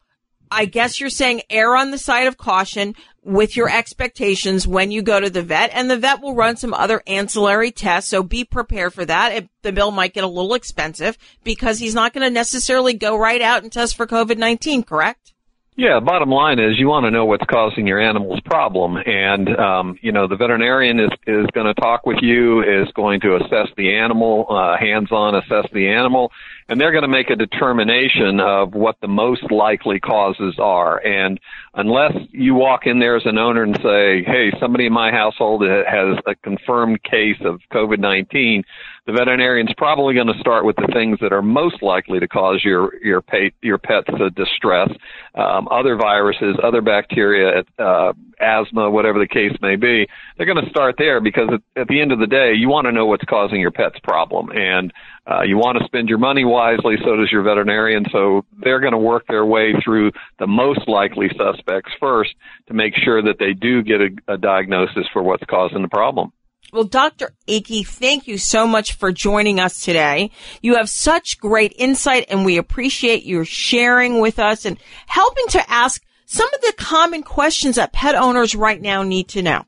I 0.49 0.65
guess 0.65 0.99
you're 0.99 1.09
saying 1.09 1.41
err 1.49 1.75
on 1.75 1.91
the 1.91 1.97
side 1.97 2.27
of 2.27 2.37
caution 2.37 2.95
with 3.24 3.55
your 3.55 3.69
expectations 3.69 4.67
when 4.67 4.91
you 4.91 5.01
go 5.01 5.19
to 5.19 5.30
the 5.30 5.41
vet 5.41 5.71
and 5.74 5.89
the 5.89 5.97
vet 5.97 6.21
will 6.21 6.36
run 6.36 6.57
some 6.57 6.74
other 6.74 7.01
ancillary 7.07 7.71
tests. 7.71 8.09
So 8.09 8.24
be 8.24 8.43
prepared 8.43 8.93
for 8.93 9.05
that. 9.05 9.32
It, 9.32 9.49
the 9.61 9.71
bill 9.71 9.91
might 9.91 10.13
get 10.13 10.24
a 10.24 10.28
little 10.28 10.53
expensive 10.53 11.17
because 11.43 11.80
he's 11.80 11.95
not 11.95 12.13
going 12.13 12.28
to 12.28 12.34
necessarily 12.34 12.93
go 12.93 13.17
right 13.17 13.41
out 13.41 13.63
and 13.63 13.71
test 13.71 13.95
for 13.95 14.07
COVID-19, 14.07 14.86
correct? 14.86 15.32
Yeah, 15.76 15.99
bottom 15.99 16.30
line 16.30 16.59
is 16.59 16.78
you 16.78 16.88
want 16.88 17.05
to 17.05 17.11
know 17.11 17.26
what's 17.26 17.45
causing 17.49 17.88
your 17.88 17.99
animal's 17.99 18.39
problem, 18.41 18.95
and 18.95 19.49
um, 19.57 19.97
you 20.03 20.11
know 20.11 20.28
the 20.28 20.36
veterinarian 20.36 20.99
is 20.99 21.09
is 21.26 21.47
going 21.53 21.65
to 21.65 21.74
talk 21.74 22.05
with 22.05 22.19
you, 22.21 22.61
is 22.61 22.91
going 22.93 23.21
to 23.21 23.38
assess 23.38 23.69
the 23.76 23.95
animal, 23.95 24.45
uh, 24.51 24.78
hands-on 24.78 25.34
assess 25.34 25.65
the 25.74 25.88
animal, 25.88 26.32
and 26.69 26.80
they're 26.80 26.91
going 26.91 27.01
to 27.01 27.07
make 27.07 27.32
a 27.32 27.36
determination 27.36 28.39
of 28.39 28.76
what 28.76 28.97
the 29.01 29.07
most 29.07 29.49
likely 29.51 29.99
causes 29.99 30.53
are. 30.59 31.03
And 31.03 31.39
unless 31.74 32.13
you 32.30 32.53
walk 32.53 32.86
in 32.86 32.99
there 32.99 33.15
as 33.15 33.26
an 33.26 33.39
owner 33.39 33.63
and 33.63 33.76
say, 33.78 34.21
"Hey, 34.24 34.51
somebody 34.59 34.86
in 34.86 34.93
my 34.93 35.09
household 35.09 35.63
has 35.63 36.19
a 36.28 36.36
confirmed 36.36 37.01
case 37.01 37.41
of 37.43 37.61
COVID-19," 37.71 38.63
the 39.05 39.11
veterinarian's 39.11 39.73
probably 39.75 40.13
going 40.13 40.27
to 40.27 40.39
start 40.39 40.63
with 40.63 40.77
the 40.77 40.87
things 40.93 41.19
that 41.19 41.33
are 41.33 41.41
most 41.41 41.83
likely 41.83 42.19
to 42.19 42.27
cause 42.27 42.61
your 42.63 42.95
your 43.03 43.21
pet 43.21 43.51
your 43.61 43.77
pet's 43.77 44.07
distress, 44.33 44.89
um, 45.35 45.67
other 45.69 45.97
viruses, 45.97 46.55
other 46.63 46.81
bacteria, 46.81 47.63
uh, 47.79 48.13
asthma, 48.39 48.89
whatever 48.89 49.19
the 49.19 49.27
case 49.27 49.51
may 49.61 49.75
be. 49.75 50.07
They're 50.37 50.45
going 50.45 50.63
to 50.63 50.69
start 50.69 50.95
there 50.97 51.19
because 51.19 51.49
at, 51.51 51.81
at 51.81 51.87
the 51.89 51.99
end 51.99 52.13
of 52.13 52.19
the 52.19 52.27
day, 52.27 52.53
you 52.53 52.69
want 52.69 52.85
to 52.85 52.93
know 52.93 53.05
what's 53.05 53.25
causing 53.25 53.59
your 53.59 53.71
pet's 53.71 53.99
problem, 54.03 54.51
and 54.51 54.93
uh, 55.29 55.41
you 55.41 55.57
want 55.57 55.77
to 55.79 55.85
spend 55.85 56.07
your 56.07 56.17
money 56.17 56.45
wisely. 56.45 56.95
So 57.03 57.17
does 57.17 57.31
your 57.31 57.43
veterinarian. 57.43 58.05
So 58.09 58.45
they're 58.61 58.79
going 58.79 58.93
to 58.93 58.97
work 58.97 59.27
their 59.27 59.45
way 59.45 59.73
through 59.83 60.11
the 60.39 60.47
most 60.47 60.87
likely 60.87 61.29
suspects 61.37 61.91
first 61.99 62.35
to 62.67 62.73
make 62.73 62.93
sure 62.95 63.21
that 63.21 63.37
they 63.37 63.51
do 63.51 63.83
get 63.83 63.99
a, 63.99 64.33
a 64.33 64.37
diagnosis 64.37 65.07
for 65.11 65.23
what's 65.23 65.43
causing 65.49 65.81
the 65.81 65.89
problem. 65.89 66.31
Well, 66.74 66.86
Dr. 66.86 67.36
Akey, 67.47 67.86
thank 67.86 68.28
you 68.28 68.39
so 68.39 68.65
much 68.65 68.93
for 68.93 69.11
joining 69.11 69.59
us 69.59 69.86
today. 69.86 70.32
You 70.63 70.74
have 70.74 70.89
such 70.89 71.38
great 71.38 71.71
insight 71.78 72.26
and 72.30 72.43
we 72.43 72.57
appreciate 72.57 73.26
your 73.26 73.45
sharing 73.45 74.19
with 74.19 74.39
us 74.39 74.65
and 74.65 74.80
helping 75.05 75.45
to 75.49 75.71
ask 75.71 76.03
some 76.26 76.51
of 76.51 76.61
the 76.61 76.74
common 76.76 77.21
questions 77.21 77.76
that 77.76 77.93
pet 77.93 78.15
owners 78.15 78.55
right 78.55 78.82
now 78.82 79.03
need 79.03 79.28
to 79.30 79.43
know. 79.43 79.65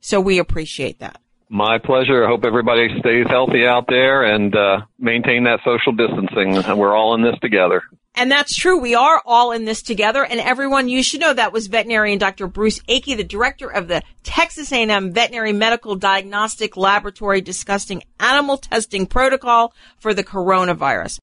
So 0.00 0.20
we 0.20 0.40
appreciate 0.40 0.98
that. 0.98 1.20
My 1.48 1.78
pleasure. 1.78 2.24
I 2.24 2.28
hope 2.28 2.44
everybody 2.44 2.88
stays 2.98 3.26
healthy 3.28 3.64
out 3.64 3.84
there 3.88 4.24
and 4.24 4.52
uh, 4.52 4.80
maintain 4.98 5.44
that 5.44 5.60
social 5.64 5.92
distancing. 5.92 6.76
We're 6.76 6.96
all 6.96 7.14
in 7.14 7.22
this 7.22 7.38
together. 7.40 7.82
And 8.14 8.30
that's 8.30 8.54
true. 8.54 8.78
We 8.78 8.94
are 8.94 9.22
all 9.24 9.52
in 9.52 9.64
this 9.64 9.82
together. 9.82 10.24
And 10.24 10.40
everyone, 10.40 10.88
you 10.88 11.02
should 11.02 11.20
know 11.20 11.32
that 11.32 11.52
was 11.52 11.68
veterinarian 11.68 12.18
Dr. 12.18 12.46
Bruce 12.48 12.80
Akey, 12.80 13.16
the 13.16 13.24
director 13.24 13.68
of 13.68 13.88
the 13.88 14.02
Texas 14.22 14.72
A&M 14.72 15.12
Veterinary 15.12 15.52
Medical 15.52 15.94
Diagnostic 15.94 16.76
Laboratory 16.76 17.40
discussing 17.40 18.02
animal 18.18 18.58
testing 18.58 19.06
protocol 19.06 19.72
for 19.98 20.12
the 20.12 20.24
coronavirus. 20.24 21.18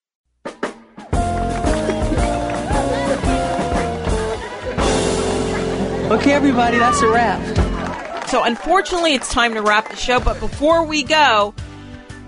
Okay, 6.10 6.32
everybody, 6.32 6.78
that's 6.78 7.02
a 7.02 7.10
wrap. 7.10 8.30
So 8.30 8.44
unfortunately, 8.44 9.14
it's 9.14 9.30
time 9.30 9.54
to 9.56 9.62
wrap 9.62 9.90
the 9.90 9.98
show. 9.98 10.22
But 10.22 10.40
before 10.40 10.86
we 10.86 11.04
go, 11.04 11.54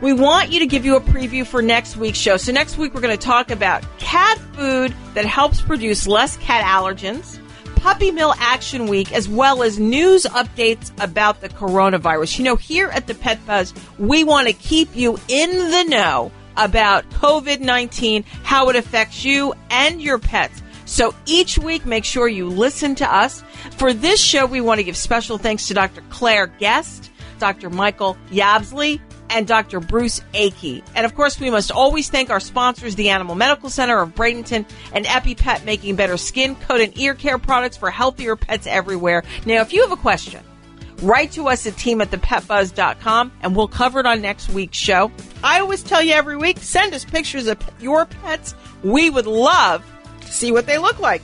we 0.02 0.14
want 0.14 0.50
you 0.50 0.60
to 0.60 0.66
give 0.66 0.86
you 0.86 0.96
a 0.96 1.02
preview 1.02 1.46
for 1.46 1.62
next 1.62 1.98
week's 1.98 2.18
show. 2.18 2.38
So 2.38 2.52
next 2.52 2.78
week 2.78 2.94
we're 2.94 3.02
going 3.02 3.18
to 3.18 3.26
talk 3.26 3.52
about 3.52 3.84
cat 3.98 4.38
food 4.54 4.94
that 5.14 5.26
helps 5.26 5.62
produce 5.62 6.08
less 6.08 6.38
cat 6.38 6.64
allergens, 6.64 7.38
Puppy 7.76 8.12
Mill 8.12 8.34
Action 8.38 8.88
Week, 8.88 9.12
as 9.14 9.28
well 9.28 9.62
as 9.62 9.78
news 9.78 10.26
updates 10.26 10.92
about 11.04 11.42
the 11.42 11.50
coronavirus. 11.50 12.40
You 12.40 12.46
know, 12.46 12.56
here 12.56 12.88
at 12.90 13.08
the 13.08 13.16
Pet 13.16 13.46
Buzz, 13.46 13.74
we 13.98 14.24
want 14.24 14.48
to 14.48 14.54
keep 14.54 14.96
you 14.96 15.18
in 15.28 15.50
the 15.72 15.84
know 15.84 16.32
about 16.56 17.10
COVID-19, 17.12 18.26
how 18.44 18.70
it 18.70 18.76
affects 18.76 19.24
you 19.24 19.54
and 19.70 20.02
your 20.02 20.18
pets. 20.20 20.62
So 20.86 21.14
each 21.26 21.58
week, 21.58 21.86
make 21.86 22.04
sure 22.04 22.28
you 22.28 22.50
listen 22.50 22.96
to 22.96 23.14
us. 23.14 23.44
For 23.78 23.94
this 23.94 24.20
show, 24.20 24.46
we 24.46 24.60
want 24.60 24.80
to 24.80 24.84
give 24.84 24.98
special 24.98 25.38
thanks 25.38 25.68
to 25.68 25.74
Dr. 25.74 26.02
Claire 26.10 26.48
Guest, 26.48 27.12
Dr. 27.38 27.70
Michael 27.70 28.18
Yabsley, 28.32 29.00
and 29.30 29.48
Dr. 29.48 29.80
Bruce 29.80 30.22
Akey. 30.34 30.84
And 30.96 31.06
of 31.06 31.16
course, 31.16 31.40
we 31.40 31.50
must 31.50 31.72
always 31.72 32.10
thank 32.10 32.30
our 32.30 32.40
sponsors, 32.40 32.96
the 32.96 33.10
Animal 33.10 33.36
Medical 33.36 33.70
Center 33.70 34.00
of 34.00 34.16
Bradenton 34.16 34.66
and 34.94 35.06
EpiPet, 35.06 35.66
making 35.66 35.96
better 35.96 36.18
skin, 36.18 36.56
coat, 36.56 36.82
and 36.82 36.98
ear 36.98 37.14
care 37.14 37.38
products 37.38 37.78
for 37.78 37.90
healthier 37.90 38.36
pets 38.36 38.68
everywhere. 38.68 39.24
Now, 39.46 39.62
if 39.62 39.74
you 39.74 39.82
have 39.82 39.92
a 39.92 39.98
question, 39.98 40.44
write 41.02 41.32
to 41.34 41.48
us 41.48 41.66
at 41.66 41.78
team 41.78 42.02
at 42.02 42.12
thepetbuzz.com 42.12 43.32
and 43.42 43.56
we'll 43.56 43.68
cover 43.68 44.00
it 44.00 44.06
on 44.06 44.22
next 44.22 44.50
week's 44.50 44.78
show. 44.78 45.12
I 45.44 45.60
always 45.60 45.84
tell 45.84 46.02
you 46.02 46.14
every 46.14 46.38
week, 46.38 46.60
send 46.60 46.94
us 46.94 47.06
pictures 47.06 47.48
of 47.48 47.58
your 47.80 48.06
pets. 48.06 48.56
We 48.84 49.10
would 49.10 49.28
love 49.28 49.86
to 50.22 50.28
see 50.28 50.52
what 50.52 50.66
they 50.66 50.78
look 50.78 51.00
like. 51.00 51.22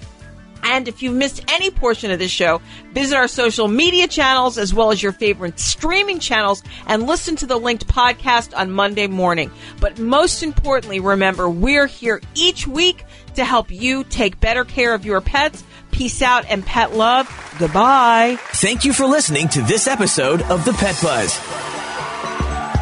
And 0.66 0.88
if 0.88 1.04
you've 1.04 1.14
missed 1.14 1.44
any 1.48 1.70
portion 1.70 2.12
of 2.12 2.20
this 2.20 2.32
show, 2.32 2.60
visit 2.92 3.16
our 3.16 3.28
social 3.28 3.68
media 3.68 4.08
channels 4.08 4.58
as 4.58 4.74
well 4.74 4.92
as 4.92 5.02
your 5.02 5.12
favorite 5.12 5.60
streaming 5.60 6.20
channels 6.20 6.64
and 6.88 7.06
listen 7.06 7.36
to 7.38 7.46
the 7.46 7.58
linked 7.58 7.88
podcast 7.88 8.58
on 8.58 8.72
Monday 8.72 9.08
morning. 9.08 9.52
But 9.80 10.00
most 10.00 10.42
importantly, 10.42 11.00
remember, 11.00 11.48
we're 11.48 11.88
here 11.88 12.20
each 12.34 12.68
week 12.68 13.06
to 13.36 13.46
help 13.46 13.72
you 13.72 14.04
take 14.06 14.40
better 14.40 14.66
care 14.66 14.94
of 14.94 15.06
your 15.06 15.22
pets. 15.22 15.64
Peace 15.92 16.22
out 16.22 16.46
and 16.50 16.66
pet 16.66 16.94
love. 16.94 17.30
Goodbye. 17.60 18.38
Thank 18.56 18.84
you 18.84 18.92
for 18.92 19.06
listening 19.06 19.48
to 19.50 19.62
this 19.62 19.88
episode 19.88 20.42
of 20.44 20.66
The 20.66 20.74
Pet 20.74 21.00
Buzz. 21.02 21.40